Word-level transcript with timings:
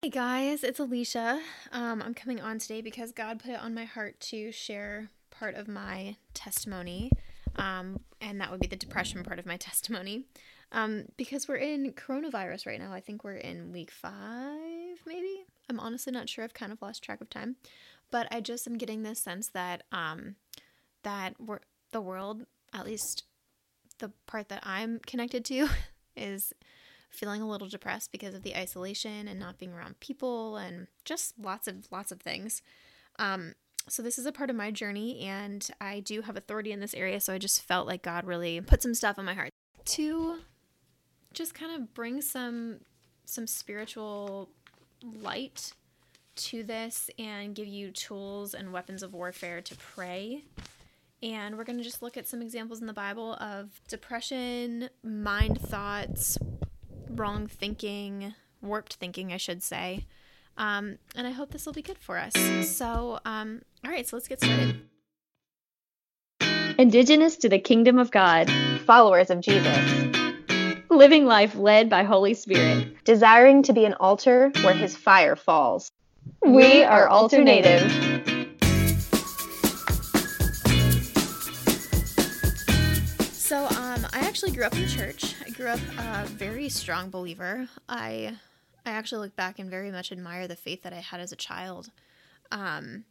Hey 0.00 0.10
guys, 0.10 0.62
it's 0.62 0.78
Alicia. 0.78 1.40
Um, 1.72 2.00
I'm 2.00 2.14
coming 2.14 2.40
on 2.40 2.60
today 2.60 2.80
because 2.82 3.10
God 3.10 3.40
put 3.40 3.50
it 3.50 3.60
on 3.60 3.74
my 3.74 3.84
heart 3.84 4.20
to 4.20 4.52
share 4.52 5.10
part 5.28 5.56
of 5.56 5.66
my 5.66 6.14
testimony, 6.34 7.10
um, 7.56 7.98
and 8.20 8.40
that 8.40 8.52
would 8.52 8.60
be 8.60 8.68
the 8.68 8.76
depression 8.76 9.24
part 9.24 9.40
of 9.40 9.46
my 9.46 9.56
testimony. 9.58 10.22
Um, 10.70 11.06
because 11.16 11.48
we're 11.48 11.56
in 11.56 11.92
coronavirus 11.94 12.68
right 12.68 12.78
now. 12.78 12.92
I 12.92 13.00
think 13.00 13.24
we're 13.24 13.38
in 13.38 13.72
week 13.72 13.90
five, 13.90 14.98
maybe. 15.04 15.44
I'm 15.68 15.80
honestly 15.80 16.12
not 16.12 16.28
sure. 16.28 16.44
I've 16.44 16.54
kind 16.54 16.70
of 16.70 16.80
lost 16.80 17.02
track 17.02 17.20
of 17.20 17.28
time, 17.28 17.56
but 18.12 18.28
I 18.30 18.40
just 18.40 18.68
am 18.68 18.78
getting 18.78 19.02
this 19.02 19.18
sense 19.18 19.48
that 19.48 19.82
um, 19.90 20.36
that 21.02 21.34
we're, 21.40 21.58
the 21.90 22.00
world, 22.00 22.46
at 22.72 22.86
least 22.86 23.24
the 23.98 24.12
part 24.28 24.48
that 24.50 24.62
I'm 24.62 25.00
connected 25.00 25.44
to, 25.46 25.68
is 26.16 26.52
feeling 27.10 27.42
a 27.42 27.48
little 27.48 27.68
depressed 27.68 28.12
because 28.12 28.34
of 28.34 28.42
the 28.42 28.56
isolation 28.56 29.28
and 29.28 29.38
not 29.38 29.58
being 29.58 29.72
around 29.72 30.00
people 30.00 30.56
and 30.56 30.86
just 31.04 31.34
lots 31.38 31.66
of 31.66 31.86
lots 31.90 32.12
of 32.12 32.20
things. 32.20 32.62
Um, 33.18 33.54
so 33.88 34.02
this 34.02 34.18
is 34.18 34.26
a 34.26 34.32
part 34.32 34.50
of 34.50 34.56
my 34.56 34.70
journey 34.70 35.20
and 35.20 35.68
I 35.80 36.00
do 36.00 36.22
have 36.22 36.36
authority 36.36 36.72
in 36.72 36.80
this 36.80 36.94
area, 36.94 37.20
so 37.20 37.32
I 37.32 37.38
just 37.38 37.62
felt 37.62 37.86
like 37.86 38.02
God 38.02 38.26
really 38.26 38.60
put 38.60 38.82
some 38.82 38.94
stuff 38.94 39.18
on 39.18 39.24
my 39.24 39.34
heart 39.34 39.50
to 39.86 40.38
just 41.32 41.54
kind 41.54 41.74
of 41.74 41.94
bring 41.94 42.20
some 42.20 42.80
some 43.24 43.46
spiritual 43.46 44.48
light 45.20 45.72
to 46.36 46.62
this 46.62 47.10
and 47.18 47.54
give 47.54 47.66
you 47.66 47.90
tools 47.90 48.54
and 48.54 48.72
weapons 48.72 49.02
of 49.02 49.12
warfare 49.12 49.60
to 49.60 49.76
pray. 49.76 50.44
And 51.22 51.56
we're 51.56 51.64
going 51.64 51.78
to 51.78 51.84
just 51.84 52.00
look 52.00 52.16
at 52.16 52.28
some 52.28 52.40
examples 52.40 52.80
in 52.80 52.86
the 52.86 52.92
Bible 52.92 53.34
of 53.34 53.80
depression, 53.88 54.88
mind 55.02 55.60
thoughts, 55.60 56.38
wrong 57.10 57.46
thinking, 57.46 58.34
warped 58.60 58.94
thinking, 58.94 59.32
I 59.32 59.36
should 59.36 59.62
say. 59.62 60.06
Um, 60.56 60.98
and 61.14 61.26
I 61.26 61.30
hope 61.30 61.50
this 61.50 61.66
will 61.66 61.72
be 61.72 61.82
good 61.82 61.98
for 61.98 62.18
us. 62.18 62.34
So, 62.68 63.20
um, 63.24 63.62
all 63.84 63.90
right, 63.90 64.06
so 64.06 64.16
let's 64.16 64.28
get 64.28 64.40
started. 64.42 64.80
Indigenous 66.78 67.36
to 67.38 67.48
the 67.48 67.58
kingdom 67.58 67.98
of 67.98 68.10
God, 68.10 68.50
followers 68.84 69.30
of 69.30 69.40
Jesus, 69.40 70.08
living 70.90 71.26
life 71.26 71.54
led 71.54 71.88
by 71.88 72.02
Holy 72.02 72.34
Spirit, 72.34 73.04
desiring 73.04 73.62
to 73.64 73.72
be 73.72 73.84
an 73.84 73.94
altar 73.94 74.50
where 74.62 74.74
his 74.74 74.96
fire 74.96 75.36
falls. 75.36 75.90
We 76.42 76.82
are 76.84 77.08
alternative. 77.08 78.37
Actually 84.38 84.54
grew 84.54 84.66
up 84.66 84.76
in 84.76 84.86
church. 84.86 85.34
I 85.44 85.50
grew 85.50 85.66
up 85.66 85.80
a 85.98 86.24
very 86.26 86.68
strong 86.68 87.10
believer. 87.10 87.68
I, 87.88 88.36
I 88.86 88.90
actually 88.90 89.26
look 89.26 89.34
back 89.34 89.58
and 89.58 89.68
very 89.68 89.90
much 89.90 90.12
admire 90.12 90.46
the 90.46 90.54
faith 90.54 90.84
that 90.84 90.92
I 90.92 91.00
had 91.00 91.18
as 91.18 91.32
a 91.32 91.36
child. 91.36 91.90
Um, 92.52 93.04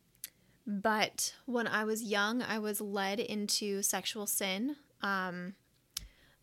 but 0.66 1.36
when 1.46 1.68
I 1.68 1.84
was 1.84 2.02
young, 2.02 2.42
I 2.42 2.60
was 2.60 2.80
led 2.80 3.20
into 3.20 3.82
sexual 3.82 4.26
sin. 4.26 4.78
Um, 5.02 5.56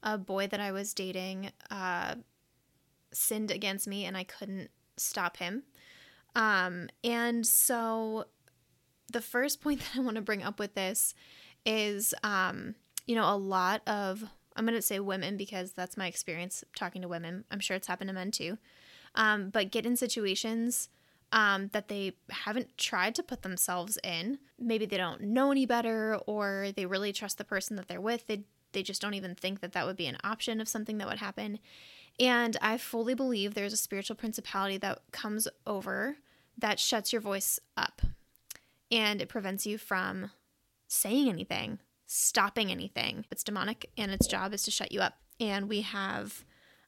a 0.03 0.19
boy 0.19 0.49
that 0.49 0.61
I 0.61 0.71
was 0.71 0.93
dating 0.93 1.51
uh, 1.71 2.17
sinned 3.11 3.51
against 3.51 3.89
me, 3.89 4.05
and 4.05 4.19
I 4.19 4.25
couldn't 4.25 4.69
stop 4.99 5.39
him. 5.39 5.63
Um, 6.37 6.91
and 7.03 7.47
so, 7.47 8.27
the 9.11 9.23
first 9.23 9.63
point 9.63 9.81
that 9.95 9.97
I 9.97 10.01
want 10.01 10.17
to 10.17 10.23
bring 10.23 10.43
up 10.43 10.59
with 10.59 10.75
this 10.75 11.15
is 11.65 12.13
um, 12.23 12.75
you 13.07 13.15
know, 13.15 13.33
a 13.33 13.37
lot 13.37 13.83
of, 13.87 14.25
I'm 14.57 14.65
going 14.65 14.77
to 14.77 14.83
say 14.83 15.01
women 15.01 15.37
because 15.37 15.73
that's 15.73 15.97
my 15.97 16.07
experience 16.07 16.65
talking 16.77 17.03
to 17.03 17.09
women. 17.09 17.45
I'm 17.51 17.61
sure 17.61 17.77
it's 17.77 17.87
happened 17.87 18.09
to 18.09 18.15
men 18.15 18.31
too. 18.31 18.59
Um, 19.15 19.51
but 19.51 19.71
get 19.71 19.87
in 19.87 19.97
situations 19.97 20.89
um, 21.33 21.69
that 21.73 21.89
they 21.89 22.13
haven't 22.31 22.77
tried 22.79 23.15
to 23.17 23.23
put 23.23 23.43
themselves 23.43 23.99
in. 24.05 24.39
Maybe 24.59 24.87
they 24.87 24.97
don't 24.97 25.21
know 25.21 25.51
any 25.51 25.67
better 25.67 26.17
or 26.27 26.69
they 26.77 26.87
really 26.87 27.13
trust 27.13 27.39
the 27.39 27.45
person 27.45 27.77
that 27.77 27.89
they're 27.89 28.01
with. 28.01 28.27
They, 28.27 28.45
they 28.73 28.83
just 28.83 29.03
don't 29.03 29.15
even 29.15 29.35
think 29.35 29.61
that 29.61 29.73
that 29.73 29.87
would 29.87 29.97
be 29.97 30.07
an 30.07 30.19
option 30.23 30.61
of 30.61 30.69
something 30.69 30.99
that 30.99 31.09
would 31.09 31.19
happen. 31.19 31.59
And 32.21 32.57
I 32.63 32.79
fully 32.79 33.15
believe 33.15 33.55
there's 33.55 33.73
a 33.73 33.79
spiritual 33.79 34.17
principality 34.17 34.79
that 34.79 35.01
comes 35.11 35.49
over 35.67 36.17
that 36.57 36.79
shuts 36.79 37.13
your 37.13 37.21
voice 37.21 37.59
up 37.77 38.03
and 38.91 39.21
it 39.21 39.29
prevents 39.29 39.67
you 39.67 39.79
from 39.79 40.31
saying 40.87 41.29
anything 41.29 41.81
stopping 42.07 42.71
anything. 42.71 43.25
It's 43.31 43.45
demonic 43.45 43.91
and 43.97 44.11
its 44.11 44.27
job 44.27 44.53
is 44.53 44.63
to 44.65 44.71
shut 44.71 44.93
you 44.93 45.01
up. 45.01 45.19
And 45.41 45.69
we 45.69 45.81
have 45.83 46.45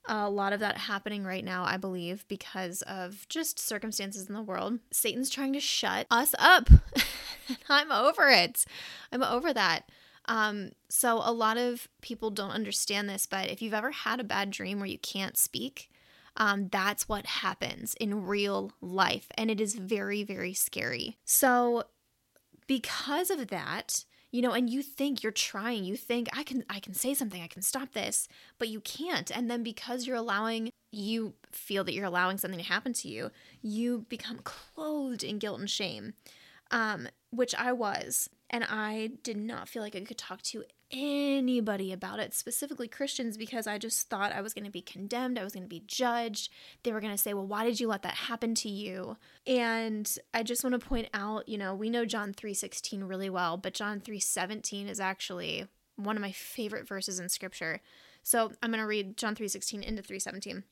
a 0.09 0.31
lot 0.31 0.53
of 0.53 0.60
that 0.60 0.78
happening 0.78 1.25
right 1.25 1.44
now, 1.44 1.65
I 1.65 1.77
believe, 1.77 2.27
because 2.28 2.82
of 2.82 3.26
just 3.28 3.59
circumstances 3.59 4.28
in 4.28 4.34
the 4.34 4.43
world. 4.43 4.78
Satan's 4.93 5.31
trying 5.31 5.53
to 5.55 5.60
shut 5.60 6.06
us 6.10 6.34
up. 6.38 6.69
I'm 7.69 7.91
over 7.91 8.28
it. 8.28 8.65
I'm 9.10 9.22
over 9.22 9.53
that. 9.53 9.91
Um, 10.28 10.71
so 10.88 11.21
a 11.22 11.32
lot 11.32 11.56
of 11.56 11.88
people 12.03 12.31
don't 12.31 12.50
understand 12.50 13.09
this, 13.09 13.26
but 13.26 13.50
if 13.50 13.62
you've 13.62 13.75
ever 13.75 13.91
had 13.91 14.21
a 14.21 14.25
bad 14.25 14.50
dream 14.50 14.78
where 14.78 14.88
you 14.88 14.99
can't 14.99 15.37
speak, 15.37 15.91
um, 16.37 16.69
that's 16.69 17.09
what 17.09 17.26
happens 17.26 17.94
in 17.94 18.26
real 18.26 18.72
life. 18.81 19.28
And 19.37 19.50
it 19.50 19.60
is 19.60 19.75
very, 19.75 20.22
very 20.22 20.53
scary. 20.53 21.16
So, 21.25 21.84
because 22.66 23.31
of 23.31 23.49
that, 23.49 24.05
you 24.37 24.43
know 24.43 24.53
and 24.53 24.69
you 24.69 24.83
think 24.83 25.23
you're 25.23 25.33
trying 25.33 25.83
you 25.83 25.97
think 25.97 26.29
i 26.37 26.43
can 26.43 26.63
i 26.69 26.79
can 26.79 26.93
say 26.93 27.15
something 27.15 27.43
i 27.43 27.47
can 27.47 27.63
stop 27.63 27.93
this 27.93 28.29
but 28.59 28.69
you 28.69 28.81
can't 28.81 29.35
and 29.35 29.51
then 29.51 29.63
because 29.63 30.07
you're 30.07 30.15
allowing 30.15 30.69
you 30.93 31.33
feel 31.51 31.83
that 31.85 31.95
you're 31.95 32.05
allowing 32.05 32.37
something 32.37 32.61
to 32.61 32.67
happen 32.67 32.93
to 32.93 33.09
you 33.09 33.31
you 33.63 34.05
become 34.11 34.39
clothed 34.45 35.25
in 35.25 35.39
guilt 35.39 35.59
and 35.59 35.71
shame 35.71 36.13
um, 36.71 37.09
which 37.31 37.55
i 37.55 37.73
was 37.73 38.29
and 38.51 38.63
i 38.69 39.09
did 39.23 39.39
not 39.39 39.71
feel 39.71 39.83
like 39.83 39.97
i 39.97 40.01
could 40.01 40.19
talk 40.19 40.43
to 40.43 40.63
anybody 40.91 41.93
about 41.93 42.19
it, 42.19 42.35
specifically 42.35 42.89
Christians, 42.89 43.37
because 43.37 43.67
I 43.67 43.79
just 43.79 44.09
thought 44.09 44.33
I 44.33 44.41
was 44.41 44.55
going 44.55 44.65
to 44.65 44.71
be 44.71 44.83
condemned, 44.83 45.39
I 45.39 45.45
was 45.45 45.53
going 45.53 45.65
to 45.65 45.69
be 45.69 45.83
judged. 45.87 46.51
They 46.83 46.93
were 46.93 47.01
going 47.01 47.13
to 47.13 47.19
say, 47.19 47.35
Well, 47.35 47.47
why 47.47 47.65
did 47.65 47.81
you 47.81 47.89
let 47.89 48.03
that 48.03 48.15
happen 48.15 48.55
to 48.57 48.69
you? 48.69 49.17
And 49.47 50.11
I 50.33 50.43
just 50.43 50.65
want 50.65 50.81
to 50.81 50.87
point 50.87 51.09
out, 51.13 51.49
you 51.49 51.59
know, 51.59 51.75
we 51.75 51.91
know 51.91 52.05
John 52.05 52.33
3:16 52.33 53.09
really 53.09 53.31
well, 53.31 53.57
but 53.57 53.75
John 53.75 54.01
3:17 54.01 54.89
is 54.89 55.01
actually 55.01 55.67
one 55.97 56.17
of 56.17 56.23
my 56.23 56.33
favorite 56.33 56.87
verses 56.87 57.19
in 57.19 57.29
scripture. 57.29 57.81
So 58.23 58.53
I'm 58.63 58.71
going 58.71 58.81
to 58.81 58.87
read 58.87 59.17
John 59.17 59.35
3:16 59.35 59.83
into 59.83 60.03
3:17. 60.03 60.63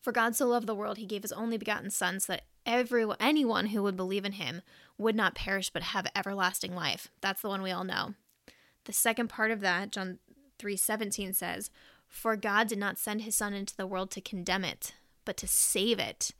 For 0.00 0.12
God 0.12 0.36
so 0.36 0.46
loved 0.46 0.66
the 0.66 0.74
world, 0.74 0.98
he 0.98 1.06
gave 1.06 1.22
his 1.22 1.32
only 1.32 1.58
begotten 1.58 1.90
Son, 1.90 2.20
so 2.20 2.34
that 2.34 2.44
everyone, 2.64 3.16
anyone 3.18 3.66
who 3.66 3.82
would 3.82 3.96
believe 3.96 4.24
in 4.24 4.32
him 4.32 4.62
would 4.96 5.16
not 5.16 5.34
perish 5.34 5.70
but 5.70 5.82
have 5.82 6.06
everlasting 6.14 6.74
life. 6.74 7.08
That's 7.20 7.42
the 7.42 7.48
one 7.48 7.62
we 7.62 7.72
all 7.72 7.84
know. 7.84 8.14
The 8.88 8.94
second 8.94 9.28
part 9.28 9.50
of 9.50 9.60
that, 9.60 9.92
John 9.92 10.18
3:17 10.58 11.34
says, 11.34 11.70
"For 12.08 12.36
God 12.36 12.68
did 12.68 12.78
not 12.78 12.96
send 12.96 13.20
his 13.20 13.36
son 13.36 13.52
into 13.52 13.76
the 13.76 13.86
world 13.86 14.10
to 14.12 14.22
condemn 14.22 14.64
it, 14.64 14.94
but 15.26 15.36
to 15.36 15.46
save 15.46 15.98
it." 15.98 16.30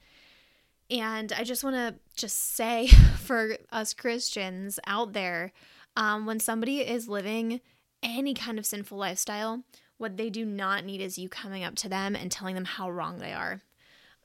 And 0.89 1.31
I 1.31 1.45
just 1.45 1.63
want 1.63 1.77
to 1.77 2.01
just 2.17 2.39
say 2.39 2.87
for 3.19 3.59
us 3.71 3.93
Christians 3.93 4.81
out 4.87 5.13
there, 5.13 5.53
um, 5.95 6.25
when 6.25 6.41
somebody 6.41 6.81
is 6.81 7.07
living 7.07 7.61
any 8.03 8.33
kind 8.33 8.59
of 8.59 8.65
sinful 8.65 8.97
lifestyle, 8.97 9.63
what 9.99 10.17
they 10.17 10.31
do 10.31 10.47
not 10.47 10.87
need 10.87 11.03
is 11.03 11.19
you 11.19 11.29
coming 11.29 11.63
up 11.63 11.75
to 11.75 11.89
them 11.91 12.17
and 12.17 12.33
telling 12.33 12.55
them 12.55 12.65
how 12.65 12.91
wrong 12.91 13.19
they 13.19 13.35
are. 13.35 13.61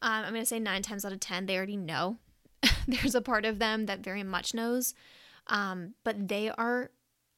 Um, 0.01 0.23
I'm 0.23 0.31
going 0.31 0.43
to 0.43 0.45
say 0.45 0.59
nine 0.59 0.81
times 0.81 1.03
out 1.03 1.11
of 1.11 1.19
10, 1.19 1.45
they 1.45 1.57
already 1.57 1.75
know. 1.75 2.19
There's 2.87 3.15
a 3.15 3.21
part 3.21 3.43
of 3.43 3.59
them 3.59 3.87
that 3.87 3.99
very 3.99 4.23
much 4.23 4.53
knows, 4.53 4.93
um, 5.47 5.95
but 6.05 6.29
they 6.29 6.49
are 6.49 6.91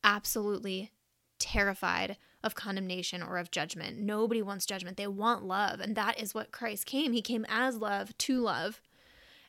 absolutely 0.06 0.92
terrified 1.40 2.16
of 2.44 2.56
condemnation 2.56 3.22
or 3.22 3.38
of 3.38 3.52
judgment. 3.52 3.98
Nobody 3.98 4.42
wants 4.42 4.66
judgment. 4.66 4.96
They 4.96 5.08
want 5.08 5.44
love. 5.44 5.80
And 5.82 5.96
that 5.96 6.22
is 6.22 6.34
what 6.34 6.52
Christ 6.52 6.86
came. 6.86 7.12
He 7.12 7.22
came 7.22 7.46
as 7.50 7.76
love 7.78 8.18
to 8.20 8.40
love 8.40 8.82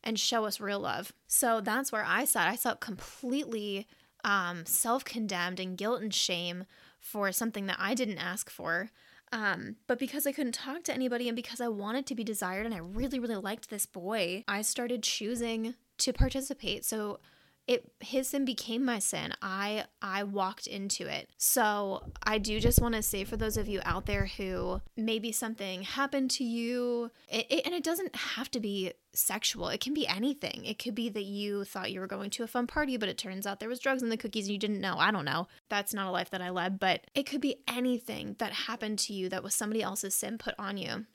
and 0.02 0.18
show 0.18 0.46
us 0.46 0.58
real 0.58 0.80
love. 0.80 1.12
So 1.26 1.60
that's 1.60 1.92
where 1.92 2.04
I 2.04 2.24
sat. 2.24 2.48
I 2.48 2.56
felt 2.56 2.80
completely 2.80 3.86
um, 4.24 4.64
self 4.64 5.04
condemned 5.04 5.60
and 5.60 5.76
guilt 5.76 6.00
and 6.00 6.12
shame 6.12 6.64
for 6.98 7.30
something 7.30 7.66
that 7.66 7.76
I 7.78 7.94
didn't 7.94 8.18
ask 8.18 8.50
for. 8.50 8.90
Um, 9.32 9.76
but 9.86 9.98
because 9.98 10.26
I 10.26 10.32
couldn't 10.32 10.52
talk 10.52 10.84
to 10.84 10.94
anybody 10.94 11.28
and 11.28 11.36
because 11.36 11.60
I 11.60 11.68
wanted 11.68 12.06
to 12.06 12.14
be 12.14 12.24
desired 12.24 12.64
and 12.64 12.74
I 12.74 12.78
really, 12.78 13.18
really 13.18 13.36
liked 13.36 13.68
this 13.68 13.84
boy, 13.84 14.44
I 14.48 14.62
started 14.62 15.02
choosing 15.02 15.74
to 15.98 16.12
participate. 16.12 16.84
So 16.84 17.18
it 17.66 17.90
his 18.00 18.28
sin 18.28 18.44
became 18.44 18.84
my 18.84 18.98
sin. 18.98 19.32
I 19.42 19.84
i 20.00 20.22
walked 20.22 20.66
into 20.66 21.06
it. 21.06 21.30
So 21.36 22.12
i 22.22 22.38
do 22.38 22.60
just 22.60 22.80
want 22.80 22.94
to 22.94 23.02
say 23.02 23.24
for 23.24 23.36
those 23.36 23.56
of 23.56 23.68
you 23.68 23.80
out 23.84 24.06
there 24.06 24.26
who 24.26 24.80
maybe 24.96 25.32
something 25.32 25.82
happened 25.82 26.30
to 26.32 26.44
you 26.44 27.10
it, 27.28 27.46
it, 27.50 27.66
and 27.66 27.74
it 27.74 27.82
doesn't 27.82 28.14
have 28.14 28.50
to 28.52 28.60
be 28.60 28.92
sexual. 29.12 29.68
It 29.68 29.80
can 29.80 29.94
be 29.94 30.06
anything. 30.06 30.64
It 30.64 30.78
could 30.78 30.94
be 30.94 31.08
that 31.08 31.24
you 31.24 31.64
thought 31.64 31.90
you 31.90 32.00
were 32.00 32.06
going 32.06 32.30
to 32.30 32.44
a 32.44 32.48
fun 32.48 32.66
party 32.66 32.96
but 32.96 33.08
it 33.08 33.18
turns 33.18 33.46
out 33.46 33.58
there 33.58 33.68
was 33.68 33.80
drugs 33.80 34.02
in 34.02 34.10
the 34.10 34.16
cookies 34.16 34.46
and 34.46 34.52
you 34.52 34.58
didn't 34.58 34.80
know. 34.80 34.96
I 34.98 35.10
don't 35.10 35.24
know. 35.24 35.48
That's 35.68 35.94
not 35.94 36.06
a 36.06 36.12
life 36.12 36.30
that 36.30 36.42
i 36.42 36.50
led 36.50 36.78
but 36.78 37.06
it 37.14 37.26
could 37.26 37.40
be 37.40 37.56
anything 37.66 38.36
that 38.38 38.52
happened 38.52 38.98
to 39.00 39.12
you 39.12 39.28
that 39.28 39.42
was 39.42 39.54
somebody 39.54 39.82
else's 39.82 40.14
sin 40.14 40.38
put 40.38 40.54
on 40.58 40.76
you. 40.76 41.06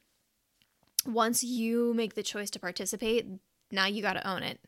Once 1.05 1.43
you 1.43 1.93
make 1.93 2.13
the 2.13 2.21
choice 2.21 2.51
to 2.51 2.59
participate, 2.59 3.25
now 3.71 3.87
you 3.87 4.01
got 4.01 4.13
to 4.13 4.29
own 4.29 4.43
it. 4.43 4.59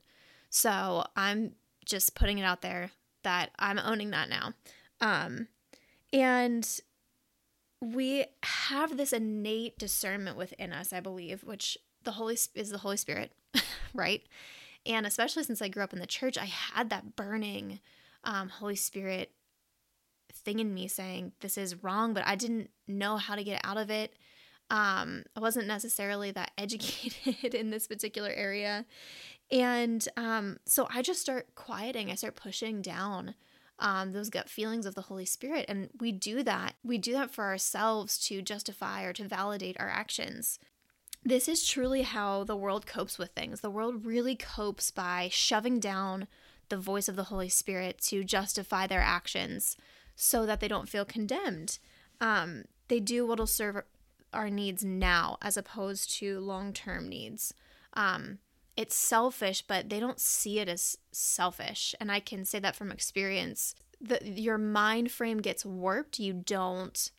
So 0.50 1.04
I'm 1.16 1.54
just 1.86 2.16
putting 2.16 2.38
it 2.38 2.44
out 2.44 2.62
there 2.62 2.92
that 3.24 3.52
I'm 3.58 3.80
owning 3.80 4.12
that 4.12 4.30
now. 4.30 4.54
Um, 5.02 5.48
and 6.12 6.68
we 7.82 8.26
have 8.44 8.98
this 8.98 9.14
innate 9.14 9.78
discernment 9.78 10.38
within 10.38 10.72
us, 10.72 10.94
I 10.94 11.00
believe, 11.00 11.44
which 11.44 11.78
the 12.04 12.12
Holy 12.12 12.38
is 12.56 12.70
the 12.70 12.78
Holy 12.78 12.98
Spirit, 12.98 13.32
right? 13.94 14.22
And 14.86 15.06
especially 15.06 15.44
since 15.44 15.62
I 15.62 15.70
grew 15.70 15.84
up 15.84 15.94
in 15.94 16.00
the 16.00 16.08
church, 16.08 16.38
I 16.38 16.46
had 16.46 16.90
that 16.90 17.16
burning 17.16 17.80
um, 18.24 18.50
Holy 18.50 18.76
Spirit 18.76 19.32
thing 20.34 20.60
in 20.60 20.74
me 20.74 20.88
saying 20.88 21.34
this 21.42 21.58
is 21.58 21.84
wrong, 21.84 22.14
but 22.14 22.26
I 22.26 22.36
didn't 22.36 22.70
know 22.88 23.18
how 23.18 23.36
to 23.36 23.44
get 23.44 23.62
out 23.64 23.78
of 23.78 23.90
it. 23.90 24.14
Um, 24.70 25.24
I 25.36 25.40
wasn't 25.40 25.68
necessarily 25.68 26.32
that 26.32 26.52
educated 26.58 27.54
in 27.54 27.70
this 27.70 27.88
particular 27.88 28.30
area. 28.30 28.86
And 29.52 30.08
um, 30.18 30.58
so 30.66 30.88
I 30.94 31.02
just 31.02 31.22
start 31.22 31.54
quieting, 31.56 32.10
I 32.10 32.16
start 32.16 32.36
pushing 32.36 32.82
down 32.82 33.36
um, 33.80 34.12
those 34.12 34.30
gut 34.30 34.50
feelings 34.50 34.86
of 34.86 34.96
the 34.96 35.04
Holy 35.04 35.26
Spirit. 35.26 35.66
And 35.68 35.90
we 36.00 36.12
do 36.12 36.44
that. 36.44 36.76
We 36.84 36.98
do 36.98 37.14
that 37.14 37.32
for 37.32 37.46
ourselves 37.46 38.18
to 38.28 38.42
justify 38.42 39.04
or 39.04 39.14
to 39.14 39.28
validate 39.28 39.80
our 39.80 39.90
actions. 39.90 40.60
This 41.26 41.48
is 41.48 41.68
truly 41.68 42.02
how 42.02 42.44
the 42.44 42.56
world 42.56 42.86
copes 42.86 43.18
with 43.18 43.32
things. 43.32 43.62
The 43.62 43.70
world 43.70 44.06
really 44.06 44.36
copes 44.36 44.92
by 44.92 45.30
shoving 45.32 45.80
down 45.80 46.28
the 46.70 46.78
voice 46.78 47.08
of 47.08 47.16
the 47.16 47.26
Holy 47.26 47.50
Spirit 47.50 48.00
to 48.08 48.24
justify 48.24 48.88
their 48.88 49.02
actions 49.02 49.78
so 50.16 50.46
that 50.46 50.60
they 50.60 50.68
don't 50.68 50.90
feel 50.90 51.06
condemned. 51.06 51.80
Um, 52.20 52.66
they 52.88 53.00
do 53.00 53.26
what'll 53.26 53.48
serve 53.48 53.84
our 54.34 54.50
needs 54.50 54.84
now 54.84 55.38
as 55.42 55.58
opposed 55.58 56.12
to 56.18 56.40
long 56.40 56.74
term 56.74 57.08
needs. 57.08 57.54
Um, 57.94 58.40
it's 58.76 58.96
selfish, 58.96 59.62
but 59.62 59.90
they 59.90 60.00
don't 60.00 60.20
see 60.20 60.60
it 60.60 60.68
as 60.68 60.98
selfish. 61.12 61.94
And 62.00 62.12
I 62.12 62.20
can 62.20 62.46
say 62.46 62.60
that 62.60 62.76
from 62.76 62.92
experience. 62.92 63.76
The, 64.02 64.20
your 64.24 64.58
mind 64.58 65.12
frame 65.12 65.40
gets 65.40 65.66
warped. 65.66 66.20
You 66.20 66.34
don't 66.34 67.12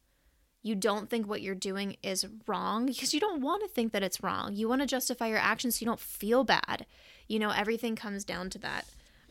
you 0.63 0.75
don't 0.75 1.11
think 1.11 1.29
what 1.29 1.43
you're 1.43 1.55
doing 1.55 1.97
is 2.03 2.27
wrong 2.47 2.87
because 2.87 3.13
you 3.13 3.21
don't 3.21 3.43
want 3.43 3.63
to 3.63 3.69
think 3.69 3.93
that 3.93 4.03
it's 4.03 4.23
wrong. 4.23 4.55
You 4.55 4.67
want 4.67 4.81
to 4.81 4.87
justify 4.87 5.27
your 5.27 5.39
actions 5.39 5.77
so 5.77 5.83
you 5.83 5.87
don't 5.87 6.01
feel 6.01 6.43
bad. 6.43 6.87
You 7.29 7.39
know, 7.39 7.51
everything 7.51 7.97
comes 7.97 8.25
down 8.25 8.49
to 8.49 8.59
that. 8.61 8.87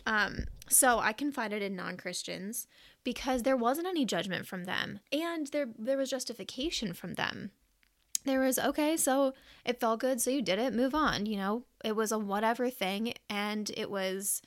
Um, 0.06 0.46
so 0.69 1.00
I 1.00 1.12
confided 1.12 1.64
in 1.64 1.76
non-Christians 1.76 2.68
because 3.04 3.44
there 3.44 3.58
wasn't 3.58 3.88
any 3.88 4.06
judgment 4.06 4.48
from 4.48 4.66
them 4.66 5.00
and 5.12 5.48
there 5.48 5.68
there 5.78 5.98
was 5.98 6.10
justification 6.10 6.94
from 6.94 7.16
them 7.16 7.52
there 8.26 8.40
was 8.40 8.58
okay 8.58 8.96
so 8.96 9.34
it 9.66 9.80
felt 9.80 10.00
good 10.00 10.22
so 10.22 10.30
you 10.30 10.42
did 10.42 10.60
it 10.60 10.74
move 10.74 10.96
on 10.96 11.26
you 11.26 11.38
know 11.38 11.64
it 11.83 11.95
was 11.95 12.12
a 12.12 12.19
whatever 12.19 12.69
thing 12.69 13.13
and 13.30 13.71
it 13.75 13.89
was 13.89 14.41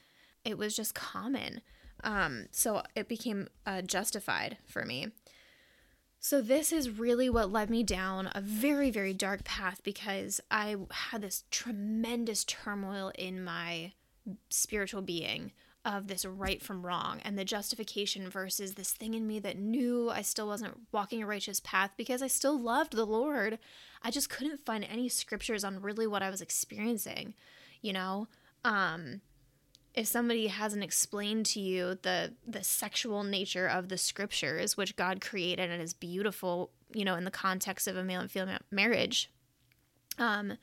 it 0.45 0.59
was 0.59 0.77
just 0.77 0.95
common. 0.95 1.61
Um 2.05 2.47
so 2.51 2.83
it 2.95 3.09
became 3.09 3.49
uh, 3.67 3.83
justified 3.83 4.59
for 4.67 4.85
me. 4.85 5.09
So 6.19 6.41
this 6.41 6.73
is 6.73 6.99
really 6.99 7.31
what 7.31 7.53
led 7.53 7.71
me 7.71 7.83
down 7.85 8.31
a 8.35 8.41
very 8.41 8.91
very 8.91 9.15
dark 9.15 9.45
path 9.45 9.81
because 9.85 10.41
i 10.51 10.75
had 10.91 11.23
this 11.23 11.45
tremendous 11.51 12.43
turmoil 12.45 13.13
in 13.17 13.45
my 13.45 13.93
spiritual 14.49 15.03
being 15.03 15.53
of 15.87 16.09
this 16.09 16.25
right 16.25 16.61
from 16.61 16.85
wrong 16.85 17.21
and 17.25 17.39
the 17.39 17.45
justification 17.45 18.29
versus 18.29 18.75
this 18.75 18.91
thing 18.91 19.15
in 19.15 19.25
me 19.25 19.39
that 19.39 19.57
knew 19.57 20.11
I 20.11 20.21
still 20.23 20.49
wasn't 20.49 20.81
walking 20.91 21.23
a 21.23 21.27
righteous 21.27 21.61
path 21.61 21.93
because 21.97 22.23
I 22.23 22.27
still 22.27 22.61
loved 22.61 22.95
the 22.95 23.07
Lord. 23.07 23.61
I 24.03 24.11
just 24.11 24.29
couldn't 24.29 24.67
find 24.67 24.85
any 24.85 25.09
scriptures 25.09 25.63
on 25.63 25.81
really 25.81 26.09
what 26.09 26.25
I 26.25 26.31
was 26.31 26.43
experiencing, 26.43 27.35
you 27.81 27.93
know? 27.93 28.27
Um 28.65 29.21
if 29.95 30.09
somebody 30.09 30.49
hasn't 30.49 30.85
explained 30.85 31.47
to 31.47 31.61
you 31.61 31.99
the 32.03 32.35
the 32.45 32.65
sexual 32.65 33.23
nature 33.23 33.69
of 33.69 33.89
the 33.89 33.97
scriptures 33.97 34.77
which 34.77 34.97
God 34.97 35.21
created 35.21 35.71
and 35.71 35.81
is 35.81 35.95
beautiful, 35.95 36.73
you 36.93 37.05
know, 37.05 37.15
in 37.15 37.25
the 37.25 37.31
context 37.31 37.87
of 37.87 37.97
a 37.97 38.03
male 38.03 38.23
and 38.23 38.31
female 38.31 38.59
marriage, 38.73 39.31
um 40.19 40.59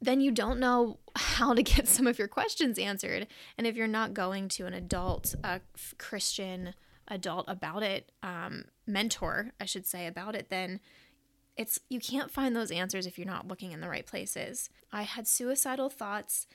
then 0.00 0.20
you 0.20 0.30
don't 0.30 0.58
know 0.58 0.98
how 1.16 1.54
to 1.54 1.62
get 1.62 1.88
some 1.88 2.06
of 2.06 2.18
your 2.18 2.28
questions 2.28 2.78
answered. 2.78 3.26
And 3.58 3.66
if 3.66 3.76
you're 3.76 3.86
not 3.86 4.14
going 4.14 4.48
to 4.50 4.66
an 4.66 4.74
adult, 4.74 5.34
a 5.44 5.60
Christian 5.98 6.74
adult 7.08 7.44
about 7.48 7.82
it, 7.82 8.12
um, 8.22 8.64
mentor, 8.86 9.52
I 9.60 9.64
should 9.64 9.86
say, 9.86 10.06
about 10.06 10.34
it, 10.34 10.48
then 10.48 10.80
it's 11.56 11.80
you 11.88 12.00
can't 12.00 12.30
find 12.30 12.54
those 12.54 12.70
answers 12.70 13.06
if 13.06 13.18
you're 13.18 13.26
not 13.26 13.48
looking 13.48 13.72
in 13.72 13.80
the 13.80 13.88
right 13.88 14.06
places. 14.06 14.70
I 14.92 15.02
had 15.02 15.26
suicidal 15.26 15.90
thoughts, 15.90 16.46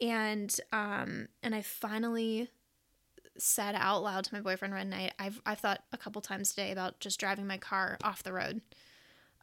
and 0.00 0.54
um, 0.72 1.28
and 1.42 1.54
I 1.54 1.62
finally 1.62 2.48
said 3.38 3.74
out 3.74 4.02
loud 4.02 4.24
to 4.24 4.34
my 4.34 4.40
boyfriend 4.40 4.74
one 4.74 4.90
night. 4.90 5.14
I've 5.18 5.40
I've 5.44 5.58
thought 5.58 5.82
a 5.92 5.96
couple 5.96 6.20
times 6.20 6.50
today 6.50 6.70
about 6.70 7.00
just 7.00 7.18
driving 7.18 7.46
my 7.46 7.58
car 7.58 7.96
off 8.04 8.22
the 8.22 8.32
road 8.32 8.60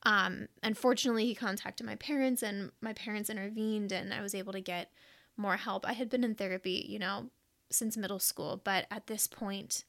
um, 0.04 0.48
unfortunately, 0.64 1.26
he 1.26 1.36
contacted 1.36 1.86
my 1.86 1.96
parents, 1.96 2.42
and 2.42 2.72
my 2.82 2.94
parents 2.94 3.30
intervened, 3.30 3.92
and 3.92 4.14
I 4.14 4.22
was 4.22 4.34
able 4.34 4.54
to 4.54 4.62
get 4.62 4.92
more 5.38 5.58
help. 5.58 5.88
I 5.88 5.94
had 5.94 6.10
been 6.10 6.24
in 6.24 6.36
therapy, 6.36 6.86
you 6.88 7.00
know, 7.00 7.30
since 7.70 7.98
middle 7.98 8.20
school, 8.20 8.62
but 8.64 8.86
at 8.90 9.08
this 9.08 9.28
point 9.28 9.84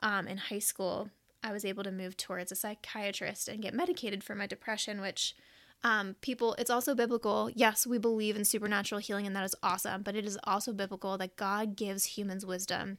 um, 0.00 0.26
in 0.26 0.36
high 0.38 0.58
school, 0.58 1.10
I 1.42 1.52
was 1.52 1.64
able 1.64 1.84
to 1.84 1.92
move 1.92 2.16
towards 2.16 2.52
a 2.52 2.56
psychiatrist 2.56 3.48
and 3.48 3.62
get 3.62 3.74
medicated 3.74 4.22
for 4.22 4.34
my 4.34 4.46
depression, 4.46 5.00
which 5.00 5.34
um, 5.82 6.16
people, 6.20 6.54
it's 6.58 6.70
also 6.70 6.94
biblical. 6.94 7.50
Yes, 7.54 7.86
we 7.86 7.98
believe 7.98 8.36
in 8.36 8.44
supernatural 8.44 9.00
healing, 9.00 9.26
and 9.26 9.34
that 9.36 9.44
is 9.44 9.54
awesome, 9.62 10.02
but 10.02 10.16
it 10.16 10.26
is 10.26 10.38
also 10.44 10.72
biblical 10.72 11.16
that 11.18 11.36
God 11.36 11.76
gives 11.76 12.04
humans 12.04 12.44
wisdom 12.44 12.98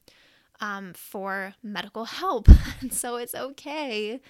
um, 0.60 0.94
for 0.94 1.56
medical 1.62 2.06
help. 2.06 2.48
and 2.82 2.94
so 2.94 3.18
it's 3.18 3.36
okay 3.36 4.22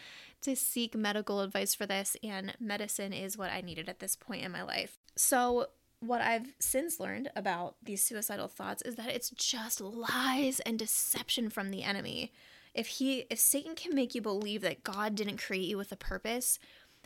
to 0.41 0.55
seek 0.55 0.95
medical 0.95 1.41
advice 1.41 1.75
for 1.75 1.85
this, 1.85 2.17
and 2.23 2.53
medicine 2.59 3.13
is 3.13 3.37
what 3.37 3.51
I 3.51 3.61
needed 3.61 3.89
at 3.89 3.99
this 3.99 4.15
point 4.15 4.43
in 4.43 4.51
my 4.51 4.63
life. 4.63 4.97
So, 5.15 5.67
what 5.99 6.21
I've 6.21 6.53
since 6.59 6.99
learned 6.99 7.29
about 7.35 7.75
these 7.83 8.03
suicidal 8.03 8.47
thoughts 8.47 8.81
is 8.81 8.95
that 8.95 9.09
it's 9.09 9.29
just 9.29 9.79
lies 9.79 10.59
and 10.61 10.79
deception 10.79 11.49
from 11.49 11.69
the 11.69 11.83
enemy. 11.83 12.31
If 12.73 12.87
he 12.87 13.25
if 13.29 13.39
Satan 13.39 13.75
can 13.75 13.93
make 13.93 14.15
you 14.15 14.21
believe 14.21 14.61
that 14.61 14.83
God 14.83 15.15
didn't 15.15 15.41
create 15.41 15.67
you 15.67 15.77
with 15.77 15.91
a 15.91 15.97
purpose, 15.97 16.57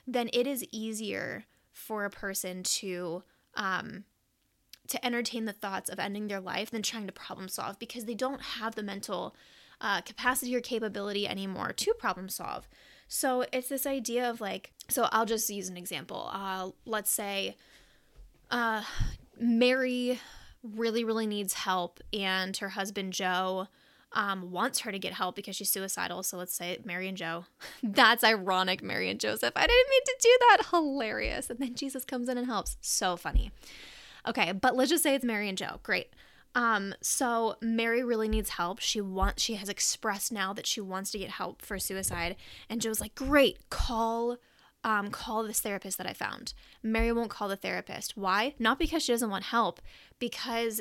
then 0.08 0.30
it 0.32 0.48
is 0.48 0.66
easier 0.72 1.46
for 1.72 2.06
a 2.06 2.10
person 2.10 2.64
to 2.64 3.24
um 3.56 4.06
to 4.88 5.04
entertain 5.06 5.46
the 5.46 5.54
thoughts 5.54 5.90
of 5.90 6.00
ending 6.00 6.28
their 6.28 6.40
life 6.40 6.70
than 6.72 6.82
trying 6.82 7.08
to 7.08 7.12
problem 7.12 7.48
solve 7.48 7.80
because 7.80 8.06
they 8.06 8.14
don't 8.14 8.42
have 8.42 8.76
the 8.76 8.84
mental 8.84 9.36
uh, 9.82 10.02
capacity 10.02 10.56
or 10.56 10.62
capability 10.62 11.28
anymore 11.28 11.74
to 11.74 11.94
problem 11.96 12.30
solve. 12.30 12.68
So 13.08 13.46
it's 13.54 13.70
this 13.70 13.86
idea 13.86 14.30
of 14.30 14.42
like, 14.42 14.72
so 14.90 15.08
I'll 15.12 15.26
just 15.26 15.50
use 15.50 15.70
an 15.70 15.78
example. 15.78 16.30
Uh, 16.32 16.70
let's 16.86 17.12
say 17.12 17.56
uh, 18.52 18.84
Mary 19.40 20.20
really, 20.64 21.04
really 21.04 21.28
needs 21.28 21.54
help, 21.54 22.00
and 22.14 22.56
her 22.58 22.70
husband 22.70 23.14
Joe 23.14 23.68
um, 24.14 24.52
wants 24.52 24.80
her 24.80 24.92
to 24.92 25.00
get 25.00 25.14
help 25.14 25.36
because 25.36 25.56
she's 25.56 25.70
suicidal. 25.70 26.24
So 26.24 26.38
let's 26.38 26.56
say 26.56 26.80
Mary 26.86 27.08
and 27.08 27.18
Joe. 27.18 27.46
That's 27.84 28.24
ironic, 28.24 28.82
Mary 28.82 29.10
and 29.10 29.20
Joseph. 29.20 29.54
I 29.56 29.68
didn't 29.68 29.90
mean 29.90 30.04
to 30.06 30.16
do 30.22 30.38
that. 30.40 30.58
Hilarious. 30.72 31.50
And 31.50 31.60
then 31.60 31.76
Jesus 31.76 32.06
comes 32.06 32.30
in 32.30 32.38
and 32.38 32.48
helps. 32.48 32.78
So 32.82 33.18
funny. 33.18 33.52
Okay, 34.28 34.54
but 34.54 34.76
let's 34.76 34.90
just 34.90 35.04
say 35.04 35.14
it's 35.14 35.26
Mary 35.26 35.50
and 35.50 35.58
Joe. 35.58 35.80
Great. 35.84 36.08
Um, 36.56 36.96
so 37.02 37.58
Mary 37.62 38.04
really 38.04 38.30
needs 38.30 38.52
help. 38.52 38.80
She 38.80 39.02
wants 39.02 39.44
she 39.44 39.56
has 39.56 39.70
expressed 39.70 40.32
now 40.32 40.54
that 40.54 40.66
she 40.66 40.82
wants 40.82 41.12
to 41.12 41.20
get 41.20 41.32
help 41.32 41.62
for 41.62 41.78
suicide. 41.78 42.38
And 42.70 42.82
Joe's 42.82 43.02
like, 43.02 43.14
Great, 43.14 43.70
call 43.70 44.38
um, 44.86 45.10
call 45.10 45.44
this 45.44 45.60
therapist 45.60 45.98
that 45.98 46.08
I 46.08 46.14
found. 46.14 46.54
Mary 46.82 47.12
won't 47.12 47.32
call 47.32 47.50
the 47.50 47.56
therapist. 47.56 48.16
Why? 48.16 48.54
Not 48.58 48.80
because 48.80 49.04
she 49.04 49.12
doesn't 49.12 49.32
want 49.32 49.46
help, 49.46 49.82
because 50.18 50.80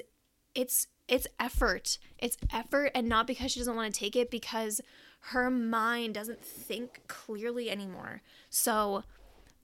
it's 0.54 0.86
it's 1.08 1.26
effort. 1.40 1.98
It's 2.18 2.36
effort 2.52 2.92
and 2.94 3.08
not 3.08 3.26
because 3.26 3.50
she 3.50 3.60
doesn't 3.60 3.76
want 3.76 3.92
to 3.92 3.98
take 3.98 4.14
it 4.14 4.30
because 4.30 4.80
her 5.28 5.50
mind 5.50 6.14
doesn't 6.14 6.42
think 6.44 7.00
clearly 7.08 7.70
anymore. 7.70 8.22
So 8.48 9.04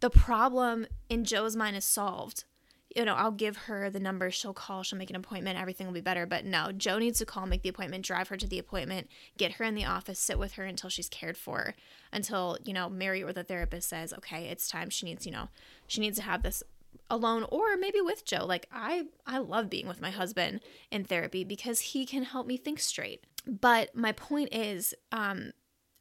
the 0.00 0.10
problem 0.10 0.86
in 1.08 1.24
Joe's 1.24 1.56
mind 1.56 1.76
is 1.76 1.84
solved 1.84 2.44
you 2.94 3.04
know, 3.04 3.14
I'll 3.14 3.30
give 3.30 3.56
her 3.56 3.88
the 3.88 4.00
number, 4.00 4.30
she'll 4.30 4.52
call, 4.52 4.82
she'll 4.82 4.98
make 4.98 5.10
an 5.10 5.16
appointment, 5.16 5.58
everything 5.58 5.86
will 5.86 5.94
be 5.94 6.00
better. 6.00 6.26
But 6.26 6.44
no, 6.44 6.72
Joe 6.72 6.98
needs 6.98 7.18
to 7.20 7.26
call, 7.26 7.46
make 7.46 7.62
the 7.62 7.68
appointment, 7.68 8.04
drive 8.04 8.28
her 8.28 8.36
to 8.36 8.48
the 8.48 8.58
appointment, 8.58 9.08
get 9.36 9.52
her 9.52 9.64
in 9.64 9.74
the 9.74 9.84
office, 9.84 10.18
sit 10.18 10.38
with 10.38 10.54
her 10.54 10.64
until 10.64 10.90
she's 10.90 11.08
cared 11.08 11.36
for, 11.36 11.74
until, 12.12 12.58
you 12.64 12.72
know, 12.72 12.88
Mary 12.88 13.22
or 13.22 13.32
the 13.32 13.44
therapist 13.44 13.88
says, 13.88 14.12
okay, 14.12 14.46
it's 14.46 14.68
time. 14.68 14.90
She 14.90 15.06
needs, 15.06 15.24
you 15.24 15.32
know, 15.32 15.48
she 15.86 16.00
needs 16.00 16.18
to 16.18 16.24
have 16.24 16.42
this 16.42 16.62
alone 17.08 17.44
or 17.50 17.76
maybe 17.76 18.00
with 18.00 18.24
Joe. 18.24 18.44
Like 18.44 18.66
I 18.72 19.06
I 19.26 19.38
love 19.38 19.70
being 19.70 19.86
with 19.86 20.00
my 20.00 20.10
husband 20.10 20.60
in 20.90 21.04
therapy 21.04 21.44
because 21.44 21.80
he 21.80 22.06
can 22.06 22.24
help 22.24 22.46
me 22.46 22.56
think 22.56 22.80
straight. 22.80 23.24
But 23.46 23.94
my 23.94 24.12
point 24.12 24.50
is 24.52 24.94
um 25.12 25.52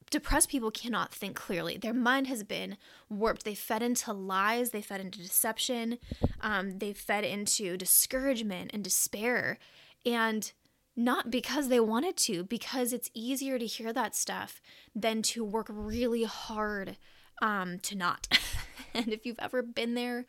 depressed 0.09 0.49
people 0.49 0.71
cannot 0.71 1.13
think 1.13 1.35
clearly. 1.35 1.77
Their 1.77 1.93
mind 1.93 2.27
has 2.27 2.43
been 2.43 2.77
warped. 3.09 3.43
They 3.43 3.55
fed 3.55 3.81
into 3.81 4.13
lies, 4.13 4.71
they 4.71 4.81
fed 4.81 5.01
into 5.01 5.19
deception, 5.19 5.97
um, 6.41 6.79
they 6.79 6.93
fed 6.93 7.23
into 7.23 7.77
discouragement 7.77 8.71
and 8.73 8.83
despair. 8.83 9.57
And 10.05 10.51
not 10.95 11.31
because 11.31 11.69
they 11.69 11.79
wanted 11.79 12.17
to, 12.17 12.43
because 12.43 12.91
it's 12.91 13.09
easier 13.13 13.57
to 13.57 13.65
hear 13.65 13.93
that 13.93 14.15
stuff 14.15 14.61
than 14.93 15.21
to 15.21 15.43
work 15.43 15.67
really 15.69 16.23
hard 16.23 16.97
um, 17.41 17.79
to 17.79 17.95
not. 17.95 18.27
and 18.93 19.07
if 19.09 19.25
you've 19.25 19.39
ever 19.39 19.61
been 19.61 19.93
there, 19.93 20.25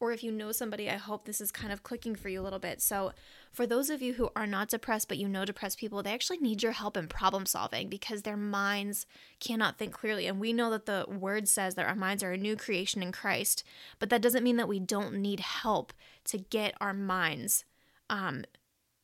or 0.00 0.12
if 0.12 0.22
you 0.22 0.30
know 0.30 0.52
somebody, 0.52 0.88
I 0.88 0.96
hope 0.96 1.24
this 1.24 1.40
is 1.40 1.50
kind 1.50 1.72
of 1.72 1.82
clicking 1.82 2.14
for 2.14 2.28
you 2.28 2.40
a 2.40 2.42
little 2.42 2.58
bit. 2.58 2.80
So, 2.80 3.12
for 3.50 3.66
those 3.66 3.90
of 3.90 4.00
you 4.00 4.14
who 4.14 4.30
are 4.36 4.46
not 4.46 4.68
depressed, 4.68 5.08
but 5.08 5.18
you 5.18 5.28
know 5.28 5.44
depressed 5.44 5.78
people, 5.78 6.02
they 6.02 6.12
actually 6.12 6.38
need 6.38 6.62
your 6.62 6.72
help 6.72 6.96
in 6.96 7.08
problem 7.08 7.46
solving 7.46 7.88
because 7.88 8.22
their 8.22 8.36
minds 8.36 9.06
cannot 9.40 9.78
think 9.78 9.92
clearly. 9.92 10.26
And 10.26 10.38
we 10.38 10.52
know 10.52 10.70
that 10.70 10.86
the 10.86 11.04
word 11.08 11.48
says 11.48 11.74
that 11.74 11.86
our 11.86 11.96
minds 11.96 12.22
are 12.22 12.32
a 12.32 12.38
new 12.38 12.56
creation 12.56 13.02
in 13.02 13.10
Christ, 13.10 13.64
but 13.98 14.10
that 14.10 14.22
doesn't 14.22 14.44
mean 14.44 14.56
that 14.56 14.68
we 14.68 14.78
don't 14.78 15.14
need 15.14 15.40
help 15.40 15.92
to 16.26 16.38
get 16.38 16.74
our 16.80 16.94
minds 16.94 17.64
um, 18.08 18.44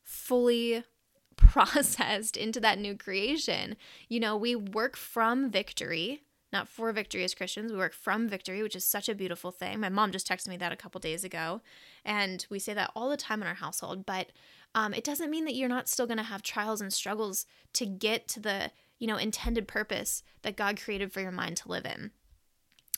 fully 0.05 0.85
processed 1.37 2.37
into 2.37 2.61
that 2.61 2.79
new 2.79 2.97
creation. 2.97 3.77
You 4.09 4.21
know, 4.21 4.37
we 4.37 4.55
work 4.55 4.97
from 4.97 5.51
victory 5.51 6.23
not 6.55 6.69
for 6.69 6.91
victory 6.93 7.25
as 7.25 7.35
Christians. 7.35 7.71
We 7.71 7.79
work 7.79 7.93
from 7.93 8.29
victory, 8.29 8.63
which 8.63 8.77
is 8.77 8.87
such 8.87 9.11
a 9.11 9.15
beautiful 9.15 9.51
thing. 9.51 9.81
My 9.81 9.91
mom 9.91 10.13
just 10.13 10.27
texted 10.27 10.49
me 10.49 10.57
that 10.57 10.73
a 10.73 10.77
couple 10.77 11.01
days 11.01 11.25
ago, 11.25 11.61
and 12.05 12.47
we 12.49 12.59
say 12.59 12.73
that 12.73 12.93
all 12.97 13.11
the 13.11 13.19
time 13.19 13.43
in 13.43 13.49
our 13.49 13.55
household. 13.55 14.07
But 14.07 14.29
um, 14.75 14.95
it 14.95 15.05
doesn't 15.05 15.31
mean 15.31 15.45
that 15.45 15.55
you're 15.55 15.69
not 15.69 15.89
still 15.89 16.07
going 16.07 16.19
to 16.19 16.23
have 16.23 16.43
trials 16.43 16.81
and 16.81 16.93
struggles 16.93 17.45
to 17.75 17.85
get 17.85 18.29
to 18.29 18.41
the 18.41 18.71
you 18.99 19.07
know 19.07 19.17
intended 19.17 19.69
purpose 19.69 20.23
that 20.43 20.57
God 20.57 20.81
created 20.81 21.13
for 21.13 21.21
your 21.21 21.33
mind 21.33 21.59
to 21.59 21.69
live 21.69 21.85
in. 21.85 22.13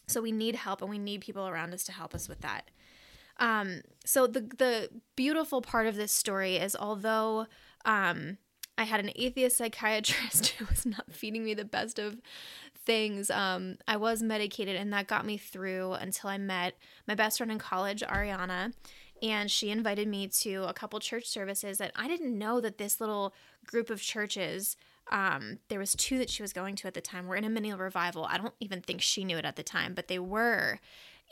So 0.06 0.20
we 0.20 0.30
need 0.30 0.54
help, 0.54 0.82
and 0.82 0.90
we 0.90 0.98
need 0.98 1.22
people 1.22 1.48
around 1.48 1.74
us 1.74 1.82
to 1.84 1.92
help 1.92 2.14
us 2.14 2.28
with 2.28 2.42
that. 2.42 2.70
Um, 3.38 3.80
so 4.04 4.26
the 4.26 4.42
the 4.42 4.90
beautiful 5.16 5.62
part 5.62 5.86
of 5.86 5.96
this 5.96 6.12
story 6.12 6.56
is 6.56 6.76
although 6.76 7.46
um, 7.84 8.38
I 8.78 8.84
had 8.84 9.00
an 9.00 9.10
atheist 9.16 9.56
psychiatrist 9.56 10.48
who 10.58 10.66
was 10.66 10.86
not 10.86 11.12
feeding 11.12 11.44
me 11.44 11.54
the 11.54 11.64
best 11.64 11.98
of 11.98 12.18
things. 12.84 13.30
Um, 13.30 13.78
I 13.88 13.96
was 13.96 14.22
medicated, 14.22 14.76
and 14.76 14.92
that 14.92 15.06
got 15.06 15.26
me 15.26 15.36
through 15.38 15.92
until 15.92 16.30
I 16.30 16.38
met 16.38 16.74
my 17.06 17.14
best 17.14 17.38
friend 17.38 17.50
in 17.50 17.58
college, 17.58 18.02
Ariana. 18.02 18.72
And 19.22 19.50
she 19.50 19.70
invited 19.70 20.08
me 20.08 20.28
to 20.28 20.64
a 20.68 20.74
couple 20.74 21.00
church 21.00 21.26
services 21.26 21.78
that 21.78 21.92
I 21.96 22.06
didn't 22.06 22.38
know 22.38 22.60
that 22.60 22.76
this 22.76 23.00
little 23.00 23.32
group 23.66 23.88
of 23.90 24.00
churches 24.00 24.76
um, 25.10 25.58
there 25.68 25.78
was 25.78 25.94
two 25.94 26.18
that 26.18 26.30
she 26.30 26.42
was 26.42 26.52
going 26.52 26.74
to 26.76 26.88
at 26.88 26.94
the 26.94 27.00
time 27.00 27.26
were 27.26 27.36
in 27.36 27.44
a 27.44 27.48
mini 27.48 27.72
revival 27.72 28.24
i 28.24 28.36
don't 28.36 28.54
even 28.60 28.80
think 28.80 29.00
she 29.00 29.24
knew 29.24 29.38
it 29.38 29.44
at 29.44 29.56
the 29.56 29.62
time 29.62 29.94
but 29.94 30.08
they 30.08 30.18
were 30.18 30.80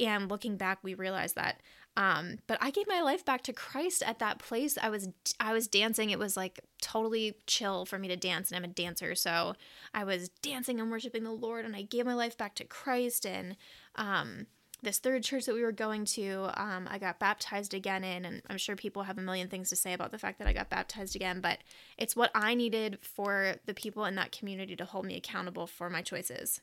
and 0.01 0.29
looking 0.29 0.57
back 0.57 0.79
we 0.83 0.95
realized 0.95 1.35
that 1.35 1.61
um, 1.97 2.39
but 2.47 2.59
I 2.61 2.71
gave 2.71 2.89
my 2.89 3.01
life 3.03 3.25
back 3.25 3.43
to 3.43 3.53
Christ 3.53 4.03
at 4.05 4.19
that 4.19 4.39
place. 4.39 4.77
I 4.81 4.91
was 4.91 5.09
I 5.39 5.53
was 5.53 5.69
dancing. 5.69 6.11
It 6.11 6.19
was 6.19 6.37
like 6.37 6.61
totally 6.83 7.35
chill 7.47 7.85
for 7.85 7.99
me 7.99 8.09
to 8.09 8.17
dance, 8.17 8.51
and 8.51 8.57
I'm 8.57 8.69
a 8.69 8.73
dancer, 8.73 9.15
so 9.15 9.55
I 9.93 10.05
was 10.05 10.29
dancing 10.43 10.81
and 10.81 10.91
worshiping 10.91 11.25
the 11.25 11.31
Lord, 11.31 11.65
and 11.65 11.77
I 11.77 11.83
gave 11.83 12.07
my 12.07 12.15
life 12.15 12.37
back 12.37 12.57
to 12.57 12.65
Christ. 12.65 13.25
And 13.25 13.57
um, 13.95 14.47
this 14.83 14.99
third 14.99 15.23
church 15.23 15.47
that 15.47 15.55
we 15.55 15.63
were 15.63 15.73
going 15.73 16.05
to, 16.05 16.51
um, 16.57 16.89
I 16.91 16.99
got 16.99 17.21
baptized 17.21 17.75
again 17.75 18.03
in, 18.03 18.25
and 18.25 18.43
I'm 18.51 18.59
sure 18.59 18.75
people 18.75 19.05
have 19.05 19.19
a 19.19 19.23
million 19.23 19.49
things 19.49 19.69
to 19.71 19.77
say 19.77 19.93
about 19.93 20.11
the 20.11 20.19
fact 20.19 20.41
that 20.41 20.49
I 20.49 20.53
got 20.53 20.71
baptized 20.71 21.15
again, 21.15 21.41
but 21.41 21.59
it's 21.97 22.17
what 22.17 22.33
I 22.35 22.55
needed 22.55 22.99
for 23.03 23.55
the 23.67 23.75
people 23.75 24.05
in 24.05 24.17
that 24.17 24.33
community 24.33 24.75
to 24.77 24.85
hold 24.85 25.07
me 25.07 25.17
accountable 25.17 25.69
for 25.69 25.89
my 25.89 26.03
choices. 26.03 26.61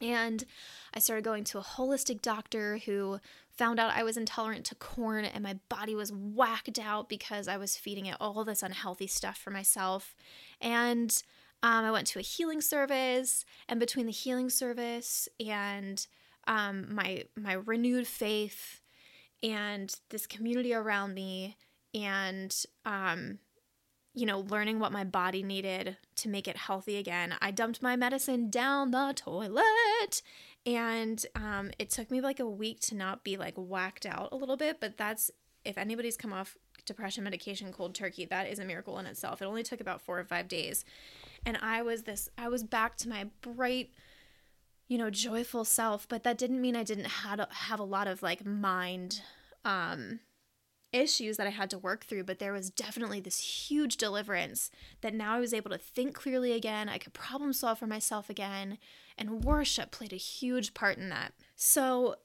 And 0.00 0.44
I 0.94 0.98
started 0.98 1.24
going 1.24 1.44
to 1.44 1.58
a 1.58 1.62
holistic 1.62 2.22
doctor 2.22 2.78
who 2.78 3.20
found 3.50 3.80
out 3.80 3.92
I 3.94 4.04
was 4.04 4.16
intolerant 4.16 4.64
to 4.66 4.74
corn 4.76 5.24
and 5.24 5.42
my 5.42 5.58
body 5.68 5.94
was 5.94 6.12
whacked 6.12 6.78
out 6.78 7.08
because 7.08 7.48
I 7.48 7.56
was 7.56 7.76
feeding 7.76 8.06
it 8.06 8.16
all 8.20 8.44
this 8.44 8.62
unhealthy 8.62 9.08
stuff 9.08 9.36
for 9.36 9.50
myself. 9.50 10.14
And 10.60 11.22
um, 11.62 11.84
I 11.84 11.90
went 11.90 12.06
to 12.08 12.20
a 12.20 12.22
healing 12.22 12.60
service, 12.60 13.44
and 13.68 13.80
between 13.80 14.06
the 14.06 14.12
healing 14.12 14.48
service 14.48 15.28
and 15.44 16.06
um, 16.46 16.94
my 16.94 17.24
my 17.36 17.54
renewed 17.54 18.06
faith 18.06 18.80
and 19.42 19.94
this 20.10 20.26
community 20.26 20.72
around 20.72 21.14
me 21.14 21.56
and 21.94 22.64
um, 22.84 23.38
you 24.18 24.26
know, 24.26 24.40
learning 24.40 24.80
what 24.80 24.90
my 24.90 25.04
body 25.04 25.44
needed 25.44 25.96
to 26.16 26.28
make 26.28 26.48
it 26.48 26.56
healthy 26.56 26.96
again. 26.96 27.36
I 27.40 27.52
dumped 27.52 27.80
my 27.80 27.94
medicine 27.94 28.50
down 28.50 28.90
the 28.90 29.12
toilet 29.14 30.22
and 30.66 31.24
um, 31.36 31.70
it 31.78 31.90
took 31.90 32.10
me 32.10 32.20
like 32.20 32.40
a 32.40 32.48
week 32.48 32.80
to 32.80 32.96
not 32.96 33.22
be 33.22 33.36
like 33.36 33.54
whacked 33.54 34.04
out 34.04 34.30
a 34.32 34.36
little 34.36 34.56
bit. 34.56 34.80
But 34.80 34.96
that's 34.96 35.30
if 35.64 35.78
anybody's 35.78 36.16
come 36.16 36.32
off 36.32 36.56
depression 36.84 37.22
medication 37.22 37.72
cold 37.72 37.94
turkey, 37.94 38.24
that 38.24 38.48
is 38.48 38.58
a 38.58 38.64
miracle 38.64 38.98
in 38.98 39.06
itself. 39.06 39.40
It 39.40 39.44
only 39.44 39.62
took 39.62 39.80
about 39.80 40.02
four 40.02 40.18
or 40.18 40.24
five 40.24 40.48
days. 40.48 40.84
And 41.46 41.56
I 41.62 41.82
was 41.82 42.02
this, 42.02 42.28
I 42.36 42.48
was 42.48 42.64
back 42.64 42.96
to 42.98 43.08
my 43.08 43.26
bright, 43.40 43.90
you 44.88 44.98
know, 44.98 45.10
joyful 45.10 45.64
self. 45.64 46.08
But 46.08 46.24
that 46.24 46.38
didn't 46.38 46.60
mean 46.60 46.74
I 46.74 46.82
didn't 46.82 47.06
have, 47.06 47.46
have 47.50 47.78
a 47.78 47.84
lot 47.84 48.08
of 48.08 48.20
like 48.20 48.44
mind 48.44 49.22
um 49.64 50.18
issues 50.92 51.36
that 51.36 51.46
I 51.46 51.50
had 51.50 51.70
to 51.70 51.78
work 51.78 52.04
through, 52.04 52.24
but 52.24 52.38
there 52.38 52.52
was 52.52 52.70
definitely 52.70 53.20
this 53.20 53.68
huge 53.68 53.96
deliverance 53.96 54.70
that 55.00 55.14
now 55.14 55.34
I 55.34 55.40
was 55.40 55.54
able 55.54 55.70
to 55.70 55.78
think 55.78 56.14
clearly 56.14 56.52
again. 56.52 56.88
I 56.88 56.98
could 56.98 57.12
problem 57.12 57.52
solve 57.52 57.78
for 57.78 57.86
myself 57.86 58.30
again, 58.30 58.78
and 59.16 59.44
worship 59.44 59.90
played 59.90 60.12
a 60.12 60.16
huge 60.16 60.74
part 60.74 60.98
in 60.98 61.08
that. 61.10 61.32
So, 61.56 62.16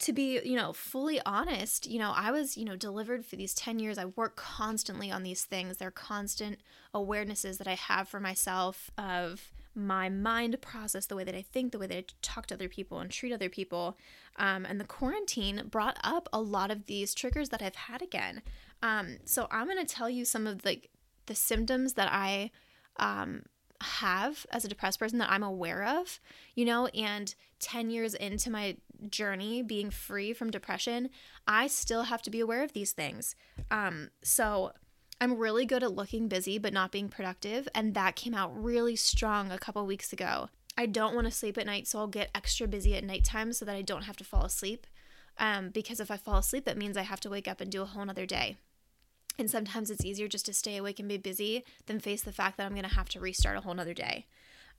to 0.00 0.12
be, 0.12 0.40
you 0.44 0.56
know, 0.56 0.72
fully 0.72 1.20
honest, 1.24 1.86
you 1.88 1.98
know, 1.98 2.12
I 2.14 2.32
was, 2.32 2.56
you 2.56 2.64
know, 2.64 2.76
delivered 2.76 3.24
for 3.24 3.36
these 3.36 3.54
10 3.54 3.78
years. 3.78 3.96
I 3.96 4.06
work 4.06 4.34
constantly 4.36 5.10
on 5.10 5.22
these 5.22 5.44
things. 5.44 5.76
They're 5.76 5.92
constant 5.92 6.58
awarenesses 6.92 7.58
that 7.58 7.68
I 7.68 7.74
have 7.74 8.08
for 8.08 8.18
myself 8.18 8.90
of 8.98 9.52
my 9.74 10.08
mind 10.08 10.60
process, 10.60 11.06
the 11.06 11.16
way 11.16 11.24
that 11.24 11.34
I 11.34 11.42
think, 11.42 11.72
the 11.72 11.78
way 11.78 11.86
that 11.86 11.96
I 11.96 12.04
talk 12.22 12.46
to 12.46 12.54
other 12.54 12.68
people 12.68 13.00
and 13.00 13.10
treat 13.10 13.32
other 13.32 13.48
people. 13.48 13.98
Um, 14.36 14.64
and 14.64 14.80
the 14.80 14.84
quarantine 14.84 15.62
brought 15.70 15.98
up 16.02 16.28
a 16.32 16.40
lot 16.40 16.70
of 16.70 16.86
these 16.86 17.14
triggers 17.14 17.48
that 17.50 17.62
I've 17.62 17.74
had 17.74 18.02
again. 18.02 18.42
Um, 18.82 19.18
so 19.24 19.48
I'm 19.50 19.66
going 19.66 19.84
to 19.84 19.94
tell 19.94 20.10
you 20.10 20.24
some 20.24 20.46
of 20.46 20.62
the 20.62 20.80
the 21.26 21.34
symptoms 21.34 21.94
that 21.94 22.08
I 22.12 22.50
um, 22.98 23.44
have 23.80 24.46
as 24.50 24.64
a 24.64 24.68
depressed 24.68 24.98
person 24.98 25.18
that 25.18 25.30
I'm 25.30 25.42
aware 25.42 25.84
of, 25.84 26.20
you 26.54 26.64
know, 26.64 26.86
and 26.88 27.34
10 27.60 27.90
years 27.90 28.14
into 28.14 28.50
my 28.50 28.76
journey 29.10 29.62
being 29.62 29.90
free 29.90 30.32
from 30.32 30.50
depression, 30.50 31.10
I 31.46 31.66
still 31.66 32.04
have 32.04 32.22
to 32.22 32.30
be 32.30 32.40
aware 32.40 32.62
of 32.62 32.72
these 32.72 32.92
things. 32.92 33.34
Um, 33.70 34.10
so 34.22 34.72
I'm 35.24 35.38
really 35.38 35.64
good 35.64 35.82
at 35.82 35.94
looking 35.94 36.28
busy 36.28 36.58
but 36.58 36.74
not 36.74 36.92
being 36.92 37.08
productive, 37.08 37.66
and 37.74 37.94
that 37.94 38.14
came 38.14 38.34
out 38.34 38.52
really 38.54 38.94
strong 38.94 39.50
a 39.50 39.56
couple 39.56 39.86
weeks 39.86 40.12
ago. 40.12 40.50
I 40.76 40.84
don't 40.84 41.14
want 41.14 41.26
to 41.26 41.30
sleep 41.30 41.56
at 41.56 41.64
night, 41.64 41.86
so 41.86 41.98
I'll 41.98 42.08
get 42.08 42.28
extra 42.34 42.68
busy 42.68 42.94
at 42.94 43.04
nighttime 43.04 43.54
so 43.54 43.64
that 43.64 43.74
I 43.74 43.80
don't 43.80 44.02
have 44.02 44.18
to 44.18 44.24
fall 44.24 44.44
asleep. 44.44 44.86
Um, 45.38 45.70
because 45.70 45.98
if 45.98 46.10
I 46.10 46.18
fall 46.18 46.36
asleep, 46.36 46.66
that 46.66 46.76
means 46.76 46.98
I 46.98 47.04
have 47.04 47.20
to 47.20 47.30
wake 47.30 47.48
up 47.48 47.62
and 47.62 47.72
do 47.72 47.80
a 47.80 47.86
whole 47.86 48.04
nother 48.04 48.26
day. 48.26 48.58
And 49.38 49.50
sometimes 49.50 49.90
it's 49.90 50.04
easier 50.04 50.28
just 50.28 50.44
to 50.44 50.52
stay 50.52 50.76
awake 50.76 51.00
and 51.00 51.08
be 51.08 51.16
busy 51.16 51.64
than 51.86 52.00
face 52.00 52.20
the 52.20 52.30
fact 52.30 52.58
that 52.58 52.66
I'm 52.66 52.74
going 52.74 52.86
to 52.86 52.94
have 52.94 53.08
to 53.08 53.20
restart 53.20 53.56
a 53.56 53.62
whole 53.62 53.72
nother 53.72 53.94
day. 53.94 54.26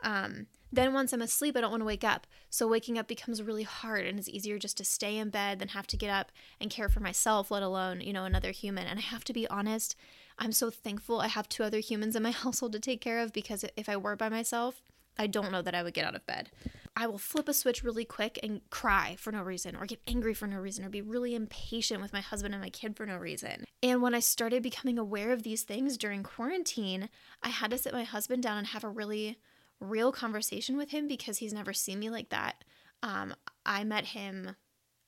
Um, 0.02 0.46
then 0.72 0.94
once 0.94 1.12
I'm 1.12 1.24
asleep, 1.24 1.58
I 1.58 1.62
don't 1.62 1.72
want 1.72 1.82
to 1.82 1.86
wake 1.88 2.04
up. 2.04 2.28
So 2.52 2.68
waking 2.68 3.00
up 3.00 3.08
becomes 3.08 3.42
really 3.42 3.64
hard 3.64 4.06
and 4.06 4.20
it's 4.20 4.30
easier 4.30 4.60
just 4.60 4.78
to 4.78 4.86
stay 4.86 5.18
in 5.18 5.30
bed 5.30 5.58
than 5.58 5.70
have 5.70 5.88
to 5.88 5.98
get 5.98 6.12
up 6.12 6.32
and 6.62 6.70
care 6.70 6.90
for 6.90 7.00
myself, 7.00 7.50
let 7.50 7.64
alone, 7.64 8.02
you 8.02 8.14
know, 8.14 8.26
another 8.26 8.52
human. 8.52 8.86
And 8.86 9.00
I 9.00 9.02
have 9.02 9.24
to 9.26 9.34
be 9.34 9.48
honest, 9.48 9.96
I'm 10.38 10.52
so 10.52 10.70
thankful 10.70 11.22
I 11.22 11.28
have 11.28 11.48
two 11.48 11.64
other 11.64 11.80
humans 11.80 12.16
in 12.16 12.24
my 12.24 12.32
household 12.44 12.74
to 12.74 12.80
take 12.80 13.02
care 13.02 13.20
of 13.20 13.34
because 13.34 13.66
if 13.76 13.90
I 13.90 13.98
were 13.98 14.16
by 14.16 14.30
myself, 14.30 14.82
I 15.18 15.28
don't 15.28 15.52
know 15.52 15.62
that 15.62 15.76
I 15.76 15.84
would 15.84 15.94
get 15.94 16.06
out 16.06 16.16
of 16.16 16.26
bed. 16.26 16.50
I 16.98 17.08
will 17.08 17.18
flip 17.18 17.50
a 17.50 17.54
switch 17.54 17.84
really 17.84 18.06
quick 18.06 18.40
and 18.42 18.62
cry 18.70 19.16
for 19.20 19.32
no 19.32 19.42
reason, 19.42 19.76
or 19.76 19.86
get 19.86 20.02
angry 20.08 20.34
for 20.34 20.48
no 20.48 20.58
reason, 20.58 20.86
or 20.86 20.90
be 20.90 21.02
really 21.02 21.36
impatient 21.36 22.02
with 22.02 22.14
my 22.14 22.22
husband 22.22 22.54
and 22.54 22.64
my 22.64 22.70
kid 22.70 22.96
for 22.96 23.06
no 23.06 23.18
reason. 23.18 23.66
And 23.84 24.02
when 24.02 24.16
I 24.16 24.20
started 24.20 24.64
becoming 24.64 24.98
aware 24.98 25.34
of 25.34 25.44
these 25.44 25.64
things 25.64 25.98
during 25.98 26.24
quarantine, 26.24 27.10
I 27.44 27.50
had 27.50 27.72
to 27.72 27.78
sit 27.78 27.94
my 27.94 28.06
husband 28.06 28.44
down 28.44 28.58
and 28.58 28.68
have 28.68 28.84
a 28.84 28.90
really 28.90 29.38
real 29.82 30.14
conversation 30.14 30.78
with 30.78 30.92
him 30.92 31.08
because 31.08 31.40
he's 31.40 31.54
never 31.54 31.74
seen 31.74 32.00
me 32.00 32.10
like 32.10 32.30
that. 32.30 32.64
Um, 33.04 33.36
I 33.66 33.84
met 33.84 34.06
him 34.06 34.56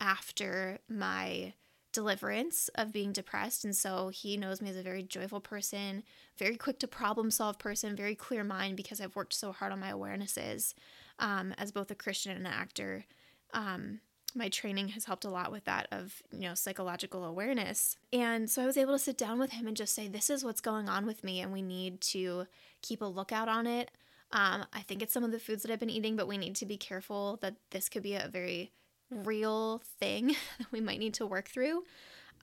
after 0.01 0.79
my 0.89 1.53
deliverance 1.97 2.69
of 2.75 2.93
being 2.93 3.11
depressed. 3.11 3.65
And 3.65 3.75
so 3.75 4.09
he 4.09 4.37
knows 4.37 4.61
me 4.61 4.69
as 4.69 4.77
a 4.77 4.83
very 4.83 5.01
joyful 5.01 5.39
person, 5.39 6.03
very 6.37 6.55
quick 6.55 6.77
to 6.79 6.87
problem 6.87 7.31
solve 7.31 7.57
person, 7.57 7.95
very 7.95 8.13
clear 8.13 8.43
mind 8.43 8.77
because 8.77 9.01
I've 9.01 9.15
worked 9.15 9.33
so 9.33 9.51
hard 9.51 9.71
on 9.71 9.79
my 9.79 9.91
awarenesses 9.91 10.75
um, 11.17 11.53
as 11.57 11.71
both 11.71 11.89
a 11.89 11.95
Christian 11.95 12.31
and 12.33 12.45
an 12.45 12.53
actor. 12.53 13.05
Um, 13.51 14.01
my 14.35 14.49
training 14.49 14.89
has 14.89 15.05
helped 15.05 15.25
a 15.25 15.29
lot 15.29 15.51
with 15.51 15.65
that 15.65 15.87
of 15.91 16.21
you 16.31 16.41
know 16.41 16.53
psychological 16.53 17.23
awareness 17.23 17.95
and 18.11 18.49
so 18.49 18.61
i 18.61 18.65
was 18.65 18.77
able 18.77 18.93
to 18.93 18.99
sit 18.99 19.17
down 19.17 19.39
with 19.39 19.51
him 19.51 19.65
and 19.67 19.77
just 19.77 19.95
say 19.95 20.07
this 20.07 20.29
is 20.29 20.43
what's 20.43 20.61
going 20.61 20.89
on 20.89 21.05
with 21.05 21.23
me 21.23 21.39
and 21.39 21.51
we 21.51 21.61
need 21.61 21.99
to 22.01 22.45
keep 22.81 23.01
a 23.01 23.05
lookout 23.05 23.47
on 23.47 23.65
it 23.65 23.89
Um, 24.31 24.65
I 24.73 24.81
think 24.81 25.01
it's 25.01 25.13
some 25.13 25.23
of 25.23 25.31
the 25.31 25.39
foods 25.39 25.63
that 25.63 25.71
I've 25.71 25.79
been 25.79 25.89
eating, 25.89 26.17
but 26.17 26.27
we 26.27 26.37
need 26.37 26.55
to 26.57 26.65
be 26.65 26.77
careful 26.77 27.37
that 27.41 27.55
this 27.71 27.87
could 27.87 28.03
be 28.03 28.15
a 28.15 28.27
very 28.27 28.71
real 29.09 29.81
thing 29.99 30.27
that 30.59 30.71
we 30.71 30.81
might 30.81 30.99
need 30.99 31.13
to 31.15 31.25
work 31.25 31.47
through. 31.47 31.83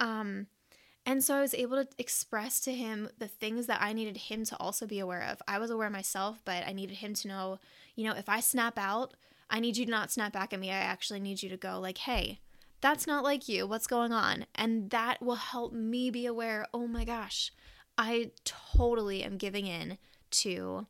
Um, 0.01 0.47
and 1.07 1.23
so 1.23 1.37
I 1.37 1.41
was 1.41 1.55
able 1.55 1.85
to 1.85 1.89
express 1.99 2.61
to 2.61 2.73
him 2.73 3.11
the 3.19 3.29
things 3.29 3.67
that 3.67 3.83
I 3.83 3.93
needed 3.93 4.17
him 4.17 4.45
to 4.47 4.57
also 4.57 4.87
be 4.87 4.99
aware 4.99 5.23
of. 5.23 5.43
I 5.47 5.59
was 5.59 5.71
aware 5.71 5.91
myself, 5.91 6.41
but 6.45 6.67
I 6.67 6.73
needed 6.73 6.99
him 6.99 7.13
to 7.15 7.29
know, 7.29 7.59
you 7.95 8.05
know, 8.05 8.17
if 8.17 8.29
I 8.29 8.41
snap 8.41 8.79
out, 8.79 9.15
I 9.51 9.61
need 9.61 9.77
you 9.77 9.85
to 9.85 9.91
not 9.91 10.11
snap 10.11 10.33
back 10.33 10.55
at 10.55 10.61
me. 10.61 10.71
I 10.71 10.77
actually 10.77 11.21
need 11.21 11.43
you 11.43 11.51
to 11.51 11.59
go, 11.59 11.79
like, 11.79 11.99
hey, 11.99 12.41
that's 12.81 13.07
not 13.07 13.23
like 13.23 13.49
you. 13.49 13.67
What's 13.67 13.87
going 13.87 14.13
on? 14.13 14.47
And 14.55 14.91
that 14.91 15.23
will 15.23 15.35
help 15.35 15.75
me 15.75 16.11
be 16.11 16.25
aware, 16.25 16.67
oh 16.73 16.87
my 16.87 17.05
gosh, 17.05 17.53
I 17.99 18.31
totally 18.45 19.23
am 19.23 19.37
giving 19.37 19.67
in 19.67 19.99
to 20.31 20.87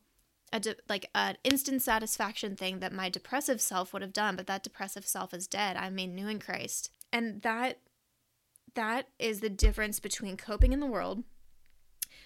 a 0.55 0.61
de- 0.61 0.77
like 0.89 1.11
an 1.15 1.37
instant 1.43 1.83
satisfaction 1.83 2.55
thing 2.55 2.79
that 2.79 2.93
my 2.93 3.11
depressive 3.11 3.61
self 3.61 3.93
would 3.93 4.03
have 4.03 4.13
done, 4.13 4.37
but 4.37 4.47
that 4.47 4.63
depressive 4.63 5.05
self 5.05 5.35
is 5.35 5.49
dead. 5.49 5.77
I'm 5.77 5.97
made 5.97 6.15
new 6.15 6.29
in 6.29 6.39
Christ. 6.39 6.91
And 7.13 7.43
that 7.43 7.81
that 8.75 9.09
is 9.19 9.41
the 9.41 9.51
difference 9.51 10.01
between 10.01 10.37
coping 10.37 10.73
in 10.73 10.81
the 10.81 10.87
world, 10.87 11.25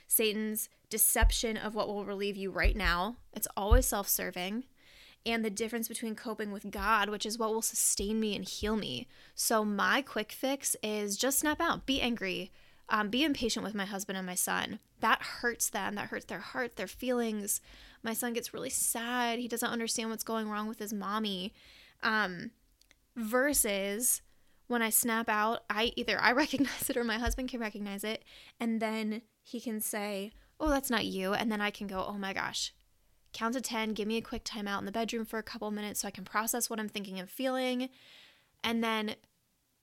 Satan's 0.06 0.68
deception 0.90 1.56
of 1.56 1.75
what 1.75 1.88
will 1.88 2.04
relieve 2.04 2.37
you 2.37 2.50
right 2.50 2.76
now. 2.76 3.16
It's 3.32 3.49
always 3.56 3.87
self-serving 3.87 4.64
and 5.26 5.44
the 5.44 5.50
difference 5.50 5.88
between 5.88 6.14
coping 6.14 6.52
with 6.52 6.70
God, 6.70 7.08
which 7.08 7.26
is 7.26 7.38
what 7.38 7.52
will 7.52 7.62
sustain 7.62 8.20
me 8.20 8.37
and 8.37 8.44
heal 8.44 8.76
me. 8.76 9.08
So, 9.35 9.64
my 9.64 10.02
quick 10.02 10.32
fix 10.32 10.76
is 10.82 11.16
just 11.16 11.38
snap 11.38 11.61
out, 11.61 11.87
be 11.87 12.00
angry, 12.00 12.50
um, 12.88 13.11
be 13.11 13.25
impatient 13.25 13.64
with 13.64 13.75
my 13.75 13.85
husband 13.85 14.16
and 14.16 14.26
my 14.26 14.35
son. 14.35 14.78
That 15.00 15.20
hurts 15.20 15.70
them, 15.70 15.94
that 15.97 16.08
hurts 16.08 16.26
their 16.26 16.38
heart, 16.40 16.76
their 16.76 16.87
feelings. 16.87 17.61
My 18.02 18.14
son 18.14 18.33
gets 18.33 18.55
really 18.55 18.71
sad. 18.71 19.38
He 19.38 19.49
doesn't 19.49 19.71
understand 19.71 20.11
what's 20.11 20.25
going 20.25 20.49
wrong 20.49 20.69
with 20.69 20.78
his 20.78 20.93
mommy. 20.93 21.52
Um, 22.02 22.52
versus 23.17 24.23
when 24.69 24.83
I 24.83 24.90
snap 24.90 25.28
out, 25.28 25.64
I 25.69 25.93
either 25.97 26.19
I 26.21 26.33
recognize 26.45 26.88
it 26.88 26.97
or 26.97 27.05
my 27.05 27.19
husband 27.19 27.49
can 27.49 27.61
recognize 27.61 28.05
it, 28.05 28.25
and 28.61 28.81
then 28.81 29.23
he 29.43 29.61
can 29.61 29.81
say, 29.81 30.33
"Oh, 30.61 30.69
that's 30.69 30.90
not 30.90 31.07
you," 31.07 31.35
and 31.35 31.50
then 31.50 31.61
I 31.61 31.71
can 31.71 31.87
go, 31.87 32.05
"Oh 32.07 32.19
my 32.19 32.33
gosh." 32.33 32.73
Count 33.35 33.55
to 33.55 33.61
10, 33.61 33.93
give 33.93 34.09
me 34.09 34.17
a 34.17 34.23
quick 34.23 34.43
timeout 34.43 34.78
in 34.78 34.87
the 34.87 34.93
bedroom 34.93 35.26
for 35.26 35.38
a 35.38 35.43
couple 35.43 35.71
minutes 35.71 36.00
so 36.00 36.09
I 36.09 36.11
can 36.12 36.25
process 36.25 36.71
what 36.71 36.81
I'm 36.81 36.88
thinking 36.88 37.21
and 37.21 37.28
feeling. 37.28 37.90
And 38.64 38.83
then 38.83 39.17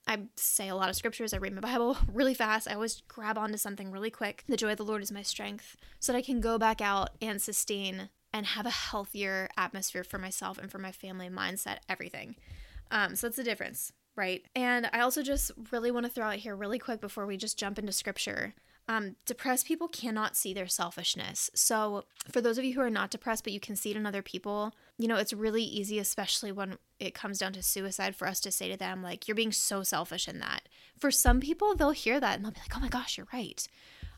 I 0.07 0.19
say 0.35 0.69
a 0.69 0.75
lot 0.75 0.89
of 0.89 0.95
scriptures. 0.95 1.33
I 1.33 1.37
read 1.37 1.53
my 1.53 1.61
Bible 1.61 1.97
really 2.11 2.33
fast. 2.33 2.69
I 2.69 2.75
always 2.75 3.01
grab 3.07 3.37
onto 3.37 3.57
something 3.57 3.91
really 3.91 4.11
quick. 4.11 4.43
The 4.47 4.57
joy 4.57 4.71
of 4.71 4.77
the 4.77 4.83
Lord 4.83 5.01
is 5.01 5.11
my 5.11 5.23
strength, 5.23 5.75
so 5.99 6.11
that 6.11 6.17
I 6.17 6.21
can 6.21 6.41
go 6.41 6.57
back 6.57 6.81
out 6.81 7.09
and 7.21 7.41
sustain 7.41 8.09
and 8.33 8.45
have 8.45 8.65
a 8.65 8.71
healthier 8.71 9.49
atmosphere 9.57 10.03
for 10.03 10.17
myself 10.17 10.57
and 10.57 10.69
for 10.69 10.77
my 10.77 10.91
family, 10.91 11.29
mindset, 11.29 11.77
everything. 11.87 12.35
Um, 12.91 13.15
so 13.15 13.27
that's 13.27 13.37
the 13.37 13.43
difference, 13.43 13.93
right? 14.15 14.43
And 14.55 14.89
I 14.91 14.99
also 14.99 15.23
just 15.23 15.51
really 15.71 15.89
want 15.89 16.05
to 16.05 16.11
throw 16.11 16.27
out 16.27 16.35
here 16.35 16.55
really 16.55 16.77
quick 16.77 16.99
before 16.99 17.25
we 17.25 17.37
just 17.37 17.57
jump 17.57 17.79
into 17.79 17.91
scripture. 17.91 18.53
Um, 18.87 19.15
depressed 19.25 19.65
people 19.65 19.87
cannot 19.87 20.35
see 20.35 20.53
their 20.53 20.67
selfishness. 20.67 21.49
So, 21.55 22.05
for 22.31 22.39
those 22.39 22.59
of 22.59 22.63
you 22.63 22.75
who 22.75 22.81
are 22.81 22.89
not 22.91 23.09
depressed, 23.09 23.43
but 23.43 23.53
you 23.53 23.59
can 23.59 23.75
see 23.75 23.89
it 23.89 23.97
in 23.97 24.05
other 24.05 24.21
people, 24.21 24.73
you 24.97 25.07
know, 25.07 25.15
it's 25.15 25.33
really 25.33 25.63
easy, 25.63 25.97
especially 25.97 26.51
when 26.51 26.77
it 26.99 27.15
comes 27.15 27.39
down 27.39 27.53
to 27.53 27.63
suicide, 27.63 28.15
for 28.15 28.27
us 28.27 28.39
to 28.41 28.51
say 28.51 28.69
to 28.69 28.77
them, 28.77 29.01
like, 29.01 29.27
you're 29.27 29.35
being 29.35 29.51
so 29.51 29.81
selfish 29.81 30.27
in 30.27 30.39
that. 30.39 30.69
For 30.99 31.09
some 31.09 31.39
people, 31.39 31.75
they'll 31.75 31.91
hear 31.91 32.19
that 32.19 32.35
and 32.35 32.45
they'll 32.45 32.51
be 32.51 32.59
like, 32.59 32.77
oh 32.77 32.79
my 32.79 32.87
gosh, 32.87 33.17
you're 33.17 33.27
right. 33.33 33.67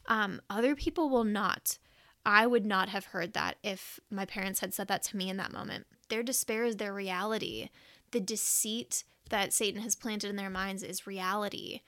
Um, 0.07 0.41
other 0.49 0.75
people 0.75 1.09
will 1.09 1.23
not. 1.23 1.77
I 2.25 2.45
would 2.45 2.65
not 2.65 2.89
have 2.89 3.05
heard 3.05 3.33
that 3.33 3.55
if 3.63 4.01
my 4.11 4.25
parents 4.25 4.59
had 4.59 4.73
said 4.73 4.89
that 4.89 5.01
to 5.03 5.17
me 5.17 5.29
in 5.29 5.37
that 5.37 5.53
moment. 5.53 5.87
Their 6.09 6.23
despair 6.23 6.65
is 6.65 6.75
their 6.75 6.93
reality. 6.93 7.69
The 8.11 8.19
deceit 8.19 9.05
that 9.29 9.53
Satan 9.53 9.81
has 9.81 9.95
planted 9.95 10.29
in 10.29 10.35
their 10.35 10.49
minds 10.49 10.83
is 10.83 11.07
reality. 11.07 11.81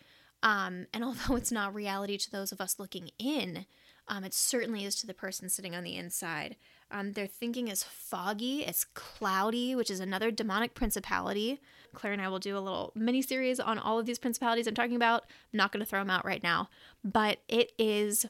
Um, 0.44 0.88
and 0.94 1.04
although 1.04 1.36
it's 1.36 1.52
not 1.52 1.74
reality 1.74 2.18
to 2.18 2.32
those 2.32 2.52
of 2.52 2.62
us 2.62 2.80
looking 2.80 3.12
in, 3.18 3.66
um, 4.08 4.24
it 4.24 4.34
certainly 4.34 4.86
is 4.86 4.96
to 4.96 5.08
the 5.08 5.14
person 5.14 5.50
sitting 5.50 5.76
on 5.76 5.84
the 5.84 5.96
inside. 5.96 6.56
Um, 6.92 7.14
their 7.14 7.28
thinking 7.28 7.68
is 7.68 7.84
foggy, 7.84 8.66
it's 8.66 8.84
cloudy, 8.84 9.76
which 9.76 9.92
is 9.92 10.00
another 10.00 10.32
demonic 10.32 10.74
principality. 10.74 11.60
Claire 11.94 12.14
and 12.14 12.22
I 12.22 12.28
will 12.28 12.40
do 12.40 12.58
a 12.58 12.60
little 12.60 12.92
mini 12.96 13.22
series 13.22 13.60
on 13.60 13.78
all 13.78 14.00
of 14.00 14.08
these 14.08 14.20
principalities 14.20 14.68
I'm 14.68 14.74
talking 14.74 14.96
about. 14.96 15.24
I'm 15.54 15.58
not 15.58 15.72
going 15.72 15.82
to 15.82 15.86
throw 15.86 16.00
them 16.00 16.10
out 16.10 16.26
right 16.26 16.42
now, 16.42 16.70
but 17.04 17.40
it 17.48 17.72
is 17.78 18.26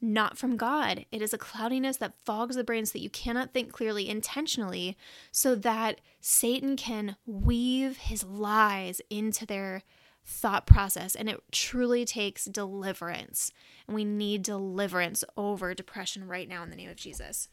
not 0.00 0.36
from 0.36 0.56
God. 0.56 1.06
It 1.12 1.22
is 1.22 1.32
a 1.32 1.38
cloudiness 1.38 1.96
that 1.98 2.14
fogs 2.24 2.56
the 2.56 2.64
brain 2.64 2.84
so 2.84 2.92
that 2.92 3.02
you 3.02 3.10
cannot 3.10 3.52
think 3.52 3.72
clearly 3.72 4.08
intentionally, 4.08 4.96
so 5.30 5.54
that 5.54 6.00
Satan 6.20 6.76
can 6.76 7.16
weave 7.26 7.96
his 7.96 8.24
lies 8.24 9.00
into 9.08 9.46
their 9.46 9.82
thought 10.24 10.66
process 10.66 11.14
and 11.14 11.28
it 11.28 11.40
truly 11.52 12.04
takes 12.04 12.46
deliverance. 12.46 13.52
And 13.86 13.94
we 13.94 14.04
need 14.04 14.42
deliverance 14.42 15.24
over 15.36 15.74
depression 15.74 16.26
right 16.26 16.48
now 16.48 16.62
in 16.62 16.70
the 16.70 16.76
name 16.76 16.90
of 16.90 16.96
Jesus. 16.96 17.48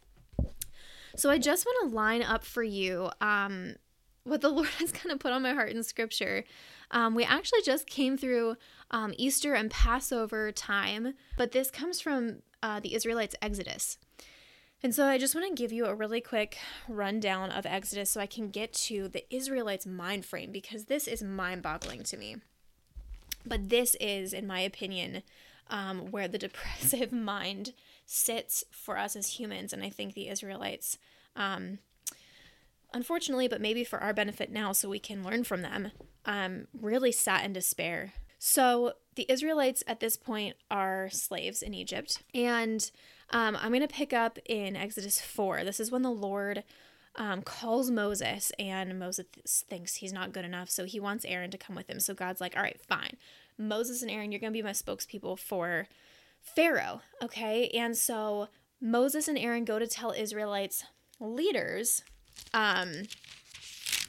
So 1.16 1.30
I 1.30 1.38
just 1.38 1.66
want 1.66 1.90
to 1.90 1.96
line 1.96 2.24
up 2.24 2.44
for 2.44 2.64
you 2.64 3.10
um, 3.20 3.76
what 4.24 4.42
the 4.42 4.50
Lord 4.50 4.70
has 4.80 4.92
kind 4.92 5.12
of 5.12 5.20
put 5.20 5.34
on 5.34 5.42
my 5.42 5.54
heart 5.54 5.72
in 5.72 5.84
scripture. 5.84 6.44
Um, 6.92 7.16
we 7.16 7.24
actually 7.24 7.62
just 7.62 7.88
came 7.88 8.18
through 8.18 8.56
um, 8.92 9.14
Easter 9.18 9.54
and 9.54 9.70
Passover 9.70 10.52
time, 10.52 11.14
but 11.38 11.52
this 11.52 11.72
comes 11.72 12.00
from 12.00 12.42
uh, 12.64 12.80
the 12.80 12.96
Israelites' 12.96 13.36
Exodus. 13.42 13.98
And 14.84 14.96
so 14.96 15.06
I 15.06 15.20
just 15.20 15.36
want 15.36 15.48
to 15.48 15.62
give 15.62 15.72
you 15.72 15.86
a 15.86 15.94
really 15.94 16.22
quick 16.22 16.58
rundown 16.88 17.52
of 17.52 17.68
Exodus 17.68 18.10
so 18.10 18.20
I 18.20 18.26
can 18.26 18.50
get 18.50 18.74
to 18.74 19.08
the 19.08 19.24
Israelites' 19.34 19.86
mind 19.86 20.26
frame 20.26 20.52
because 20.52 20.86
this 20.86 21.08
is 21.08 21.22
mind 21.22 21.62
boggling 21.62 22.04
to 22.04 22.18
me. 22.18 22.38
But 23.46 23.70
this 23.70 23.96
is, 24.00 24.34
in 24.34 24.48
my 24.48 24.60
opinion, 24.62 25.24
um, 25.70 26.12
where 26.12 26.28
the 26.28 26.38
depressive 26.48 27.12
mind 27.12 27.74
sits 28.06 28.64
for 28.72 28.98
us 28.98 29.16
as 29.16 29.40
humans. 29.40 29.74
And 29.74 29.84
I 29.84 29.90
think 29.90 30.14
the 30.14 30.28
Israelites, 30.30 30.98
um, 31.36 31.80
unfortunately, 32.94 33.48
but 33.48 33.62
maybe 33.62 33.84
for 33.84 34.00
our 34.00 34.14
benefit 34.14 34.52
now, 34.52 34.72
so 34.72 34.90
we 34.90 35.00
can 35.00 35.24
learn 35.24 35.44
from 35.44 35.62
them, 35.62 35.92
um, 36.26 36.68
really 36.80 37.12
sat 37.12 37.46
in 37.46 37.54
despair. 37.54 38.14
So 38.38 38.94
the 39.16 39.26
Israelites 39.30 39.84
at 39.88 40.00
this 40.00 40.18
point 40.18 40.56
are 40.70 41.10
slaves 41.12 41.62
in 41.62 41.74
Egypt. 41.74 42.24
And 42.34 42.90
um, 43.30 43.56
I'm 43.56 43.70
going 43.70 43.82
to 43.82 43.88
pick 43.88 44.14
up 44.14 44.40
in 44.46 44.76
Exodus 44.76 45.22
4. 45.22 45.64
This 45.64 45.80
is 45.80 45.92
when 45.92 46.02
the 46.02 46.10
Lord 46.10 46.64
um, 47.16 47.42
calls 47.42 47.92
Moses, 47.92 48.52
and 48.58 48.98
Moses 48.98 49.26
thinks 49.70 49.96
he's 49.96 50.14
not 50.14 50.32
good 50.32 50.46
enough, 50.46 50.70
so 50.70 50.86
he 50.86 51.00
wants 51.00 51.26
Aaron 51.26 51.52
to 51.52 51.58
come 51.58 51.76
with 51.76 51.90
him. 51.90 52.00
So 52.00 52.14
God's 52.14 52.42
like, 52.42 52.56
all 52.56 52.64
right, 52.64 52.80
fine. 52.88 53.18
Moses 53.58 54.02
and 54.02 54.10
Aaron, 54.10 54.32
you're 54.32 54.40
going 54.40 54.54
to 54.54 54.58
be 54.58 54.64
my 54.64 54.72
spokespeople 54.72 55.38
for 55.38 55.88
Pharaoh, 56.42 57.02
okay? 57.22 57.68
And 57.70 57.98
so 57.98 58.48
Moses 58.80 59.28
and 59.28 59.38
Aaron 59.38 59.66
go 59.66 59.78
to 59.78 59.88
tell 59.88 60.12
Israelites 60.12 60.84
leaders, 61.20 62.04
um, 62.54 63.04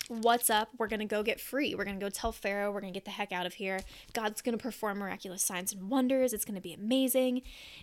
what's 0.09 0.49
up? 0.49 0.69
We're 0.79 0.89
going 0.89 1.01
to 1.01 1.07
go 1.07 1.23
get 1.23 1.41
free. 1.41 1.75
We're 1.75 1.85
going 1.85 1.99
to 1.99 2.05
go 2.05 2.11
tell 2.11 2.33
Pharaoh, 2.33 2.71
we're 2.71 2.81
going 2.81 2.93
to 2.93 2.97
get 2.97 3.05
the 3.05 3.11
heck 3.13 3.33
out 3.33 3.47
of 3.47 3.55
here. 3.55 3.81
God's 4.13 4.43
going 4.43 4.57
to 4.57 4.63
perform 4.63 4.99
miraculous 4.99 5.43
signs 5.43 5.73
and 5.73 5.91
wonders. 5.91 6.33
It's 6.33 6.45
going 6.45 6.55
to 6.55 6.61
be 6.61 6.73
amazing. 6.73 7.43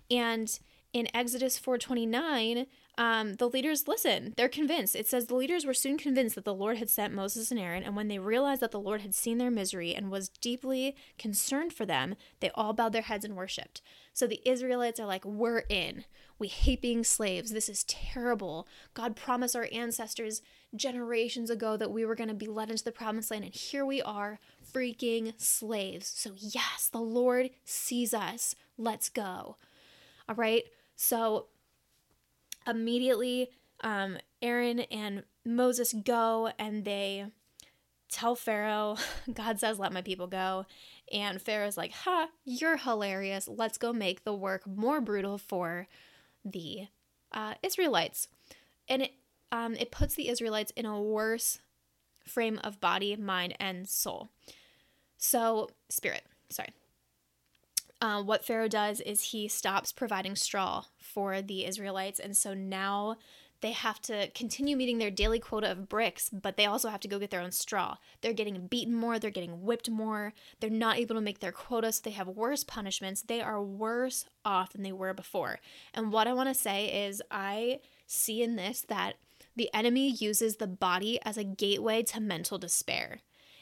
And 0.09 0.59
in 0.93 1.07
Exodus 1.13 1.59
4:29, 1.59 2.65
um, 2.99 3.35
the 3.35 3.47
leaders 3.47 3.87
listen. 3.87 4.33
They're 4.35 4.49
convinced. 4.49 4.93
It 4.93 5.07
says 5.07 5.27
the 5.27 5.35
leaders 5.35 5.65
were 5.65 5.73
soon 5.73 5.97
convinced 5.97 6.35
that 6.35 6.43
the 6.43 6.53
Lord 6.53 6.77
had 6.77 6.89
sent 6.89 7.13
Moses 7.13 7.49
and 7.49 7.57
Aaron, 7.57 7.81
and 7.81 7.95
when 7.95 8.09
they 8.09 8.19
realized 8.19 8.61
that 8.61 8.71
the 8.71 8.79
Lord 8.79 8.99
had 8.99 9.15
seen 9.15 9.37
their 9.37 9.49
misery 9.49 9.95
and 9.95 10.11
was 10.11 10.27
deeply 10.27 10.97
concerned 11.17 11.71
for 11.71 11.85
them, 11.85 12.15
they 12.41 12.51
all 12.55 12.73
bowed 12.73 12.91
their 12.91 13.03
heads 13.03 13.23
and 13.23 13.37
worshipped. 13.37 13.81
So 14.11 14.27
the 14.27 14.41
Israelites 14.43 14.99
are 14.99 15.07
like, 15.07 15.23
We're 15.23 15.63
in. 15.69 16.03
We 16.39 16.49
hate 16.49 16.81
being 16.81 17.05
slaves. 17.05 17.51
This 17.51 17.69
is 17.69 17.85
terrible. 17.85 18.67
God 18.93 19.15
promised 19.15 19.55
our 19.55 19.69
ancestors 19.71 20.41
generations 20.75 21.49
ago 21.49 21.77
that 21.77 21.91
we 21.91 22.03
were 22.03 22.15
going 22.15 22.27
to 22.27 22.33
be 22.33 22.47
led 22.47 22.69
into 22.69 22.83
the 22.83 22.91
promised 22.91 23.31
land, 23.31 23.45
and 23.45 23.55
here 23.55 23.85
we 23.85 24.01
are, 24.01 24.39
freaking 24.73 25.33
slaves. 25.37 26.11
So, 26.13 26.31
yes, 26.37 26.89
the 26.91 26.99
Lord 26.99 27.51
sees 27.63 28.13
us. 28.13 28.55
Let's 28.77 29.07
go. 29.07 29.55
All 30.27 30.35
right. 30.35 30.63
So, 30.97 31.45
immediately 32.69 33.49
um, 33.81 34.17
Aaron 34.41 34.79
and 34.79 35.23
Moses 35.45 35.93
go 35.93 36.51
and 36.57 36.85
they 36.85 37.25
tell 38.09 38.35
Pharaoh, 38.35 38.97
God 39.33 39.59
says, 39.59 39.79
let 39.79 39.93
my 39.93 40.01
people 40.01 40.27
go. 40.27 40.65
And 41.11 41.41
Pharaoh's 41.41 41.77
like, 41.77 41.91
ha, 41.91 42.29
you're 42.45 42.77
hilarious. 42.77 43.47
Let's 43.47 43.77
go 43.77 43.93
make 43.93 44.23
the 44.23 44.33
work 44.33 44.67
more 44.67 45.01
brutal 45.01 45.37
for 45.37 45.87
the 46.43 46.87
uh, 47.31 47.55
Israelites. 47.63 48.27
And 48.87 49.03
it, 49.03 49.13
um, 49.51 49.75
it 49.75 49.91
puts 49.91 50.15
the 50.15 50.29
Israelites 50.29 50.71
in 50.75 50.85
a 50.85 51.01
worse 51.01 51.59
frame 52.25 52.59
of 52.63 52.79
body, 52.79 53.15
mind, 53.15 53.55
and 53.59 53.87
soul. 53.87 54.29
So, 55.17 55.69
spirit, 55.89 56.23
sorry. 56.49 56.69
Uh, 58.01 58.23
what 58.23 58.45
Pharaoh 58.45 58.69
does 58.69 59.01
is 59.01 59.21
he 59.21 59.47
stops 59.47 59.91
providing 59.91 60.35
straw 60.35 60.85
for 60.97 61.41
the 61.41 61.65
Israelites. 61.65 62.19
And 62.19 62.35
so 62.37 62.53
now 62.53 63.17
They 63.61 63.71
have 63.73 64.01
to 64.03 64.29
continue 64.31 64.77
meeting 64.77 64.99
their 64.99 65.11
daily 65.11 65.39
quota 65.39 65.71
of 65.71 65.89
bricks, 65.89 66.29
but 66.29 66.55
they 66.55 66.65
also 66.65 66.89
have 66.89 67.01
to 67.01 67.07
go 67.09 67.19
get 67.19 67.29
their 67.29 67.41
own 67.41 67.51
straw. 67.51 67.97
They're 68.21 68.33
getting 68.33 68.67
beaten 68.67 68.95
more, 68.95 69.19
they're 69.19 69.31
getting 69.31 69.63
whipped 69.63 69.89
more, 69.89 70.33
they're 70.59 70.69
not 70.69 70.97
able 70.97 71.15
to 71.15 71.21
make 71.21 71.39
their 71.39 71.51
quota, 71.51 71.91
so 71.91 72.01
they 72.03 72.11
have 72.11 72.27
worse 72.27 72.63
punishments. 72.63 73.21
They 73.21 73.41
are 73.41 73.61
worse 73.61 74.25
off 74.45 74.71
than 74.71 74.83
they 74.83 74.93
were 74.93 75.13
before. 75.13 75.59
And 75.93 76.11
what 76.11 76.27
I 76.27 76.33
want 76.33 76.47
to 76.49 76.55
say 76.55 77.05
is, 77.07 77.21
I 77.29 77.81
see 78.07 78.41
in 78.41 78.55
this 78.55 78.81
that 78.87 79.15
the 79.55 79.69
enemy 79.73 80.09
uses 80.09 80.55
the 80.55 80.67
body 80.67 81.19
as 81.23 81.37
a 81.37 81.43
gateway 81.43 82.03
to 82.03 82.21
mental 82.21 82.57
despair. 82.57 83.19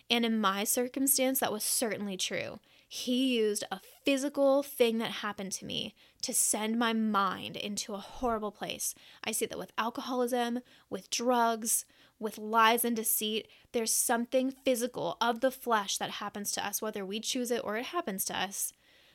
And 0.10 0.24
in 0.24 0.40
my 0.40 0.64
circumstance, 0.64 1.40
that 1.40 1.52
was 1.52 1.64
certainly 1.64 2.18
true. 2.18 2.60
He 2.88 3.38
used 3.38 3.66
a 3.70 3.82
physical 4.06 4.64
thing 4.64 4.98
that 5.00 5.12
happened 5.12 5.52
to 5.54 5.66
me 5.66 5.94
to 6.22 6.34
send 6.34 6.80
my 6.80 6.94
mind 6.94 7.58
into 7.58 7.94
a 7.94 8.00
horrible 8.00 8.52
place. 8.52 8.96
I 9.24 9.32
see 9.32 9.46
that 9.46 9.58
with 9.58 9.74
alcoholism, 9.78 10.60
with 10.90 11.10
drugs, 11.10 11.86
with 12.18 12.38
lies 12.38 12.86
and 12.86 12.96
deceit. 12.96 13.48
There's 13.74 13.94
something 13.94 14.52
physical 14.52 15.18
of 15.20 15.42
the 15.42 15.52
flesh 15.52 15.98
that 15.98 16.12
happens 16.12 16.52
to 16.54 16.66
us, 16.66 16.82
whether 16.82 17.06
we 17.06 17.20
choose 17.20 17.52
it 17.52 17.62
or 17.64 17.76
it 17.76 17.88
happens 17.88 18.24
to 18.26 18.38
us, 18.38 18.72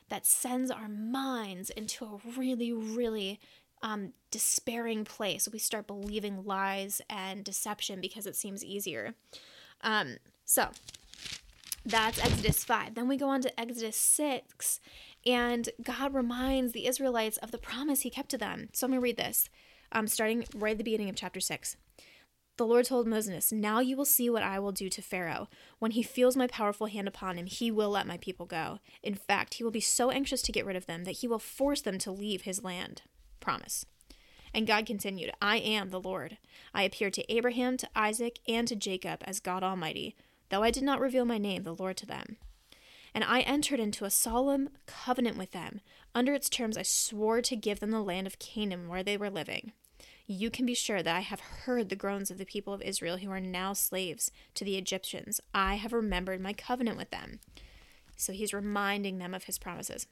that 0.09 0.25
sends 0.25 0.69
our 0.69 0.87
minds 0.87 1.69
into 1.71 2.05
a 2.05 2.19
really, 2.37 2.71
really 2.71 3.39
um, 3.81 4.13
despairing 4.31 5.03
place. 5.03 5.47
We 5.51 5.59
start 5.59 5.87
believing 5.87 6.45
lies 6.45 7.01
and 7.09 7.43
deception 7.43 8.01
because 8.01 8.27
it 8.27 8.35
seems 8.35 8.63
easier. 8.63 9.15
Um, 9.81 10.17
so 10.45 10.69
that's 11.85 12.23
Exodus 12.23 12.63
5. 12.63 12.95
Then 12.95 13.07
we 13.07 13.17
go 13.17 13.29
on 13.29 13.41
to 13.41 13.59
Exodus 13.59 13.97
6, 13.97 14.79
and 15.25 15.69
God 15.81 16.13
reminds 16.13 16.71
the 16.71 16.87
Israelites 16.87 17.37
of 17.37 17.51
the 17.51 17.57
promise 17.57 18.01
he 18.01 18.09
kept 18.09 18.29
to 18.29 18.37
them. 18.37 18.69
So 18.71 18.85
I'm 18.85 18.91
going 18.91 19.01
to 19.01 19.03
read 19.03 19.17
this, 19.17 19.49
um, 19.91 20.07
starting 20.07 20.45
right 20.55 20.71
at 20.71 20.77
the 20.77 20.83
beginning 20.83 21.09
of 21.09 21.15
chapter 21.15 21.41
6. 21.41 21.75
The 22.55 22.65
Lord 22.65 22.85
told 22.85 23.07
Moses, 23.07 23.51
Now 23.51 23.79
you 23.79 23.97
will 23.97 24.05
see 24.05 24.29
what 24.29 24.43
I 24.43 24.59
will 24.59 24.71
do 24.71 24.87
to 24.87 25.01
Pharaoh. 25.01 25.49
When 25.79 25.91
he 25.91 26.03
feels 26.03 26.37
my 26.37 26.47
powerful 26.47 26.87
hand 26.87 27.07
upon 27.07 27.37
him, 27.37 27.47
he 27.47 27.71
will 27.71 27.89
let 27.89 28.07
my 28.07 28.17
people 28.17 28.45
go. 28.45 28.79
In 29.01 29.15
fact, 29.15 29.55
he 29.55 29.63
will 29.63 29.71
be 29.71 29.81
so 29.81 30.11
anxious 30.11 30.41
to 30.43 30.51
get 30.51 30.65
rid 30.65 30.75
of 30.75 30.85
them 30.85 31.03
that 31.03 31.17
he 31.17 31.27
will 31.27 31.39
force 31.39 31.81
them 31.81 31.97
to 31.99 32.11
leave 32.11 32.43
his 32.43 32.63
land. 32.63 33.01
Promise. 33.39 33.85
And 34.53 34.67
God 34.67 34.85
continued, 34.85 35.31
I 35.41 35.57
am 35.57 35.89
the 35.89 35.99
Lord. 35.99 36.37
I 36.75 36.83
appeared 36.83 37.13
to 37.13 37.33
Abraham, 37.33 37.75
to 37.77 37.89
Isaac, 37.95 38.37
and 38.47 38.67
to 38.67 38.75
Jacob 38.75 39.23
as 39.25 39.39
God 39.39 39.63
Almighty 39.63 40.15
though 40.49 40.63
I 40.63 40.71
did 40.71 40.83
not 40.83 40.99
reveal 40.99 41.25
my 41.25 41.37
name, 41.37 41.63
the 41.63 41.75
Lord, 41.75 41.97
to 41.97 42.05
them. 42.05 42.37
And 43.13 43.23
I 43.23 43.41
entered 43.41 43.79
into 43.79 44.05
a 44.05 44.09
solemn 44.09 44.69
covenant 44.85 45.37
with 45.37 45.51
them. 45.51 45.81
Under 46.15 46.33
its 46.33 46.49
terms, 46.49 46.77
I 46.77 46.83
swore 46.83 47.41
to 47.41 47.55
give 47.55 47.79
them 47.79 47.91
the 47.91 48.01
land 48.01 48.27
of 48.27 48.39
Canaan 48.39 48.87
where 48.87 49.03
they 49.03 49.17
were 49.17 49.29
living. 49.29 49.73
You 50.25 50.49
can 50.49 50.65
be 50.65 50.73
sure 50.73 51.03
that 51.03 51.15
I 51.15 51.19
have 51.19 51.39
heard 51.39 51.89
the 51.89 51.95
groans 51.95 52.31
of 52.31 52.37
the 52.37 52.45
people 52.45 52.73
of 52.73 52.81
Israel 52.81 53.17
who 53.17 53.29
are 53.29 53.41
now 53.41 53.73
slaves 53.73 54.31
to 54.55 54.63
the 54.63 54.77
Egyptians. 54.77 55.41
I 55.53 55.75
have 55.75 55.93
remembered 55.93 56.41
my 56.41 56.53
covenant 56.53 56.97
with 56.97 57.09
them. 57.11 57.39
So 58.15 58.31
he's 58.31 58.53
reminding 58.53 59.17
them 59.17 59.33
of 59.33 59.43
his 59.45 59.59
promises. 59.59 60.07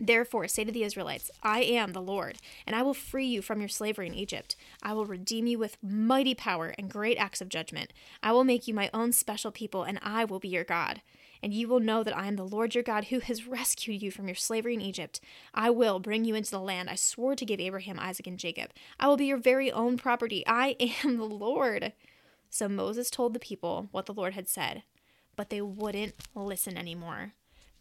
Therefore, 0.00 0.48
say 0.48 0.64
to 0.64 0.72
the 0.72 0.82
Israelites, 0.82 1.30
I 1.42 1.62
am 1.62 1.92
the 1.92 2.02
Lord, 2.02 2.38
and 2.66 2.74
I 2.74 2.82
will 2.82 2.94
free 2.94 3.26
you 3.26 3.42
from 3.42 3.60
your 3.60 3.68
slavery 3.68 4.08
in 4.08 4.14
Egypt. 4.14 4.56
I 4.82 4.92
will 4.92 5.06
redeem 5.06 5.46
you 5.46 5.58
with 5.58 5.76
mighty 5.82 6.34
power 6.34 6.74
and 6.76 6.90
great 6.90 7.16
acts 7.16 7.40
of 7.40 7.48
judgment. 7.48 7.92
I 8.22 8.32
will 8.32 8.44
make 8.44 8.66
you 8.66 8.74
my 8.74 8.90
own 8.92 9.12
special 9.12 9.52
people, 9.52 9.84
and 9.84 10.00
I 10.02 10.24
will 10.24 10.40
be 10.40 10.48
your 10.48 10.64
God. 10.64 11.00
And 11.42 11.52
you 11.54 11.68
will 11.68 11.78
know 11.78 12.02
that 12.02 12.16
I 12.16 12.26
am 12.26 12.36
the 12.36 12.44
Lord 12.44 12.74
your 12.74 12.82
God 12.82 13.04
who 13.06 13.20
has 13.20 13.46
rescued 13.46 14.02
you 14.02 14.10
from 14.10 14.26
your 14.26 14.34
slavery 14.34 14.74
in 14.74 14.80
Egypt. 14.80 15.20
I 15.52 15.70
will 15.70 16.00
bring 16.00 16.24
you 16.24 16.34
into 16.34 16.50
the 16.50 16.58
land 16.58 16.90
I 16.90 16.94
swore 16.96 17.36
to 17.36 17.44
give 17.44 17.60
Abraham, 17.60 18.00
Isaac, 18.00 18.26
and 18.26 18.38
Jacob. 18.38 18.70
I 18.98 19.06
will 19.06 19.16
be 19.16 19.26
your 19.26 19.36
very 19.36 19.70
own 19.70 19.96
property. 19.96 20.42
I 20.46 20.76
am 21.04 21.18
the 21.18 21.24
Lord. 21.24 21.92
So 22.50 22.68
Moses 22.68 23.10
told 23.10 23.34
the 23.34 23.40
people 23.40 23.88
what 23.92 24.06
the 24.06 24.14
Lord 24.14 24.34
had 24.34 24.48
said, 24.48 24.84
but 25.36 25.50
they 25.50 25.60
wouldn't 25.60 26.14
listen 26.34 26.76
anymore. 26.76 27.34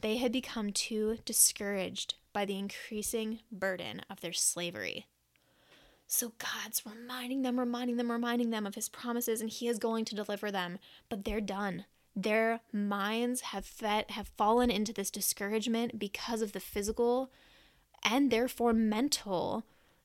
They 0.04 0.18
had 0.18 0.34
become 0.34 0.74
too 0.74 1.20
discouraged 1.24 2.16
by 2.34 2.44
the 2.44 2.58
increasing 2.58 3.40
burden 3.50 4.02
of 4.10 4.20
their 4.20 4.34
slavery. 4.34 5.08
So 6.08 6.34
God's 6.40 6.84
reminding 6.86 7.44
them, 7.44 7.58
reminding 7.58 7.96
them, 7.96 8.12
reminding 8.12 8.50
them 8.50 8.68
of 8.68 8.76
his 8.76 8.90
promises, 8.90 9.40
and 9.40 9.50
he 9.50 9.70
is 9.70 9.80
going 9.80 10.04
to 10.04 10.16
deliver 10.16 10.52
them, 10.52 10.78
but 11.08 11.24
they're 11.24 11.40
done. 11.40 11.86
Their 12.18 12.60
minds 12.74 13.40
have 13.42 13.66
fed, 13.66 14.12
have 14.12 14.28
fallen 14.36 14.70
into 14.70 14.92
this 14.92 15.10
discouragement 15.10 15.98
because 15.98 16.42
of 16.42 16.52
the 16.52 16.60
physical 16.60 17.32
and 18.04 18.30
therefore 18.30 18.74
mental 18.74 19.64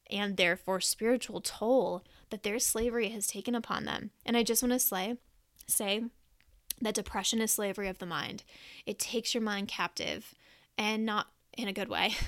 and 0.09 0.37
therefore 0.37 0.81
spiritual 0.81 1.41
toll 1.41 2.05
that 2.31 2.45
their 2.45 2.61
slavery 2.61 3.09
has 3.09 3.27
taken 3.27 3.57
upon 3.57 3.85
them. 3.85 4.13
And 4.25 4.37
I 4.37 4.45
just 4.45 4.63
want 4.63 4.75
to 4.75 4.79
say, 4.79 5.17
say 5.67 6.05
that 6.81 6.95
depression 6.95 7.41
is 7.41 7.53
slavery 7.53 7.88
of 7.88 7.99
the 7.99 8.07
mind. 8.07 8.45
It 8.87 8.99
takes 8.99 9.35
your 9.35 9.43
mind 9.43 9.69
captive 9.69 10.35
and 10.77 11.05
not 11.05 11.29
in 11.57 11.69
a 11.69 11.73
good 11.73 11.88
way. 11.88 12.14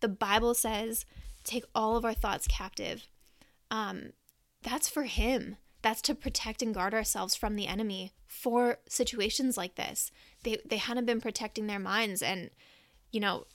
The 0.00 0.08
Bible 0.08 0.52
says, 0.52 1.06
take 1.44 1.64
all 1.74 1.96
of 1.96 2.04
our 2.04 2.12
thoughts 2.12 2.46
captive. 2.46 3.06
Um, 3.70 4.10
that's 4.62 4.86
for 4.86 5.04
Him. 5.04 5.56
That's 5.80 6.02
to 6.02 6.14
protect 6.14 6.60
and 6.60 6.74
guard 6.74 6.92
ourselves 6.92 7.34
from 7.34 7.56
the 7.56 7.66
enemy 7.66 8.12
for 8.26 8.78
situations 8.86 9.56
like 9.56 9.76
this. 9.76 10.10
They, 10.42 10.58
they 10.62 10.76
hadn't 10.76 11.06
been 11.06 11.22
protecting 11.22 11.68
their 11.68 11.78
minds. 11.78 12.20
And, 12.20 12.50
you 13.12 13.20
know, 13.20 13.46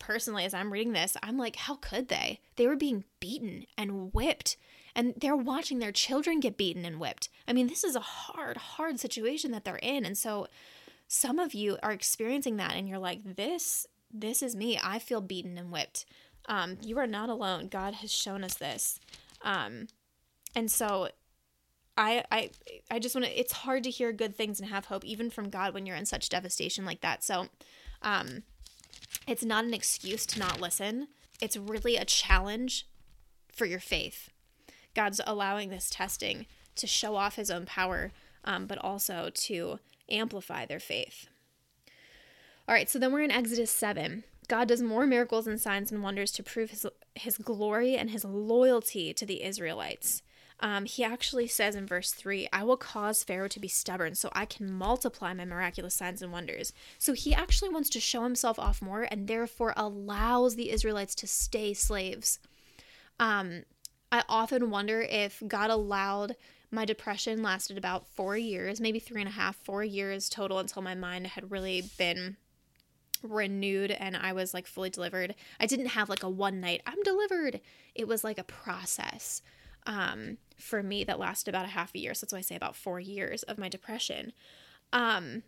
personally, 0.00 0.44
as 0.44 0.54
I'm 0.54 0.72
reading 0.72 0.94
this, 0.94 1.16
I'm 1.22 1.38
like, 1.38 1.56
how 1.56 1.76
could 1.76 2.08
they? 2.08 2.40
They 2.56 2.66
were 2.66 2.74
being 2.74 3.04
beaten 3.20 3.66
and 3.78 4.12
whipped 4.12 4.56
and 4.94 5.14
they're 5.16 5.36
watching 5.36 5.78
their 5.78 5.92
children 5.92 6.40
get 6.40 6.56
beaten 6.56 6.84
and 6.84 7.00
whipped. 7.00 7.28
I 7.48 7.52
mean, 7.52 7.66
this 7.66 7.84
is 7.84 7.96
a 7.96 8.00
hard, 8.00 8.56
hard 8.56 9.00
situation 9.00 9.50
that 9.50 9.64
they're 9.64 9.76
in. 9.76 10.04
And 10.04 10.16
so 10.16 10.46
some 11.08 11.38
of 11.38 11.54
you 11.54 11.78
are 11.82 11.92
experiencing 11.92 12.56
that 12.56 12.74
and 12.74 12.88
you're 12.88 12.98
like, 12.98 13.36
this, 13.36 13.86
this 14.12 14.42
is 14.42 14.54
me. 14.54 14.78
I 14.82 14.98
feel 14.98 15.20
beaten 15.20 15.58
and 15.58 15.72
whipped. 15.72 16.06
Um, 16.46 16.78
you 16.80 16.98
are 16.98 17.06
not 17.06 17.28
alone. 17.28 17.68
God 17.68 17.94
has 17.94 18.12
shown 18.12 18.44
us 18.44 18.54
this. 18.54 19.00
Um, 19.42 19.88
and 20.54 20.70
so 20.70 21.08
I, 21.96 22.24
I, 22.30 22.50
I 22.90 22.98
just 22.98 23.14
want 23.14 23.26
to, 23.26 23.38
it's 23.38 23.52
hard 23.52 23.84
to 23.84 23.90
hear 23.90 24.12
good 24.12 24.36
things 24.36 24.60
and 24.60 24.68
have 24.68 24.86
hope, 24.86 25.04
even 25.04 25.30
from 25.30 25.50
God 25.50 25.74
when 25.74 25.86
you're 25.86 25.96
in 25.96 26.06
such 26.06 26.28
devastation 26.28 26.84
like 26.84 27.00
that. 27.00 27.24
So, 27.24 27.48
um, 28.02 28.42
it's 29.26 29.44
not 29.44 29.64
an 29.64 29.74
excuse 29.74 30.26
to 30.26 30.38
not 30.38 30.60
listen. 30.60 31.08
It's 31.40 31.56
really 31.56 31.96
a 31.96 32.04
challenge 32.04 32.86
for 33.52 33.64
your 33.64 33.80
faith. 33.80 34.28
God's 34.94 35.20
allowing 35.26 35.70
this 35.70 35.90
testing 35.90 36.46
to 36.76 36.86
show 36.86 37.16
off 37.16 37.36
his 37.36 37.50
own 37.50 37.66
power, 37.66 38.12
um, 38.44 38.66
but 38.66 38.78
also 38.78 39.30
to 39.32 39.78
amplify 40.10 40.66
their 40.66 40.80
faith. 40.80 41.28
All 42.66 42.74
right, 42.74 42.88
so 42.88 42.98
then 42.98 43.12
we're 43.12 43.22
in 43.22 43.30
Exodus 43.30 43.70
7. 43.70 44.24
God 44.48 44.68
does 44.68 44.82
more 44.82 45.06
miracles 45.06 45.46
and 45.46 45.60
signs 45.60 45.90
and 45.90 46.02
wonders 46.02 46.32
to 46.32 46.42
prove 46.42 46.70
his, 46.70 46.86
his 47.14 47.38
glory 47.38 47.96
and 47.96 48.10
his 48.10 48.24
loyalty 48.24 49.12
to 49.14 49.26
the 49.26 49.42
Israelites. 49.42 50.22
Um, 50.60 50.84
he 50.84 51.02
actually 51.02 51.46
says 51.46 51.74
in 51.74 51.86
verse 51.86 52.12
3, 52.12 52.48
I 52.52 52.62
will 52.62 52.76
cause 52.76 53.24
Pharaoh 53.24 53.48
to 53.48 53.60
be 53.60 53.68
stubborn 53.68 54.14
so 54.14 54.30
I 54.32 54.44
can 54.44 54.72
multiply 54.72 55.34
my 55.34 55.44
miraculous 55.44 55.94
signs 55.94 56.22
and 56.22 56.32
wonders. 56.32 56.72
So 56.98 57.12
he 57.12 57.34
actually 57.34 57.70
wants 57.70 57.90
to 57.90 58.00
show 58.00 58.22
himself 58.22 58.58
off 58.58 58.80
more 58.80 59.02
and 59.10 59.26
therefore 59.26 59.74
allows 59.76 60.54
the 60.54 60.70
Israelites 60.70 61.14
to 61.16 61.26
stay 61.26 61.74
slaves. 61.74 62.38
Um, 63.18 63.64
I 64.14 64.22
often 64.28 64.70
wonder 64.70 65.00
if 65.00 65.42
God 65.48 65.70
allowed 65.70 66.36
my 66.70 66.84
depression 66.84 67.42
lasted 67.42 67.76
about 67.76 68.06
four 68.06 68.36
years, 68.36 68.80
maybe 68.80 69.00
three 69.00 69.20
and 69.20 69.28
a 69.28 69.32
half, 69.32 69.56
four 69.56 69.82
years 69.82 70.28
total 70.28 70.60
until 70.60 70.82
my 70.82 70.94
mind 70.94 71.26
had 71.26 71.50
really 71.50 71.82
been 71.98 72.36
renewed 73.24 73.90
and 73.90 74.16
I 74.16 74.32
was 74.32 74.54
like 74.54 74.68
fully 74.68 74.88
delivered. 74.88 75.34
I 75.58 75.66
didn't 75.66 75.86
have 75.86 76.08
like 76.08 76.22
a 76.22 76.28
one 76.28 76.60
night, 76.60 76.80
I'm 76.86 77.02
delivered. 77.02 77.60
It 77.96 78.06
was 78.06 78.22
like 78.22 78.38
a 78.38 78.44
process 78.44 79.42
um, 79.84 80.38
for 80.58 80.80
me 80.80 81.02
that 81.02 81.18
lasted 81.18 81.50
about 81.50 81.64
a 81.64 81.70
half 81.70 81.92
a 81.92 81.98
year. 81.98 82.14
So 82.14 82.24
that's 82.24 82.32
why 82.32 82.38
I 82.38 82.42
say 82.42 82.54
about 82.54 82.76
four 82.76 83.00
years 83.00 83.42
of 83.42 83.58
my 83.58 83.68
depression. 83.68 84.32
Um, 84.92 85.42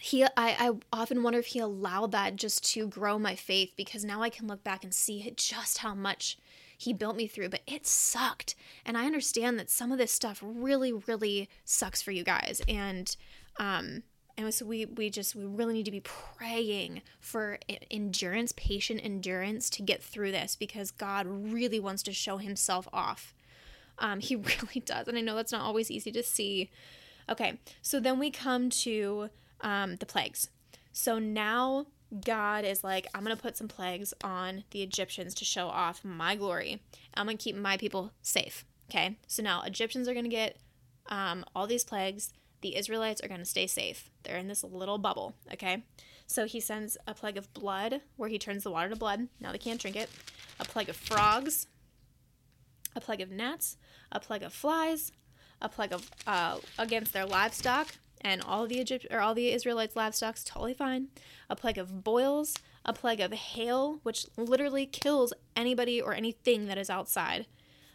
he 0.00 0.24
I, 0.24 0.30
I 0.36 0.70
often 0.90 1.22
wonder 1.22 1.38
if 1.38 1.48
he 1.48 1.58
allowed 1.58 2.12
that 2.12 2.36
just 2.36 2.64
to 2.72 2.88
grow 2.88 3.18
my 3.18 3.34
faith 3.34 3.72
because 3.76 4.06
now 4.06 4.22
I 4.22 4.30
can 4.30 4.46
look 4.46 4.64
back 4.64 4.84
and 4.84 4.94
see 4.94 5.30
just 5.36 5.78
how 5.78 5.94
much 5.94 6.38
he 6.76 6.92
built 6.92 7.16
me 7.16 7.26
through, 7.26 7.48
but 7.48 7.62
it 7.66 7.86
sucked. 7.86 8.54
And 8.84 8.96
I 8.96 9.06
understand 9.06 9.58
that 9.58 9.70
some 9.70 9.92
of 9.92 9.98
this 9.98 10.12
stuff 10.12 10.40
really, 10.42 10.92
really 10.92 11.48
sucks 11.64 12.02
for 12.02 12.10
you 12.12 12.24
guys. 12.24 12.60
And, 12.68 13.16
um, 13.58 14.02
and 14.38 14.52
so 14.52 14.66
we 14.66 14.84
we 14.84 15.08
just 15.08 15.34
we 15.34 15.44
really 15.44 15.72
need 15.72 15.86
to 15.86 15.90
be 15.90 16.00
praying 16.00 17.02
for 17.20 17.58
endurance, 17.90 18.52
patient 18.54 19.00
endurance 19.02 19.70
to 19.70 19.82
get 19.82 20.02
through 20.02 20.32
this 20.32 20.56
because 20.56 20.90
God 20.90 21.26
really 21.26 21.80
wants 21.80 22.02
to 22.04 22.12
show 22.12 22.36
Himself 22.36 22.86
off. 22.92 23.34
Um, 23.98 24.20
he 24.20 24.36
really 24.36 24.80
does, 24.84 25.08
and 25.08 25.16
I 25.16 25.22
know 25.22 25.36
that's 25.36 25.52
not 25.52 25.62
always 25.62 25.90
easy 25.90 26.12
to 26.12 26.22
see. 26.22 26.70
Okay, 27.30 27.58
so 27.80 27.98
then 27.98 28.18
we 28.18 28.30
come 28.30 28.68
to 28.70 29.30
um, 29.62 29.96
the 29.96 30.06
plagues. 30.06 30.50
So 30.92 31.18
now 31.18 31.86
God 32.24 32.64
is 32.64 32.84
like, 32.84 33.06
I'm 33.14 33.24
going 33.24 33.36
to 33.36 33.42
put 33.42 33.56
some 33.56 33.68
plagues 33.68 34.14
on 34.22 34.64
the 34.70 34.82
Egyptians 34.82 35.34
to 35.34 35.44
show 35.44 35.68
off 35.68 36.04
my 36.04 36.36
glory. 36.36 36.82
I'm 37.14 37.26
going 37.26 37.38
to 37.38 37.42
keep 37.42 37.56
my 37.56 37.76
people 37.76 38.12
safe. 38.22 38.64
Okay. 38.90 39.18
So 39.26 39.42
now 39.42 39.62
Egyptians 39.62 40.08
are 40.08 40.12
going 40.12 40.24
to 40.24 40.30
get 40.30 40.58
um, 41.08 41.44
all 41.54 41.66
these 41.66 41.84
plagues. 41.84 42.32
The 42.60 42.76
Israelites 42.76 43.20
are 43.22 43.28
going 43.28 43.40
to 43.40 43.46
stay 43.46 43.66
safe. 43.66 44.10
They're 44.22 44.38
in 44.38 44.48
this 44.48 44.64
little 44.64 44.98
bubble. 44.98 45.34
Okay. 45.52 45.84
So 46.26 46.46
he 46.46 46.60
sends 46.60 46.96
a 47.06 47.14
plague 47.14 47.36
of 47.36 47.52
blood 47.54 48.00
where 48.16 48.28
he 48.28 48.38
turns 48.38 48.64
the 48.64 48.70
water 48.70 48.88
to 48.88 48.96
blood. 48.96 49.28
Now 49.40 49.52
they 49.52 49.58
can't 49.58 49.80
drink 49.80 49.96
it. 49.96 50.10
A 50.58 50.64
plague 50.64 50.88
of 50.88 50.96
frogs. 50.96 51.66
A 52.94 53.00
plague 53.00 53.20
of 53.20 53.30
gnats. 53.30 53.76
A 54.10 54.20
plague 54.20 54.42
of 54.42 54.52
flies. 54.52 55.12
A 55.60 55.68
plague 55.68 55.92
of 55.92 56.10
uh, 56.26 56.58
against 56.78 57.12
their 57.12 57.26
livestock 57.26 57.94
and 58.26 58.42
all 58.42 58.66
the 58.66 58.80
Egypt 58.80 59.06
or 59.08 59.20
all 59.20 59.34
the 59.34 59.52
Israelites' 59.52 59.94
livestock's 59.94 60.42
totally 60.42 60.74
fine. 60.74 61.06
A 61.48 61.54
plague 61.54 61.78
of 61.78 62.02
boils, 62.02 62.56
a 62.84 62.92
plague 62.92 63.20
of 63.20 63.32
hail, 63.32 64.00
which 64.02 64.26
literally 64.36 64.84
kills 64.84 65.32
anybody 65.54 66.02
or 66.02 66.12
anything 66.12 66.66
that 66.66 66.76
is 66.76 66.90
outside, 66.90 67.46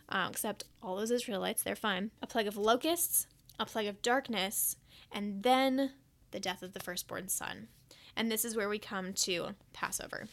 um, 0.08 0.30
except 0.32 0.64
all 0.82 0.96
those 0.96 1.12
Israelites. 1.12 1.64
They're 1.64 1.76
fine. 1.76 2.12
A 2.22 2.28
plague 2.28 2.48
of 2.48 2.56
locusts, 2.56 3.28
a 3.60 3.66
plague 3.66 3.90
of 3.90 4.02
darkness, 4.02 4.78
and 5.12 5.44
then 5.44 5.92
the 6.32 6.40
death 6.40 6.64
of 6.64 6.72
the 6.72 6.80
firstborn 6.80 7.28
son. 7.28 7.68
And 8.16 8.32
this 8.32 8.46
is 8.46 8.56
where 8.56 8.70
we 8.70 8.80
come 8.80 9.12
to 9.12 9.50
Passover. 9.74 10.28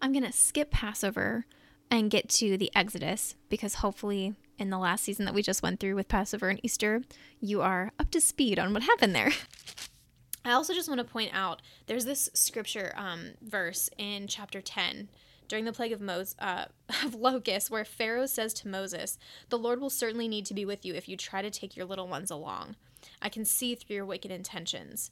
I'm 0.00 0.12
gonna 0.12 0.30
skip 0.30 0.70
Passover 0.70 1.46
and 1.90 2.12
get 2.12 2.28
to 2.28 2.56
the 2.56 2.70
Exodus 2.76 3.34
because 3.48 3.74
hopefully 3.74 4.36
in 4.58 4.70
the 4.70 4.78
last 4.78 5.04
season 5.04 5.24
that 5.24 5.34
we 5.34 5.42
just 5.42 5.62
went 5.62 5.80
through 5.80 5.94
with 5.94 6.08
Passover 6.08 6.48
and 6.48 6.60
Easter, 6.62 7.02
you 7.40 7.62
are 7.62 7.92
up 7.98 8.10
to 8.12 8.20
speed 8.20 8.58
on 8.58 8.72
what 8.72 8.82
happened 8.82 9.14
there. 9.14 9.32
I 10.44 10.52
also 10.52 10.72
just 10.72 10.88
want 10.88 11.00
to 11.00 11.04
point 11.04 11.32
out 11.34 11.60
there's 11.86 12.04
this 12.04 12.30
scripture 12.32 12.92
um, 12.96 13.32
verse 13.42 13.90
in 13.98 14.28
chapter 14.28 14.60
10 14.60 15.08
during 15.48 15.64
the 15.64 15.72
plague 15.72 15.92
of, 15.92 16.00
Mos- 16.00 16.36
uh, 16.38 16.66
of 17.04 17.14
locusts 17.14 17.70
where 17.70 17.84
Pharaoh 17.84 18.26
says 18.26 18.54
to 18.54 18.68
Moses, 18.68 19.18
The 19.48 19.58
Lord 19.58 19.80
will 19.80 19.90
certainly 19.90 20.28
need 20.28 20.46
to 20.46 20.54
be 20.54 20.64
with 20.64 20.84
you 20.84 20.94
if 20.94 21.08
you 21.08 21.16
try 21.16 21.42
to 21.42 21.50
take 21.50 21.76
your 21.76 21.86
little 21.86 22.08
ones 22.08 22.30
along. 22.30 22.76
I 23.20 23.28
can 23.28 23.44
see 23.44 23.74
through 23.74 23.96
your 23.96 24.06
wicked 24.06 24.30
intentions. 24.30 25.10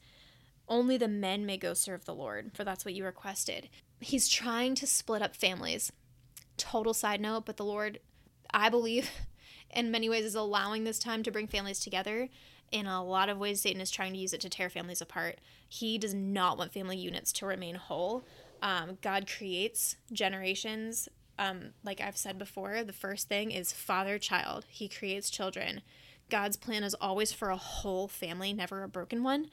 Only 0.68 0.96
the 0.96 1.09
men 1.09 1.44
may 1.44 1.57
go 1.57 1.74
serve 1.74 2.04
the 2.04 2.14
Lord, 2.14 2.52
for 2.54 2.64
that's 2.64 2.85
what 2.85 2.94
you 2.94 3.04
requested. 3.04 3.68
He's 4.00 4.28
trying 4.28 4.74
to 4.76 4.87
split 4.87 5.20
up 5.20 5.37
families. 5.37 5.92
Total 6.57 6.94
side 6.94 7.20
note, 7.20 7.44
but 7.44 7.57
the 7.57 7.64
Lord, 7.64 7.98
I 8.52 8.70
believe, 8.70 9.11
in 9.70 9.90
many 9.90 10.09
ways 10.09 10.24
is 10.24 10.35
allowing 10.35 10.85
this 10.85 10.98
time 10.98 11.22
to 11.22 11.31
bring 11.31 11.46
families 11.46 11.81
together. 11.81 12.29
In 12.72 12.87
a 12.87 13.05
lot 13.05 13.29
of 13.29 13.38
ways, 13.38 13.61
Satan 13.61 13.81
is 13.81 13.90
trying 13.90 14.12
to 14.12 14.18
use 14.18 14.33
it 14.33 14.40
to 14.40 14.48
tear 14.48 14.70
families 14.70 15.00
apart. 15.00 15.40
He 15.68 15.98
does 15.98 16.14
not 16.14 16.59
want 16.59 16.72
family 16.72 16.96
units 16.96 17.33
to 17.35 17.46
remain 17.46 17.74
whole. 17.77 18.24
Um, 18.62 18.98
God 19.03 19.31
creates 19.31 19.96
generations. 20.12 21.09
Um, 21.38 21.70
like 21.85 22.00
I've 22.00 22.16
said 22.16 22.38
before, 22.38 22.83
the 22.85 22.92
first 22.92 23.29
thing 23.29 23.50
is 23.50 23.72
father 23.72 24.18
child. 24.18 24.64
He 24.68 24.88
creates 24.88 25.31
children. 25.31 25.83
God's 26.31 26.57
plan 26.57 26.85
is 26.85 26.94
always 26.94 27.33
for 27.33 27.50
a 27.50 27.57
whole 27.57 28.09
family, 28.09 28.53
never 28.53 28.83
a 28.83 28.88
broken 28.88 29.22
one. 29.22 29.50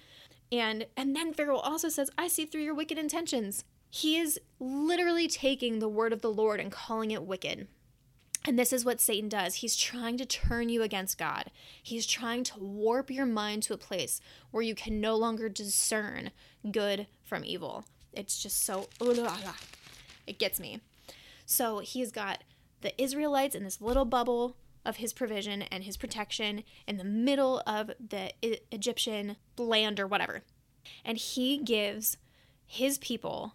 And 0.52 0.86
and 0.98 1.16
then 1.16 1.34
Pharaoh 1.34 1.58
also 1.58 1.90
says, 1.90 2.10
"I 2.18 2.28
see 2.28 2.46
through 2.46 2.64
your 2.64 2.74
wicked 2.74 2.98
intentions." 2.98 3.64
He 3.90 4.18
is 4.18 4.40
literally 4.60 5.28
taking 5.28 5.80
the 5.80 5.90
word 5.90 6.14
of 6.14 6.22
the 6.22 6.32
Lord 6.32 6.60
and 6.60 6.72
calling 6.72 7.12
it 7.12 7.24
wicked. 7.24 7.68
And 8.46 8.58
this 8.58 8.74
is 8.74 8.84
what 8.84 9.00
Satan 9.00 9.30
does. 9.30 9.56
He's 9.56 9.76
trying 9.76 10.18
to 10.18 10.26
turn 10.26 10.70
you 10.70 10.82
against 10.82 11.18
God. 11.18 11.52
He's 11.82 12.08
trying 12.08 12.44
to 12.46 12.60
warp 12.60 13.12
your 13.12 13.28
mind 13.28 13.64
to 13.64 13.74
a 13.74 13.78
place 13.78 14.20
where 14.50 14.64
you 14.64 14.74
can 14.74 15.00
no 15.00 15.16
longer 15.16 15.48
discern 15.48 16.32
good 16.72 17.06
from 17.24 17.46
evil. 17.46 17.86
It's 18.14 18.42
just 18.42 18.64
so, 18.64 18.90
it 19.00 20.40
gets 20.40 20.60
me. 20.60 20.80
So 21.46 21.80
he's 21.80 22.12
got 22.12 22.44
the 22.82 23.00
Israelites 23.02 23.56
in 23.56 23.64
this 23.64 23.80
little 23.80 24.06
bubble 24.06 24.56
of 24.84 24.98
his 24.98 25.14
provision 25.14 25.62
and 25.62 25.84
his 25.84 25.98
protection 25.98 26.64
in 26.88 26.98
the 26.98 27.04
middle 27.04 27.62
of 27.68 27.92
the 28.00 28.34
Egyptian 28.72 29.36
land 29.58 30.00
or 30.00 30.08
whatever. 30.08 30.42
And 31.06 31.18
he 31.18 31.60
gives 31.60 32.18
his 32.66 32.98
people 32.98 33.54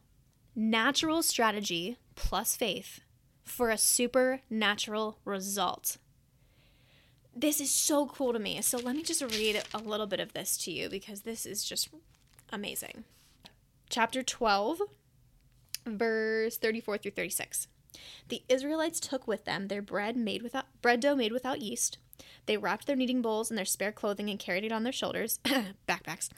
natural 0.54 1.22
strategy 1.22 1.98
plus 2.14 2.54
faith 2.54 3.00
for 3.46 3.70
a 3.70 3.78
supernatural 3.78 5.18
result. 5.24 5.96
This 7.34 7.60
is 7.60 7.70
so 7.70 8.06
cool 8.06 8.32
to 8.32 8.38
me. 8.38 8.60
So 8.60 8.78
let 8.78 8.96
me 8.96 9.02
just 9.02 9.22
read 9.22 9.62
a 9.72 9.78
little 9.78 10.06
bit 10.06 10.20
of 10.20 10.32
this 10.32 10.56
to 10.58 10.70
you 10.70 10.88
because 10.88 11.22
this 11.22 11.46
is 11.46 11.64
just 11.64 11.88
amazing. 12.52 13.04
Chapter 13.88 14.22
12, 14.22 14.80
verse 15.86 16.56
34 16.58 16.98
through 16.98 17.10
36. 17.12 17.68
The 18.28 18.42
Israelites 18.48 19.00
took 19.00 19.26
with 19.26 19.44
them 19.44 19.68
their 19.68 19.82
bread 19.82 20.16
made 20.16 20.42
without 20.42 20.66
bread 20.82 21.00
dough 21.00 21.14
made 21.14 21.32
without 21.32 21.62
yeast. 21.62 21.98
They 22.46 22.56
wrapped 22.56 22.86
their 22.86 22.96
kneading 22.96 23.22
bowls 23.22 23.50
in 23.50 23.56
their 23.56 23.64
spare 23.64 23.92
clothing 23.92 24.28
and 24.28 24.38
carried 24.38 24.64
it 24.64 24.72
on 24.72 24.82
their 24.82 24.92
shoulders, 24.92 25.38
backpacks. 25.88 26.28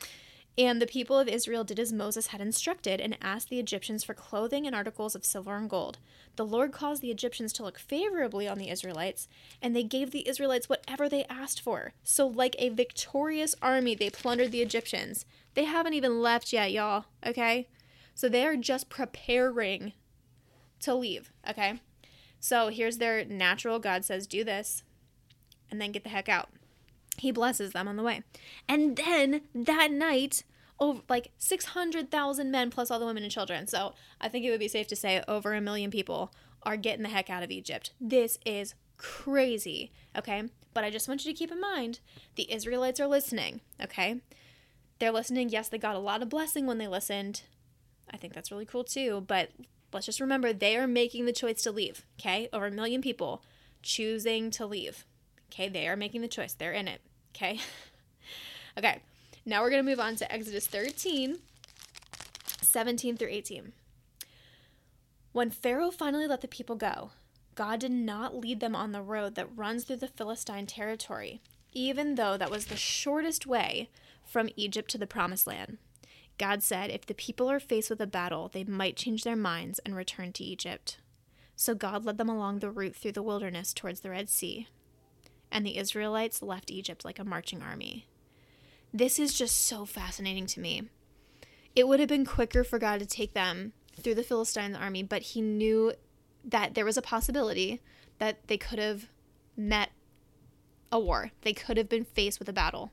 And 0.58 0.82
the 0.82 0.86
people 0.88 1.16
of 1.16 1.28
Israel 1.28 1.62
did 1.62 1.78
as 1.78 1.92
Moses 1.92 2.28
had 2.28 2.40
instructed 2.40 3.00
and 3.00 3.16
asked 3.22 3.48
the 3.48 3.60
Egyptians 3.60 4.02
for 4.02 4.12
clothing 4.12 4.66
and 4.66 4.74
articles 4.74 5.14
of 5.14 5.24
silver 5.24 5.56
and 5.56 5.70
gold. 5.70 5.98
The 6.34 6.44
Lord 6.44 6.72
caused 6.72 7.00
the 7.00 7.12
Egyptians 7.12 7.52
to 7.54 7.62
look 7.62 7.78
favorably 7.78 8.48
on 8.48 8.58
the 8.58 8.68
Israelites, 8.68 9.28
and 9.62 9.74
they 9.74 9.84
gave 9.84 10.10
the 10.10 10.28
Israelites 10.28 10.68
whatever 10.68 11.08
they 11.08 11.24
asked 11.30 11.60
for. 11.60 11.92
So, 12.02 12.26
like 12.26 12.56
a 12.58 12.70
victorious 12.70 13.54
army, 13.62 13.94
they 13.94 14.10
plundered 14.10 14.50
the 14.50 14.60
Egyptians. 14.60 15.24
They 15.54 15.62
haven't 15.62 15.94
even 15.94 16.20
left 16.20 16.52
yet, 16.52 16.72
y'all, 16.72 17.04
okay? 17.24 17.68
So, 18.16 18.28
they 18.28 18.44
are 18.44 18.56
just 18.56 18.88
preparing 18.88 19.92
to 20.80 20.92
leave, 20.92 21.30
okay? 21.48 21.80
So, 22.40 22.68
here's 22.68 22.98
their 22.98 23.24
natural 23.24 23.78
God 23.78 24.04
says, 24.04 24.26
do 24.26 24.42
this, 24.42 24.82
and 25.70 25.80
then 25.80 25.92
get 25.92 26.02
the 26.02 26.10
heck 26.10 26.28
out 26.28 26.48
he 27.20 27.32
blesses 27.32 27.72
them 27.72 27.88
on 27.88 27.96
the 27.96 28.02
way. 28.02 28.22
And 28.68 28.96
then 28.96 29.42
that 29.54 29.90
night, 29.90 30.44
over 30.80 31.02
like 31.08 31.32
600,000 31.38 32.50
men 32.50 32.70
plus 32.70 32.90
all 32.90 33.00
the 33.00 33.06
women 33.06 33.22
and 33.22 33.32
children. 33.32 33.66
So 33.66 33.94
I 34.20 34.28
think 34.28 34.44
it 34.44 34.50
would 34.50 34.60
be 34.60 34.68
safe 34.68 34.86
to 34.88 34.96
say 34.96 35.22
over 35.26 35.54
a 35.54 35.60
million 35.60 35.90
people 35.90 36.32
are 36.62 36.76
getting 36.76 37.02
the 37.02 37.08
heck 37.08 37.30
out 37.30 37.42
of 37.42 37.50
Egypt. 37.50 37.92
This 38.00 38.38
is 38.44 38.74
crazy, 38.96 39.92
okay? 40.16 40.44
But 40.74 40.84
I 40.84 40.90
just 40.90 41.08
want 41.08 41.24
you 41.24 41.32
to 41.32 41.38
keep 41.38 41.50
in 41.50 41.60
mind 41.60 42.00
the 42.36 42.52
Israelites 42.52 43.00
are 43.00 43.06
listening, 43.06 43.60
okay? 43.82 44.20
They're 44.98 45.12
listening. 45.12 45.48
Yes, 45.48 45.68
they 45.68 45.78
got 45.78 45.96
a 45.96 46.00
lot 46.00 46.22
of 46.22 46.28
blessing 46.28 46.66
when 46.66 46.78
they 46.78 46.88
listened. 46.88 47.42
I 48.10 48.16
think 48.16 48.34
that's 48.34 48.50
really 48.50 48.66
cool 48.66 48.84
too. 48.84 49.24
But 49.26 49.50
let's 49.92 50.06
just 50.06 50.20
remember 50.20 50.52
they 50.52 50.76
are 50.76 50.88
making 50.88 51.26
the 51.26 51.32
choice 51.32 51.62
to 51.62 51.72
leave, 51.72 52.04
okay? 52.18 52.48
Over 52.52 52.66
a 52.66 52.70
million 52.70 53.00
people 53.00 53.42
choosing 53.82 54.50
to 54.52 54.66
leave. 54.66 55.04
Okay, 55.52 55.68
they 55.68 55.88
are 55.88 55.96
making 55.96 56.20
the 56.20 56.28
choice. 56.28 56.52
They're 56.52 56.72
in 56.72 56.88
it. 56.88 57.00
Okay. 57.34 57.60
okay. 58.78 59.00
Now 59.48 59.62
we're 59.62 59.70
going 59.70 59.82
to 59.82 59.90
move 59.90 59.98
on 59.98 60.14
to 60.16 60.30
Exodus 60.30 60.66
13, 60.66 61.38
17 62.60 63.16
through 63.16 63.28
18. 63.30 63.72
When 65.32 65.50
Pharaoh 65.50 65.90
finally 65.90 66.26
let 66.26 66.42
the 66.42 66.48
people 66.48 66.76
go, 66.76 67.12
God 67.54 67.80
did 67.80 67.92
not 67.92 68.36
lead 68.36 68.60
them 68.60 68.76
on 68.76 68.92
the 68.92 69.00
road 69.00 69.36
that 69.36 69.48
runs 69.56 69.84
through 69.84 69.96
the 69.96 70.06
Philistine 70.06 70.66
territory, 70.66 71.40
even 71.72 72.16
though 72.16 72.36
that 72.36 72.50
was 72.50 72.66
the 72.66 72.76
shortest 72.76 73.46
way 73.46 73.88
from 74.22 74.50
Egypt 74.54 74.90
to 74.90 74.98
the 74.98 75.06
Promised 75.06 75.46
Land. 75.46 75.78
God 76.36 76.62
said 76.62 76.90
if 76.90 77.06
the 77.06 77.14
people 77.14 77.50
are 77.50 77.58
faced 77.58 77.88
with 77.88 78.02
a 78.02 78.06
battle, 78.06 78.50
they 78.52 78.64
might 78.64 78.96
change 78.96 79.24
their 79.24 79.34
minds 79.34 79.78
and 79.78 79.96
return 79.96 80.34
to 80.34 80.44
Egypt. 80.44 80.98
So 81.56 81.74
God 81.74 82.04
led 82.04 82.18
them 82.18 82.28
along 82.28 82.58
the 82.58 82.70
route 82.70 82.96
through 82.96 83.12
the 83.12 83.22
wilderness 83.22 83.72
towards 83.72 84.00
the 84.00 84.10
Red 84.10 84.28
Sea 84.28 84.68
and 85.50 85.64
the 85.64 85.78
Israelites 85.78 86.42
left 86.42 86.70
Egypt 86.70 87.04
like 87.04 87.18
a 87.18 87.24
marching 87.24 87.62
army. 87.62 88.07
This 88.92 89.18
is 89.18 89.34
just 89.34 89.66
so 89.66 89.84
fascinating 89.84 90.46
to 90.46 90.60
me. 90.60 90.82
It 91.76 91.86
would 91.86 92.00
have 92.00 92.08
been 92.08 92.24
quicker 92.24 92.64
for 92.64 92.78
God 92.78 93.00
to 93.00 93.06
take 93.06 93.34
them 93.34 93.72
through 94.00 94.14
the 94.14 94.22
Philistine 94.22 94.74
army, 94.74 95.02
but 95.02 95.22
he 95.22 95.40
knew 95.40 95.92
that 96.44 96.74
there 96.74 96.84
was 96.84 96.96
a 96.96 97.02
possibility 97.02 97.80
that 98.18 98.48
they 98.48 98.56
could 98.56 98.78
have 98.78 99.06
met 99.56 99.90
a 100.90 100.98
war. 100.98 101.32
They 101.42 101.52
could 101.52 101.76
have 101.76 101.88
been 101.88 102.04
faced 102.04 102.38
with 102.38 102.48
a 102.48 102.52
battle. 102.52 102.92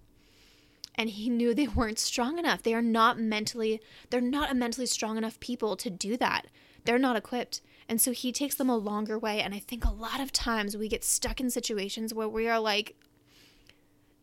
And 0.96 1.10
he 1.10 1.30
knew 1.30 1.54
they 1.54 1.68
weren't 1.68 2.00
strong 2.00 2.40
enough. 2.40 2.64
They 2.64 2.74
are 2.74 2.82
not 2.82 3.20
mentally 3.20 3.82
they're 4.10 4.22
not 4.22 4.52
a 4.52 4.56
mentally 4.56 4.88
strong 4.88 5.18
enough 5.18 5.40
people 5.40 5.76
to 5.78 5.90
do 5.90 6.18
that. 6.18 6.48
They're 6.86 7.00
not 7.00 7.16
equipped. 7.16 7.62
And 7.88 8.02
so 8.02 8.12
he 8.12 8.32
takes 8.32 8.56
them 8.56 8.70
a 8.70 8.78
longer 8.78 9.18
way. 9.18 9.42
And 9.42 9.54
I 9.54 9.60
think 9.60 9.86
a 9.86 9.94
lot 9.94 10.20
of 10.20 10.32
times 10.32 10.78
we 10.78 10.88
get 10.88 11.04
stuck 11.04 11.40
in 11.40 11.50
situations 11.50 12.14
where 12.14 12.30
we 12.30 12.48
are 12.48 12.60
like, 12.60 12.96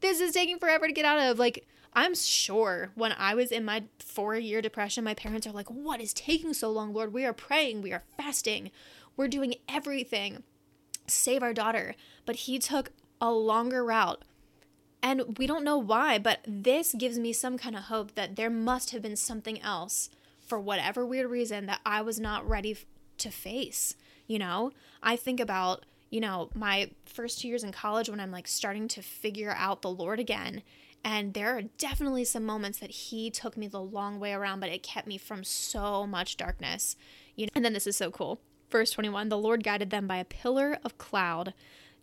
this 0.03 0.21
is 0.21 0.33
taking 0.33 0.59
forever 0.59 0.87
to 0.87 0.93
get 0.93 1.05
out 1.05 1.19
of. 1.19 1.39
Like, 1.39 1.67
I'm 1.95 2.15
sure 2.15 2.91
when 2.95 3.13
I 3.13 3.35
was 3.35 3.51
in 3.51 3.65
my 3.65 3.85
four 3.99 4.37
year 4.37 4.61
depression, 4.63 5.05
my 5.05 5.15
parents 5.15 5.47
are 5.47 5.53
like, 5.53 5.71
What 5.71 6.01
is 6.01 6.13
taking 6.13 6.53
so 6.55 6.71
long, 6.71 6.93
Lord? 6.93 7.13
We 7.13 7.25
are 7.25 7.33
praying, 7.33 7.83
we 7.83 7.93
are 7.93 8.05
fasting, 8.17 8.71
we're 9.17 9.29
doing 9.29 9.55
everything. 9.69 10.43
Save 11.07 11.43
our 11.43 11.53
daughter. 11.53 11.95
But 12.25 12.37
he 12.37 12.59
took 12.59 12.91
a 13.21 13.31
longer 13.31 13.85
route. 13.85 14.23
And 15.03 15.37
we 15.37 15.49
don't 15.49 15.65
know 15.65 15.79
why, 15.79 16.19
but 16.19 16.41
this 16.47 16.95
gives 16.97 17.19
me 17.19 17.33
some 17.33 17.59
kind 17.59 17.75
of 17.75 17.85
hope 17.85 18.15
that 18.15 18.37
there 18.37 18.51
must 18.51 18.91
have 18.91 19.03
been 19.03 19.17
something 19.17 19.61
else 19.61 20.09
for 20.41 20.61
whatever 20.61 21.05
weird 21.05 21.29
reason 21.29 21.67
that 21.67 21.81
I 21.85 22.03
was 22.03 22.21
not 22.21 22.49
ready 22.49 22.77
to 23.19 23.31
face. 23.31 23.97
You 24.29 24.39
know, 24.39 24.71
I 25.03 25.17
think 25.17 25.41
about, 25.41 25.85
you 26.13 26.21
know, 26.21 26.51
my 26.55 26.91
first 27.07 27.41
two 27.41 27.49
years 27.49 27.65
in 27.65 27.73
college 27.73 28.11
when 28.11 28.21
I'm 28.21 28.31
like 28.31 28.47
starting 28.47 28.87
to 28.89 29.03
figure 29.03 29.55
out 29.57 29.81
the 29.81 29.91
Lord 29.91 30.21
again. 30.21 30.63
And 31.03 31.33
there 31.33 31.57
are 31.57 31.63
definitely 31.79 32.25
some 32.25 32.45
moments 32.45 32.79
that 32.79 32.91
He 32.91 33.31
took 33.31 33.57
me 33.57 33.67
the 33.67 33.81
long 33.81 34.21
way 34.21 34.35
around, 34.35 34.61
but 34.61 34.69
it 34.69 34.83
kept 34.83 35.09
me 35.09 35.17
from 35.17 35.43
so 35.43 36.07
much 36.07 36.37
darkness. 36.37 36.97
You 37.35 37.47
know, 37.47 37.51
and 37.55 37.65
then 37.65 37.73
this 37.73 37.87
is 37.87 37.97
so 37.97 38.11
cool. 38.11 38.41
Verse 38.71 38.91
21 38.91 39.31
The 39.31 39.39
Lord 39.39 39.65
guided 39.65 39.89
them 39.89 40.07
by 40.07 40.19
a 40.19 40.25
pillar 40.27 40.79
of 40.85 40.99
cloud 40.99 41.55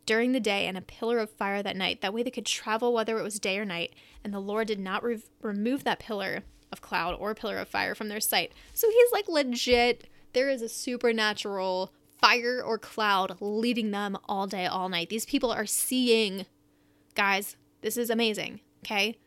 during 0.07 0.31
the 0.31 0.39
day 0.39 0.65
and 0.65 0.75
a 0.75 0.81
pillar 0.81 1.19
of 1.19 1.29
fire 1.29 1.61
that 1.61 1.77
night. 1.77 2.01
That 2.01 2.13
way 2.13 2.23
they 2.23 2.31
could 2.31 2.47
travel 2.47 2.91
whether 2.91 3.19
it 3.19 3.23
was 3.23 3.39
day 3.39 3.59
or 3.59 3.65
night. 3.65 3.93
And 4.23 4.33
the 4.33 4.39
Lord 4.39 4.67
did 4.67 4.79
not 4.79 5.03
re- 5.03 5.21
remove 5.39 5.83
that 5.83 5.99
pillar 5.99 6.39
of 6.71 6.81
cloud 6.81 7.15
or 7.19 7.35
pillar 7.35 7.57
of 7.57 7.67
fire 7.67 7.93
from 7.93 8.09
their 8.09 8.19
sight. 8.19 8.53
So 8.73 8.89
he's 8.89 9.11
like 9.11 9.29
legit. 9.29 10.09
There 10.33 10.49
is 10.49 10.63
a 10.63 10.69
supernatural 10.69 11.93
fire 12.21 12.61
or 12.63 12.77
cloud 12.77 13.37
leading 13.39 13.91
them 13.91 14.17
all 14.27 14.47
day, 14.47 14.65
all 14.65 14.89
night. 14.89 15.09
These 15.09 15.25
people 15.25 15.51
are 15.51 15.65
seeing. 15.65 16.45
Guys, 17.15 17.55
this 17.81 17.97
is 17.97 18.09
amazing. 18.09 18.61
Okay. 18.85 19.17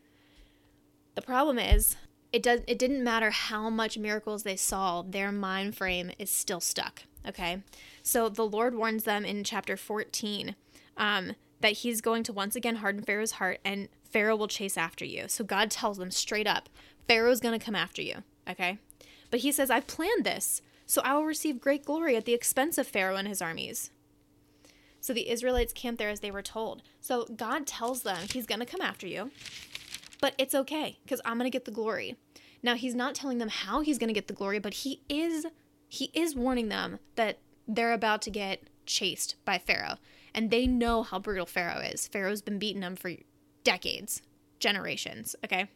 The 1.14 1.22
problem 1.22 1.58
is, 1.58 1.96
it 2.32 2.42
does. 2.42 2.60
It 2.66 2.78
didn't 2.78 3.04
matter 3.04 3.30
how 3.30 3.68
much 3.68 3.98
miracles 3.98 4.42
they 4.42 4.56
saw. 4.56 5.02
Their 5.02 5.30
mind 5.30 5.76
frame 5.76 6.10
is 6.18 6.30
still 6.30 6.60
stuck. 6.60 7.02
Okay. 7.26 7.62
So 8.02 8.28
the 8.28 8.46
Lord 8.46 8.74
warns 8.74 9.04
them 9.04 9.24
in 9.24 9.44
chapter 9.44 9.76
14 9.76 10.56
um, 10.96 11.32
that 11.60 11.72
he's 11.72 12.00
going 12.00 12.22
to 12.24 12.32
once 12.32 12.56
again 12.56 12.76
harden 12.76 13.02
Pharaoh's 13.02 13.32
heart 13.32 13.60
and 13.64 13.88
Pharaoh 14.04 14.36
will 14.36 14.48
chase 14.48 14.76
after 14.76 15.04
you. 15.04 15.24
So 15.28 15.44
God 15.44 15.70
tells 15.70 15.98
them 15.98 16.10
straight 16.10 16.46
up 16.46 16.68
Pharaoh's 17.06 17.40
going 17.40 17.58
to 17.58 17.64
come 17.64 17.74
after 17.74 18.02
you. 18.02 18.22
Okay. 18.48 18.78
But 19.30 19.40
he 19.40 19.52
says, 19.52 19.70
I've 19.70 19.86
planned 19.86 20.24
this, 20.24 20.62
so 20.92 21.00
I 21.06 21.14
will 21.14 21.24
receive 21.24 21.58
great 21.58 21.86
glory 21.86 22.16
at 22.16 22.26
the 22.26 22.34
expense 22.34 22.76
of 22.76 22.86
Pharaoh 22.86 23.16
and 23.16 23.26
his 23.26 23.40
armies. 23.40 23.90
So 25.00 25.14
the 25.14 25.30
Israelites 25.30 25.72
camped 25.72 25.98
there 25.98 26.10
as 26.10 26.20
they 26.20 26.30
were 26.30 26.42
told. 26.42 26.82
So 27.00 27.24
God 27.34 27.66
tells 27.66 28.02
them 28.02 28.26
he's 28.30 28.44
going 28.44 28.60
to 28.60 28.66
come 28.66 28.82
after 28.82 29.06
you, 29.06 29.30
but 30.20 30.34
it's 30.36 30.54
okay 30.54 30.98
because 31.02 31.22
I'm 31.24 31.38
going 31.38 31.50
to 31.50 31.50
get 31.50 31.64
the 31.64 31.70
glory. 31.70 32.16
Now 32.62 32.74
he's 32.74 32.94
not 32.94 33.14
telling 33.14 33.38
them 33.38 33.48
how 33.48 33.80
he's 33.80 33.96
going 33.96 34.08
to 34.08 34.14
get 34.14 34.26
the 34.26 34.34
glory, 34.34 34.58
but 34.58 34.74
he 34.74 35.00
is 35.08 35.46
he 35.88 36.10
is 36.12 36.36
warning 36.36 36.68
them 36.68 36.98
that 37.14 37.38
they're 37.66 37.94
about 37.94 38.20
to 38.22 38.30
get 38.30 38.68
chased 38.84 39.36
by 39.46 39.56
Pharaoh. 39.56 39.96
And 40.34 40.50
they 40.50 40.66
know 40.66 41.02
how 41.02 41.18
brutal 41.18 41.46
Pharaoh 41.46 41.80
is. 41.80 42.06
Pharaoh's 42.06 42.42
been 42.42 42.58
beating 42.58 42.82
them 42.82 42.96
for 42.96 43.12
decades, 43.64 44.20
generations, 44.60 45.36
okay? 45.42 45.70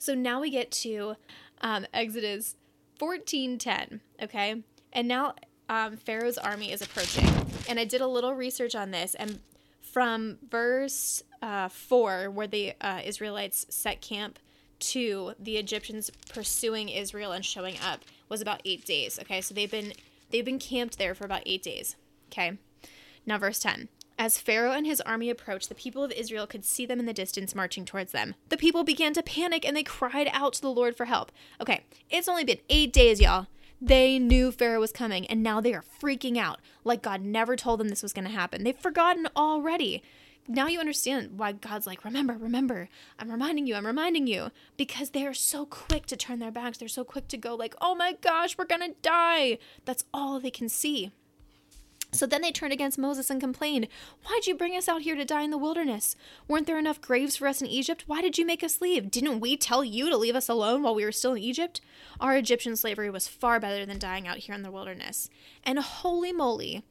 So 0.00 0.16
now 0.16 0.40
we 0.40 0.50
get 0.50 0.72
to 0.72 1.14
um, 1.60 1.86
Exodus 1.94 2.56
14:10, 3.02 4.00
okay? 4.22 4.62
And 4.92 5.08
now 5.08 5.34
um, 5.68 5.96
Pharaoh's 5.96 6.38
army 6.38 6.70
is 6.70 6.82
approaching. 6.82 7.28
And 7.68 7.80
I 7.80 7.84
did 7.84 8.00
a 8.00 8.06
little 8.06 8.34
research 8.34 8.76
on 8.76 8.92
this, 8.92 9.14
and 9.16 9.40
from 9.80 10.38
verse 10.48 11.22
uh, 11.42 11.68
4, 11.68 12.30
where 12.30 12.46
the 12.46 12.74
uh, 12.80 13.00
Israelites 13.04 13.66
set 13.68 14.00
camp, 14.00 14.38
to 14.82 15.34
the 15.38 15.58
Egyptians 15.58 16.10
pursuing 16.32 16.88
Israel 16.88 17.30
and 17.32 17.44
showing 17.44 17.76
up 17.78 18.00
was 18.28 18.40
about 18.40 18.60
eight 18.64 18.84
days. 18.84 19.18
Okay, 19.20 19.40
so 19.40 19.54
they've 19.54 19.70
been 19.70 19.92
they've 20.30 20.44
been 20.44 20.58
camped 20.58 20.98
there 20.98 21.14
for 21.14 21.24
about 21.24 21.42
eight 21.46 21.62
days. 21.62 21.96
Okay, 22.30 22.58
now 23.24 23.38
verse 23.38 23.60
ten. 23.60 23.88
As 24.18 24.38
Pharaoh 24.38 24.72
and 24.72 24.86
his 24.86 25.00
army 25.00 25.30
approached, 25.30 25.68
the 25.68 25.74
people 25.74 26.04
of 26.04 26.12
Israel 26.12 26.46
could 26.46 26.64
see 26.64 26.86
them 26.86 27.00
in 27.00 27.06
the 27.06 27.12
distance 27.12 27.54
marching 27.54 27.84
towards 27.84 28.12
them. 28.12 28.34
The 28.48 28.56
people 28.56 28.84
began 28.84 29.14
to 29.14 29.22
panic 29.22 29.66
and 29.66 29.76
they 29.76 29.82
cried 29.82 30.28
out 30.32 30.54
to 30.54 30.60
the 30.60 30.70
Lord 30.70 30.96
for 30.96 31.06
help. 31.06 31.32
Okay, 31.60 31.82
it's 32.10 32.28
only 32.28 32.44
been 32.44 32.58
eight 32.68 32.92
days, 32.92 33.20
y'all. 33.20 33.46
They 33.80 34.18
knew 34.18 34.52
Pharaoh 34.52 34.80
was 34.80 34.92
coming 34.92 35.26
and 35.26 35.42
now 35.42 35.60
they 35.60 35.74
are 35.74 35.84
freaking 36.00 36.36
out 36.38 36.60
like 36.84 37.02
God 37.02 37.22
never 37.22 37.56
told 37.56 37.80
them 37.80 37.88
this 37.88 38.02
was 38.02 38.12
going 38.12 38.26
to 38.26 38.30
happen. 38.30 38.62
They've 38.62 38.76
forgotten 38.76 39.28
already 39.36 40.02
now 40.48 40.66
you 40.66 40.80
understand 40.80 41.38
why 41.38 41.52
God's 41.52 41.86
like, 41.86 42.04
remember, 42.04 42.36
remember, 42.36 42.88
I'm 43.18 43.30
reminding 43.30 43.66
you, 43.66 43.74
I'm 43.74 43.86
reminding 43.86 44.26
you. 44.26 44.50
Because 44.76 45.10
they 45.10 45.26
are 45.26 45.34
so 45.34 45.66
quick 45.66 46.06
to 46.06 46.16
turn 46.16 46.40
their 46.40 46.50
backs. 46.50 46.78
They're 46.78 46.88
so 46.88 47.04
quick 47.04 47.28
to 47.28 47.36
go, 47.36 47.54
like, 47.54 47.74
oh 47.80 47.94
my 47.94 48.14
gosh, 48.20 48.58
we're 48.58 48.64
gonna 48.64 48.94
die. 49.02 49.58
That's 49.84 50.04
all 50.12 50.40
they 50.40 50.50
can 50.50 50.68
see. 50.68 51.12
So 52.14 52.26
then 52.26 52.42
they 52.42 52.52
turned 52.52 52.74
against 52.74 52.98
Moses 52.98 53.30
and 53.30 53.40
complained, 53.40 53.88
Why'd 54.24 54.46
you 54.46 54.54
bring 54.54 54.76
us 54.76 54.86
out 54.86 55.00
here 55.00 55.16
to 55.16 55.24
die 55.24 55.42
in 55.42 55.50
the 55.50 55.56
wilderness? 55.56 56.14
Weren't 56.46 56.66
there 56.66 56.78
enough 56.78 57.00
graves 57.00 57.36
for 57.36 57.48
us 57.48 57.62
in 57.62 57.66
Egypt? 57.66 58.04
Why 58.06 58.20
did 58.20 58.36
you 58.36 58.44
make 58.44 58.62
us 58.62 58.82
leave? 58.82 59.10
Didn't 59.10 59.40
we 59.40 59.56
tell 59.56 59.82
you 59.82 60.10
to 60.10 60.16
leave 60.18 60.36
us 60.36 60.48
alone 60.48 60.82
while 60.82 60.94
we 60.94 61.06
were 61.06 61.12
still 61.12 61.32
in 61.32 61.42
Egypt? 61.42 61.80
Our 62.20 62.36
Egyptian 62.36 62.76
slavery 62.76 63.08
was 63.08 63.28
far 63.28 63.58
better 63.58 63.86
than 63.86 63.98
dying 63.98 64.28
out 64.28 64.38
here 64.38 64.54
in 64.54 64.62
the 64.62 64.70
wilderness. 64.70 65.30
And 65.64 65.78
holy 65.78 66.32
moly, 66.32 66.84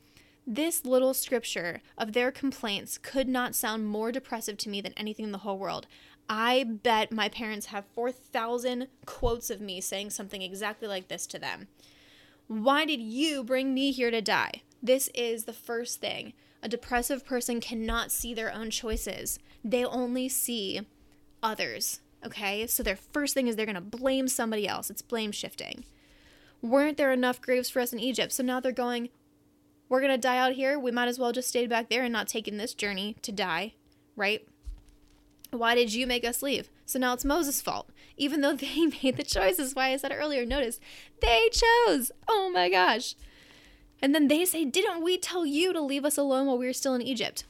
this 0.47 0.85
little 0.85 1.13
scripture 1.13 1.81
of 1.99 2.13
their 2.13 2.31
complaints 2.31 2.97
could 2.97 3.29
not 3.29 3.53
sound 3.53 3.85
more 3.85 4.11
depressive 4.11 4.57
to 4.57 4.69
me 4.69 4.81
than 4.81 4.93
anything 4.97 5.25
in 5.25 5.31
the 5.31 5.39
whole 5.39 5.59
world. 5.59 5.85
I 6.27 6.63
bet 6.63 7.11
my 7.11 7.29
parents 7.29 7.67
have 7.67 7.85
4,000 7.93 8.87
quotes 9.05 9.51
of 9.51 9.61
me 9.61 9.81
saying 9.81 10.09
something 10.09 10.41
exactly 10.41 10.87
like 10.87 11.09
this 11.09 11.27
to 11.27 11.37
them. 11.37 11.67
Why 12.47 12.85
did 12.85 13.01
you 13.01 13.43
bring 13.43 13.73
me 13.75 13.91
here 13.91 14.09
to 14.09 14.21
die? 14.21 14.63
This 14.81 15.09
is 15.13 15.45
the 15.45 15.53
first 15.53 16.01
thing. 16.01 16.33
A 16.63 16.69
depressive 16.69 17.25
person 17.25 17.59
cannot 17.59 18.11
see 18.11 18.33
their 18.33 18.53
own 18.53 18.69
choices, 18.69 19.39
they 19.63 19.85
only 19.85 20.29
see 20.29 20.81
others. 21.43 22.01
Okay? 22.25 22.67
So 22.67 22.83
their 22.83 22.95
first 22.95 23.33
thing 23.33 23.47
is 23.47 23.55
they're 23.55 23.65
to 23.65 23.81
blame 23.81 24.27
somebody 24.27 24.67
else. 24.67 24.89
It's 24.89 25.01
blame 25.01 25.31
shifting. 25.31 25.85
Weren't 26.61 26.97
there 26.97 27.11
enough 27.11 27.41
graves 27.41 27.69
for 27.69 27.79
us 27.79 27.93
in 27.93 27.99
Egypt? 27.99 28.31
So 28.31 28.43
now 28.43 28.59
they're 28.59 28.71
going, 28.71 29.09
we're 29.89 30.01
to 30.01 30.17
die 30.17 30.37
out 30.37 30.53
here. 30.53 30.79
We 30.79 30.91
might 30.91 31.07
as 31.07 31.17
well 31.19 31.31
just 31.31 31.49
stay 31.49 31.65
back 31.65 31.89
there 31.89 32.03
and 32.03 32.13
not 32.13 32.27
taking 32.27 32.57
this 32.57 32.73
journey 32.73 33.17
to 33.23 33.31
die, 33.31 33.73
right? 34.15 34.47
Why 35.49 35.75
did 35.75 35.93
you 35.93 36.07
make 36.07 36.23
us 36.23 36.41
leave? 36.41 36.69
So 36.85 36.97
now 36.99 37.13
it's 37.13 37.25
Moses' 37.25 37.61
fault. 37.61 37.89
Even 38.15 38.41
though 38.41 38.55
they 38.55 38.85
made 39.03 39.17
the 39.17 39.23
choices, 39.23 39.75
why 39.75 39.91
I 39.91 39.97
said 39.97 40.13
earlier, 40.15 40.45
notice 40.45 40.79
they 41.21 41.49
chose. 41.51 42.11
Oh 42.27 42.51
my 42.53 42.69
gosh. 42.69 43.15
And 44.01 44.15
then 44.15 44.27
they 44.27 44.45
say, 44.45 44.65
Didn't 44.65 45.03
we 45.03 45.17
tell 45.17 45.45
you 45.45 45.73
to 45.73 45.81
leave 45.81 46.05
us 46.05 46.17
alone 46.17 46.47
while 46.47 46.57
we 46.57 46.65
were 46.65 46.73
still 46.73 46.95
in 46.95 47.01
Egypt? 47.01 47.45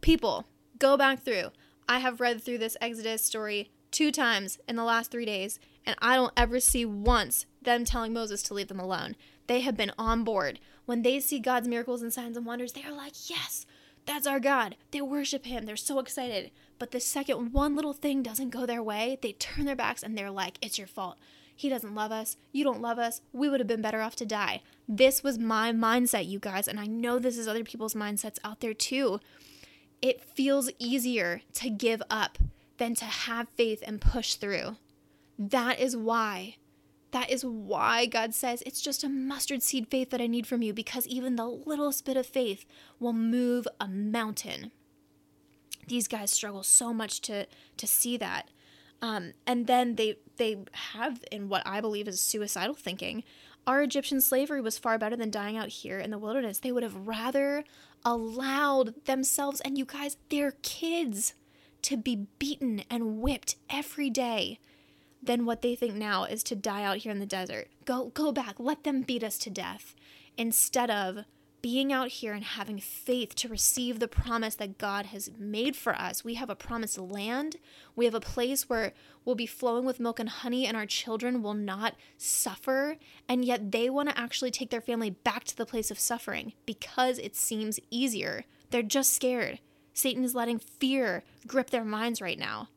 People, 0.00 0.44
go 0.78 0.96
back 0.96 1.22
through. 1.22 1.50
I 1.88 1.98
have 1.98 2.20
read 2.20 2.42
through 2.42 2.58
this 2.58 2.76
Exodus 2.80 3.22
story 3.22 3.70
two 3.90 4.10
times 4.10 4.58
in 4.68 4.76
the 4.76 4.84
last 4.84 5.10
three 5.10 5.24
days, 5.24 5.58
and 5.86 5.96
I 6.00 6.16
don't 6.16 6.32
ever 6.36 6.60
see 6.60 6.84
once 6.84 7.46
them 7.62 7.84
telling 7.84 8.12
Moses 8.12 8.42
to 8.44 8.54
leave 8.54 8.68
them 8.68 8.80
alone. 8.80 9.16
They 9.46 9.60
have 9.60 9.76
been 9.76 9.92
on 9.98 10.24
board 10.24 10.58
when 10.86 11.02
they 11.02 11.20
see 11.20 11.38
God's 11.38 11.68
miracles 11.68 12.02
and 12.02 12.12
signs 12.12 12.36
and 12.36 12.44
wonders, 12.44 12.72
they 12.72 12.82
are 12.82 12.92
like, 12.92 13.30
yes, 13.30 13.66
that's 14.06 14.26
our 14.26 14.40
God. 14.40 14.76
They 14.90 15.00
worship 15.00 15.46
him. 15.46 15.64
They're 15.64 15.76
so 15.76 15.98
excited. 15.98 16.50
But 16.78 16.90
the 16.90 17.00
second 17.00 17.52
one 17.52 17.74
little 17.74 17.94
thing 17.94 18.22
doesn't 18.22 18.50
go 18.50 18.66
their 18.66 18.82
way, 18.82 19.18
they 19.22 19.32
turn 19.32 19.64
their 19.64 19.76
backs 19.76 20.02
and 20.02 20.16
they're 20.16 20.30
like, 20.30 20.58
it's 20.60 20.78
your 20.78 20.86
fault. 20.86 21.16
He 21.56 21.68
doesn't 21.68 21.94
love 21.94 22.10
us. 22.10 22.36
You 22.52 22.64
don't 22.64 22.82
love 22.82 22.98
us. 22.98 23.20
We 23.32 23.48
would 23.48 23.60
have 23.60 23.66
been 23.66 23.82
better 23.82 24.00
off 24.00 24.16
to 24.16 24.26
die. 24.26 24.62
This 24.88 25.22
was 25.22 25.38
my 25.38 25.72
mindset, 25.72 26.28
you 26.28 26.38
guys. 26.38 26.66
And 26.66 26.80
I 26.80 26.86
know 26.86 27.18
this 27.18 27.38
is 27.38 27.46
other 27.46 27.64
people's 27.64 27.94
mindsets 27.94 28.38
out 28.44 28.60
there 28.60 28.74
too. 28.74 29.20
It 30.02 30.22
feels 30.22 30.70
easier 30.78 31.42
to 31.54 31.70
give 31.70 32.02
up 32.10 32.38
than 32.78 32.94
to 32.96 33.04
have 33.04 33.48
faith 33.56 33.82
and 33.86 34.00
push 34.00 34.34
through. 34.34 34.76
That 35.38 35.78
is 35.78 35.96
why 35.96 36.56
that 37.14 37.30
is 37.30 37.44
why 37.44 38.06
God 38.06 38.34
says 38.34 38.60
it's 38.66 38.80
just 38.80 39.04
a 39.04 39.08
mustard 39.08 39.62
seed 39.62 39.86
faith 39.88 40.10
that 40.10 40.20
I 40.20 40.26
need 40.26 40.48
from 40.48 40.62
you 40.62 40.72
because 40.72 41.06
even 41.06 41.36
the 41.36 41.46
littlest 41.46 42.04
bit 42.04 42.16
of 42.16 42.26
faith 42.26 42.64
will 42.98 43.12
move 43.12 43.68
a 43.80 43.86
mountain. 43.86 44.72
These 45.86 46.08
guys 46.08 46.32
struggle 46.32 46.64
so 46.64 46.92
much 46.92 47.20
to 47.22 47.46
to 47.76 47.86
see 47.86 48.16
that. 48.16 48.48
Um, 49.00 49.34
and 49.46 49.68
then 49.68 49.94
they 49.94 50.16
they 50.36 50.58
have 50.92 51.24
in 51.30 51.48
what 51.48 51.62
I 51.66 51.80
believe 51.80 52.08
is 52.08 52.20
suicidal 52.20 52.74
thinking. 52.74 53.24
Our 53.66 53.82
Egyptian 53.82 54.20
slavery 54.20 54.60
was 54.60 54.78
far 54.78 54.98
better 54.98 55.16
than 55.16 55.30
dying 55.30 55.56
out 55.56 55.68
here 55.68 55.98
in 55.98 56.10
the 56.10 56.18
wilderness. 56.18 56.58
They 56.58 56.72
would 56.72 56.82
have 56.82 57.06
rather 57.06 57.64
allowed 58.04 59.04
themselves 59.06 59.60
and 59.60 59.78
you 59.78 59.84
guys, 59.84 60.16
their 60.28 60.52
kids, 60.62 61.34
to 61.82 61.96
be 61.96 62.26
beaten 62.38 62.82
and 62.90 63.20
whipped 63.20 63.56
every 63.70 64.10
day 64.10 64.58
than 65.22 65.46
what 65.46 65.62
they 65.62 65.74
think 65.74 65.94
now 65.94 66.24
is 66.24 66.42
to 66.44 66.56
die 66.56 66.82
out 66.82 66.98
here 66.98 67.12
in 67.12 67.18
the 67.18 67.26
desert. 67.26 67.68
Go 67.84 68.10
go 68.14 68.32
back, 68.32 68.56
let 68.58 68.84
them 68.84 69.02
beat 69.02 69.22
us 69.22 69.38
to 69.38 69.50
death 69.50 69.94
instead 70.36 70.90
of 70.90 71.24
being 71.64 71.94
out 71.94 72.08
here 72.08 72.34
and 72.34 72.44
having 72.44 72.78
faith 72.78 73.34
to 73.34 73.48
receive 73.48 73.98
the 73.98 74.06
promise 74.06 74.54
that 74.56 74.76
God 74.76 75.06
has 75.06 75.30
made 75.38 75.74
for 75.74 75.94
us. 75.94 76.22
We 76.22 76.34
have 76.34 76.50
a 76.50 76.54
promised 76.54 76.98
land. 76.98 77.56
We 77.96 78.04
have 78.04 78.12
a 78.12 78.20
place 78.20 78.68
where 78.68 78.92
we'll 79.24 79.34
be 79.34 79.46
flowing 79.46 79.86
with 79.86 79.98
milk 79.98 80.20
and 80.20 80.28
honey 80.28 80.66
and 80.66 80.76
our 80.76 80.84
children 80.84 81.42
will 81.42 81.54
not 81.54 81.94
suffer. 82.18 82.98
And 83.26 83.46
yet 83.46 83.72
they 83.72 83.88
want 83.88 84.10
to 84.10 84.18
actually 84.20 84.50
take 84.50 84.68
their 84.68 84.82
family 84.82 85.08
back 85.08 85.44
to 85.44 85.56
the 85.56 85.64
place 85.64 85.90
of 85.90 85.98
suffering 85.98 86.52
because 86.66 87.18
it 87.18 87.34
seems 87.34 87.80
easier. 87.90 88.44
They're 88.68 88.82
just 88.82 89.14
scared. 89.14 89.58
Satan 89.94 90.22
is 90.22 90.34
letting 90.34 90.58
fear 90.58 91.22
grip 91.46 91.70
their 91.70 91.82
minds 91.82 92.20
right 92.20 92.38
now. 92.38 92.68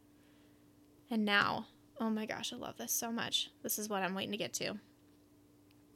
And 1.11 1.25
now 1.25 1.67
Oh 1.99 2.09
my 2.09 2.25
gosh, 2.25 2.53
I 2.53 2.55
love 2.55 2.77
this 2.77 2.93
so 2.93 3.11
much. 3.11 3.49
This 3.63 3.77
is 3.77 3.89
what 3.89 4.01
I'm 4.01 4.15
waiting 4.15 4.31
to 4.31 4.37
get 4.37 4.53
to. 4.53 4.75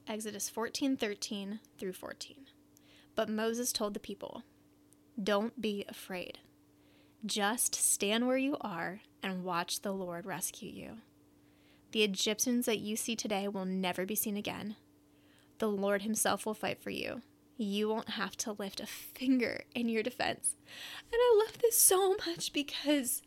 Exodus 0.09 0.49
14 0.49 0.97
13 0.97 1.61
through 1.77 1.93
14. 1.93 2.50
But 3.21 3.29
Moses 3.29 3.71
told 3.71 3.93
the 3.93 3.99
people, 3.99 4.41
Don't 5.23 5.61
be 5.61 5.85
afraid. 5.87 6.39
Just 7.23 7.75
stand 7.75 8.25
where 8.25 8.35
you 8.35 8.57
are 8.61 9.01
and 9.21 9.43
watch 9.43 9.81
the 9.81 9.91
Lord 9.91 10.25
rescue 10.25 10.71
you. 10.71 10.97
The 11.91 12.01
Egyptians 12.01 12.65
that 12.65 12.79
you 12.79 12.95
see 12.95 13.15
today 13.15 13.47
will 13.47 13.65
never 13.65 14.07
be 14.07 14.15
seen 14.15 14.37
again. 14.37 14.75
The 15.59 15.67
Lord 15.67 16.01
Himself 16.01 16.47
will 16.47 16.55
fight 16.55 16.81
for 16.81 16.89
you. 16.89 17.21
You 17.57 17.89
won't 17.89 18.09
have 18.09 18.35
to 18.37 18.53
lift 18.53 18.79
a 18.79 18.87
finger 18.87 19.65
in 19.75 19.87
your 19.87 20.01
defense. 20.01 20.55
And 21.13 21.19
I 21.21 21.43
love 21.45 21.59
this 21.59 21.79
so 21.79 22.15
much 22.25 22.51
because 22.51 23.21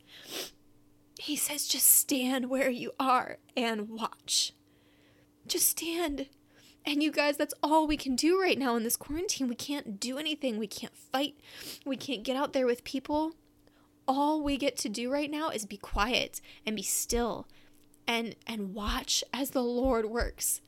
He 1.21 1.37
says, 1.37 1.69
just 1.69 1.87
stand 1.87 2.51
where 2.51 2.69
you 2.69 2.91
are 2.99 3.39
and 3.57 3.89
watch. 3.91 4.55
Just 5.47 5.69
stand. 5.69 6.27
And 6.87 7.03
you 7.03 7.11
guys, 7.11 7.37
that's 7.37 7.55
all 7.63 7.87
we 7.87 7.97
can 7.97 8.15
do 8.15 8.41
right 8.41 8.59
now 8.59 8.77
in 8.77 8.83
this 8.83 8.97
quarantine. 8.97 9.49
We 9.49 9.55
can't 9.55 9.99
do 9.99 10.19
anything. 10.19 10.59
We 10.59 10.67
can't 10.67 10.97
fight. 10.97 11.37
We 11.87 11.97
can't 11.97 12.23
get 12.23 12.37
out 12.37 12.53
there 12.53 12.67
with 12.67 12.85
people. 12.85 13.33
All 14.07 14.43
we 14.43 14.59
get 14.59 14.77
to 14.79 14.91
do 14.91 15.11
right 15.11 15.31
now 15.31 15.49
is 15.49 15.65
be 15.65 15.79
quiet 15.79 16.43
and 16.67 16.77
be 16.77 16.83
still 16.83 17.47
and 18.07 18.37
and 18.47 18.75
watch 18.75 19.25
as 19.33 19.51
the 19.51 19.63
Lord 19.63 20.07
works. 20.07 20.61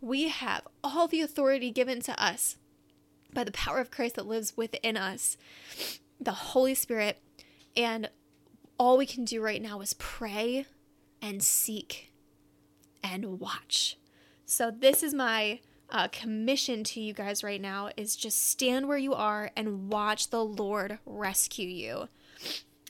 We 0.00 0.28
have 0.28 0.62
all 0.84 1.08
the 1.08 1.22
authority 1.22 1.72
given 1.72 2.00
to 2.02 2.22
us 2.22 2.56
by 3.32 3.44
the 3.44 3.52
power 3.52 3.78
of 3.78 3.90
Christ 3.90 4.14
that 4.14 4.26
lives 4.26 4.56
within 4.56 4.96
us, 4.96 5.36
the 6.20 6.32
Holy 6.32 6.74
Spirit, 6.74 7.20
and 7.76 8.08
all 8.78 8.96
we 8.96 9.06
can 9.06 9.24
do 9.24 9.42
right 9.42 9.60
now 9.60 9.80
is 9.80 9.94
pray 9.94 10.66
and 11.20 11.42
seek 11.42 12.12
and 13.02 13.40
watch. 13.40 13.96
So 14.50 14.70
this 14.70 15.02
is 15.02 15.12
my 15.12 15.60
uh, 15.90 16.08
commission 16.08 16.82
to 16.82 17.00
you 17.00 17.12
guys 17.12 17.44
right 17.44 17.60
now 17.60 17.90
is 17.98 18.16
just 18.16 18.48
stand 18.48 18.88
where 18.88 18.96
you 18.96 19.12
are 19.12 19.50
and 19.54 19.90
watch 19.90 20.30
the 20.30 20.42
Lord 20.42 20.98
rescue 21.04 21.68
you. 21.68 22.08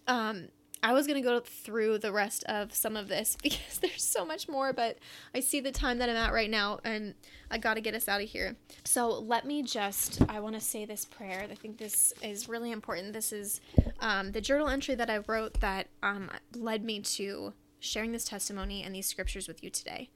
Um, 0.06 0.50
I 0.84 0.92
was 0.92 1.08
going 1.08 1.20
to 1.20 1.28
go 1.28 1.40
through 1.40 1.98
the 1.98 2.12
rest 2.12 2.44
of 2.44 2.72
some 2.72 2.96
of 2.96 3.08
this 3.08 3.36
because 3.42 3.78
there's 3.78 4.04
so 4.04 4.24
much 4.24 4.48
more, 4.48 4.72
but 4.72 4.98
I 5.34 5.40
see 5.40 5.58
the 5.58 5.72
time 5.72 5.98
that 5.98 6.08
I'm 6.08 6.14
at 6.14 6.32
right 6.32 6.48
now 6.48 6.78
and 6.84 7.14
I 7.50 7.58
got 7.58 7.74
to 7.74 7.80
get 7.80 7.94
us 7.94 8.06
out 8.06 8.22
of 8.22 8.28
here. 8.28 8.54
So 8.84 9.08
let 9.08 9.44
me 9.44 9.64
just, 9.64 10.22
I 10.28 10.38
want 10.38 10.54
to 10.54 10.60
say 10.60 10.84
this 10.84 11.06
prayer. 11.06 11.44
I 11.50 11.56
think 11.56 11.78
this 11.78 12.12
is 12.22 12.48
really 12.48 12.70
important. 12.70 13.12
This 13.12 13.32
is 13.32 13.60
um, 13.98 14.30
the 14.30 14.40
journal 14.40 14.68
entry 14.68 14.94
that 14.94 15.10
I 15.10 15.24
wrote 15.26 15.54
that 15.54 15.88
um, 16.04 16.30
led 16.54 16.84
me 16.84 17.00
to 17.00 17.52
sharing 17.80 18.12
this 18.12 18.24
testimony 18.26 18.84
and 18.84 18.94
these 18.94 19.06
scriptures 19.06 19.48
with 19.48 19.64
you 19.64 19.70
today. 19.70 20.10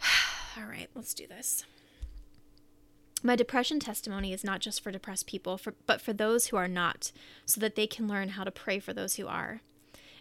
All 0.56 0.64
right, 0.64 0.88
let's 0.94 1.14
do 1.14 1.26
this. 1.26 1.64
My 3.22 3.36
depression 3.36 3.80
testimony 3.80 4.32
is 4.32 4.44
not 4.44 4.60
just 4.60 4.82
for 4.82 4.90
depressed 4.90 5.26
people, 5.26 5.58
for, 5.58 5.74
but 5.86 6.00
for 6.00 6.12
those 6.12 6.46
who 6.46 6.56
are 6.56 6.68
not, 6.68 7.12
so 7.44 7.60
that 7.60 7.74
they 7.74 7.86
can 7.86 8.08
learn 8.08 8.30
how 8.30 8.44
to 8.44 8.50
pray 8.50 8.78
for 8.78 8.94
those 8.94 9.16
who 9.16 9.26
are. 9.26 9.60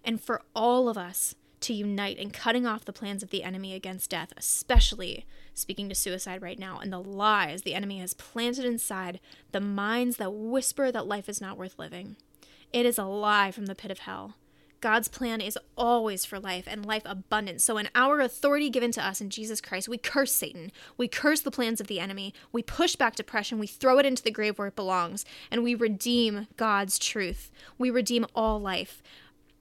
And 0.04 0.22
for 0.22 0.42
all 0.54 0.90
of 0.90 0.98
us 0.98 1.36
to 1.62 1.74
unite 1.74 2.18
in 2.18 2.32
cutting 2.32 2.66
off 2.66 2.86
the 2.86 2.94
plans 2.94 3.24
of 3.24 3.30
the 3.30 3.44
enemy 3.44 3.74
against 3.74 4.10
death, 4.10 4.34
especially 4.38 5.26
speaking 5.54 5.90
to 5.90 5.96
suicide 5.96 6.42
right 6.42 6.60
now, 6.60 6.80
and 6.80 6.92
the 6.92 7.02
lies 7.02 7.62
the 7.62 7.74
enemy 7.74 8.00
has 8.00 8.14
planted 8.14 8.66
inside 8.66 9.20
the 9.52 9.62
minds 9.62 10.18
that 10.18 10.34
whisper 10.34 10.92
that 10.92 11.08
life 11.08 11.28
is 11.28 11.42
not 11.42 11.58
worth 11.58 11.78
living. 11.78 12.16
It 12.72 12.86
is 12.86 12.98
a 12.98 13.06
lie 13.06 13.52
from 13.52 13.66
the 13.66 13.76
pit 13.76 13.92
of 13.92 14.00
hell. 14.00 14.36
God's 14.82 15.08
plan 15.08 15.42
is 15.42 15.58
always 15.78 16.26
for 16.26 16.40
life 16.40 16.66
and 16.68 16.86
life 16.86 17.04
abundant. 17.06 17.62
So, 17.62 17.78
in 17.78 17.90
our 17.96 18.20
authority 18.22 18.70
given 18.70 18.92
to 18.94 19.06
us 19.06 19.20
in 19.22 19.30
Jesus 19.30 19.62
Christ, 19.62 19.90
we 19.90 19.98
curse 19.98 20.32
Satan. 20.32 20.72
We 20.98 21.08
curse 21.08 21.42
the 21.42 21.52
plans 21.52 21.82
of 21.82 21.88
the 21.88 22.00
enemy. 22.00 22.34
We 22.52 22.64
push 22.64 22.96
back 22.96 23.16
depression. 23.16 23.60
We 23.60 23.68
throw 23.68 24.00
it 24.00 24.06
into 24.06 24.24
the 24.24 24.32
grave 24.32 24.58
where 24.58 24.68
it 24.68 24.76
belongs. 24.76 25.26
And 25.52 25.64
we 25.64 25.76
redeem 25.76 26.48
God's 26.58 26.98
truth. 26.98 27.52
We 27.78 27.90
redeem 27.90 28.26
all 28.34 28.60
life. 28.60 29.02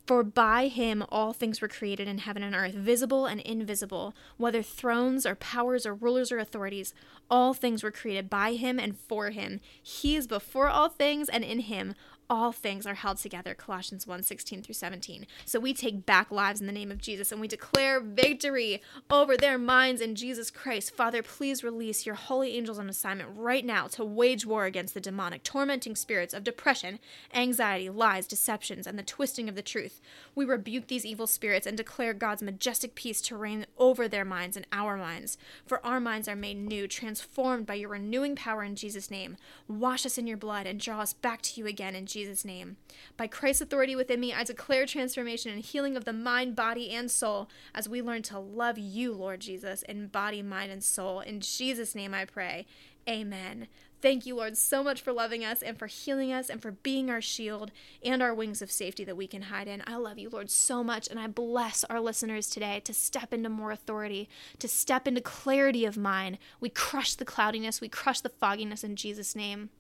For 0.09 0.23
by 0.23 0.69
him 0.69 1.05
all 1.11 1.35
things 1.35 1.61
were 1.61 1.69
created 1.69 2.09
in 2.09 2.17
heaven 2.17 2.43
and 2.43 2.55
earth, 2.55 2.73
visible 2.73 3.27
and 3.27 3.43
invisible, 3.43 4.15
whether 4.39 4.63
thrones 4.63 5.27
or 5.27 5.35
powers 5.35 5.85
or 5.85 5.95
rulers 5.95 6.33
or 6.33 6.39
authorities. 6.39 6.95
All 7.31 7.53
things 7.53 7.83
were 7.83 7.91
created 7.91 8.31
by 8.31 8.55
him 8.55 8.79
and 8.79 8.97
for 8.97 9.29
him. 9.29 9.61
He 9.83 10.17
is 10.17 10.27
before 10.27 10.69
all 10.69 10.89
things, 10.89 11.29
and 11.29 11.45
in 11.45 11.61
him 11.61 11.95
all 12.31 12.53
things 12.53 12.87
are 12.87 12.95
held 12.95 13.19
together 13.19 13.55
colossians 13.55 14.07
1 14.07 14.23
16 14.23 14.63
through 14.63 14.75
17 14.75 15.27
so 15.45 15.59
we 15.59 15.73
take 15.73 16.05
back 16.05 16.31
lives 16.31 16.61
in 16.61 16.67
the 16.67 16.73
name 16.73 16.91
of 16.91 16.99
jesus 16.99 17.33
and 17.33 17.41
we 17.41 17.49
declare 17.49 18.01
victory 18.01 18.83
over 19.11 19.37
their 19.37 19.59
minds 19.59 20.01
in 20.01 20.15
jesus 20.15 20.51
christ. 20.51 20.95
Father 20.95 21.23
please 21.23 21.65
release 21.65 22.05
your 22.05 22.15
holy 22.15 22.57
angels 22.57 22.79
on 22.79 22.89
assignment 22.89 23.31
right 23.35 23.65
now 23.65 23.87
to 23.87 24.05
wage 24.05 24.45
war 24.45 24.65
against 24.67 24.95
the 24.95 25.01
demonic 25.01 25.43
tormenting 25.43 25.97
spirits 25.97 26.35
of 26.35 26.45
depression 26.45 26.99
anxiety 27.35 27.89
lies 27.89 28.27
deceptions 28.27 28.87
and 28.87 28.99
the 28.99 29.03
twisting 29.03 29.49
of 29.49 29.55
the 29.55 29.63
truth. 29.63 30.01
We 30.35 30.45
rebuke 30.45 30.89
these 30.89 31.07
evil 31.07 31.27
spirits 31.27 31.67
and 31.67 31.77
declare 31.77 32.15
god's 32.15 32.43
majestic 32.43 32.95
peace 32.95 33.21
to 33.23 33.37
reign 33.37 33.67
over 33.79 34.09
their 34.09 34.25
minds 34.25 34.57
and 34.57 34.67
our 34.73 34.97
minds. 34.97 35.39
For 35.67 35.85
our 35.85 36.01
minds 36.01 36.29
are 36.29 36.37
made 36.37 36.59
new 36.59 36.89
transformed 36.89 37.67
by 37.67 37.75
your 37.75 37.91
renewing 37.91 38.37
power 38.37 38.63
in 38.63 38.77
jesus 38.77 39.11
name. 39.11 39.37
Wash 39.67 40.05
us 40.05 40.19
in 40.19 40.27
your 40.27 40.37
blood 40.37 40.67
and 40.67 40.79
draw 40.79 41.01
us 41.01 41.13
back 41.13 41.43
to 41.43 41.61
you 41.61 41.67
again 41.67 41.95
in 41.95 42.07
jesus 42.07 42.18
Jesus' 42.19 42.45
name. 42.45 42.77
By 43.17 43.29
Christ's 43.29 43.63
authority 43.63 43.95
within 43.95 44.19
me, 44.21 44.33
I 44.33 44.43
declare 44.43 44.87
transformation 44.87 45.53
and 45.53 45.63
healing 45.63 45.97
of 45.97 46.05
the 46.05 46.13
mind, 46.13 46.57
body, 46.57 46.91
and 46.91 47.11
soul 47.11 47.49
as 47.75 47.89
we 47.89 48.03
learn 48.03 48.23
to 48.23 48.39
love 48.39 48.77
you, 48.77 49.13
Lord 49.13 49.41
Jesus, 49.41 49.83
in 49.83 50.09
body, 50.09 50.43
mind, 50.43 50.73
and 50.73 50.83
soul. 50.83 51.21
In 51.21 51.41
Jesus' 51.41 51.95
name 51.95 52.13
I 52.15 52.25
pray. 52.25 52.67
Amen. 53.09 53.69
Thank 54.01 54.27
you, 54.27 54.37
Lord, 54.37 54.57
so 54.57 54.85
much 54.85 55.01
for 55.01 55.13
loving 55.13 55.45
us 55.45 55.63
and 55.63 55.79
for 55.79 55.87
healing 55.87 56.33
us 56.33 56.49
and 56.49 56.61
for 56.63 56.71
being 56.71 57.11
our 57.11 57.21
shield 57.21 57.73
and 58.05 58.23
our 58.23 58.35
wings 58.35 58.63
of 58.63 58.71
safety 58.71 59.05
that 59.05 59.17
we 59.17 59.27
can 59.27 59.43
hide 59.43 59.67
in. 59.67 59.83
I 59.87 59.97
love 59.97 60.19
you, 60.19 60.29
Lord, 60.29 60.51
so 60.51 60.85
much. 60.85 61.09
And 61.09 61.19
I 61.19 61.27
bless 61.27 61.83
our 61.85 62.01
listeners 62.01 62.49
today 62.49 62.81
to 62.85 62.95
step 62.95 63.33
into 63.33 63.49
more 63.49 63.73
authority, 63.73 64.29
to 64.59 64.69
step 64.69 65.09
into 65.09 65.21
clarity 65.21 65.85
of 65.85 65.97
mind. 65.97 66.39
We 66.61 66.69
crush 66.69 67.15
the 67.15 67.25
cloudiness, 67.25 67.81
we 67.81 67.89
crush 67.89 68.21
the 68.21 68.29
fogginess 68.29 68.85
in 68.85 68.95
Jesus' 68.95 69.35
name. 69.35 69.71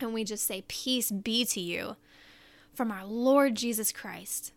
And 0.00 0.12
we 0.12 0.24
just 0.24 0.46
say, 0.46 0.64
Peace 0.68 1.10
be 1.10 1.44
to 1.46 1.60
you 1.60 1.96
from 2.74 2.90
our 2.90 3.04
Lord 3.04 3.54
Jesus 3.54 3.92
Christ. 3.92 4.52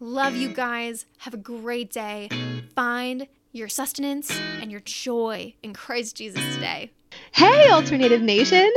Love 0.00 0.34
you 0.34 0.48
guys. 0.48 1.06
Have 1.18 1.34
a 1.34 1.38
great 1.38 1.92
day. 1.92 2.28
Find 2.74 3.28
your 3.52 3.68
sustenance 3.68 4.36
and 4.60 4.70
your 4.70 4.80
joy 4.80 5.54
in 5.62 5.72
Christ 5.72 6.16
Jesus 6.16 6.54
today. 6.54 6.90
Hey, 7.32 7.70
Alternative 7.70 8.20
Nation! 8.20 8.70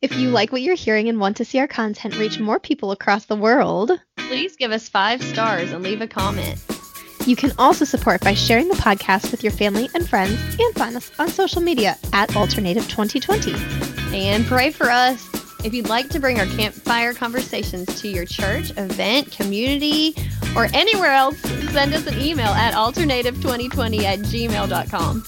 If 0.00 0.16
you 0.16 0.30
like 0.30 0.50
what 0.50 0.62
you're 0.62 0.74
hearing 0.74 1.08
and 1.08 1.20
want 1.20 1.36
to 1.36 1.44
see 1.44 1.60
our 1.60 1.68
content 1.68 2.16
reach 2.16 2.40
more 2.40 2.58
people 2.58 2.90
across 2.90 3.26
the 3.26 3.36
world, 3.36 3.92
Please 4.16 4.56
give 4.56 4.72
us 4.72 4.88
five 4.88 5.22
stars 5.22 5.70
and 5.70 5.84
leave 5.84 6.00
a 6.00 6.08
comment. 6.08 6.58
You 7.26 7.36
can 7.36 7.52
also 7.58 7.84
support 7.84 8.20
by 8.20 8.34
sharing 8.34 8.68
the 8.68 8.74
podcast 8.74 9.30
with 9.30 9.42
your 9.42 9.52
family 9.52 9.88
and 9.94 10.08
friends 10.08 10.38
and 10.58 10.74
find 10.74 10.96
us 10.96 11.12
on 11.18 11.28
social 11.28 11.60
media 11.60 11.96
at 12.12 12.34
Alternative 12.36 12.82
2020. 12.88 13.54
And 14.14 14.44
pray 14.46 14.70
for 14.70 14.90
us. 14.90 15.28
If 15.64 15.72
you'd 15.72 15.88
like 15.88 16.08
to 16.10 16.18
bring 16.18 16.40
our 16.40 16.46
campfire 16.46 17.14
conversations 17.14 18.00
to 18.00 18.08
your 18.08 18.24
church, 18.24 18.76
event, 18.76 19.30
community, 19.30 20.16
or 20.56 20.66
anywhere 20.74 21.12
else, 21.12 21.38
send 21.70 21.94
us 21.94 22.06
an 22.06 22.20
email 22.20 22.48
at 22.48 22.74
alternative2020 22.74 24.02
at 24.02 24.18
gmail.com. 24.20 25.24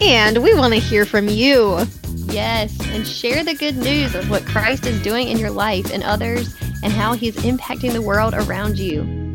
And 0.00 0.42
we 0.42 0.54
want 0.54 0.74
to 0.74 0.80
hear 0.80 1.06
from 1.06 1.28
you. 1.28 1.86
Yes, 2.14 2.76
and 2.88 3.06
share 3.06 3.44
the 3.44 3.54
good 3.54 3.76
news 3.76 4.14
of 4.16 4.28
what 4.28 4.44
Christ 4.44 4.86
is 4.86 5.00
doing 5.02 5.28
in 5.28 5.38
your 5.38 5.50
life 5.50 5.92
and 5.92 6.02
others 6.02 6.54
and 6.82 6.92
how 6.92 7.12
he's 7.12 7.36
impacting 7.36 7.92
the 7.92 8.02
world 8.02 8.34
around 8.34 8.78
you. 8.78 9.25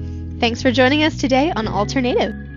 Thanks 0.41 0.63
for 0.63 0.71
joining 0.71 1.03
us 1.03 1.17
today 1.17 1.53
on 1.55 1.67
Alternative. 1.67 2.50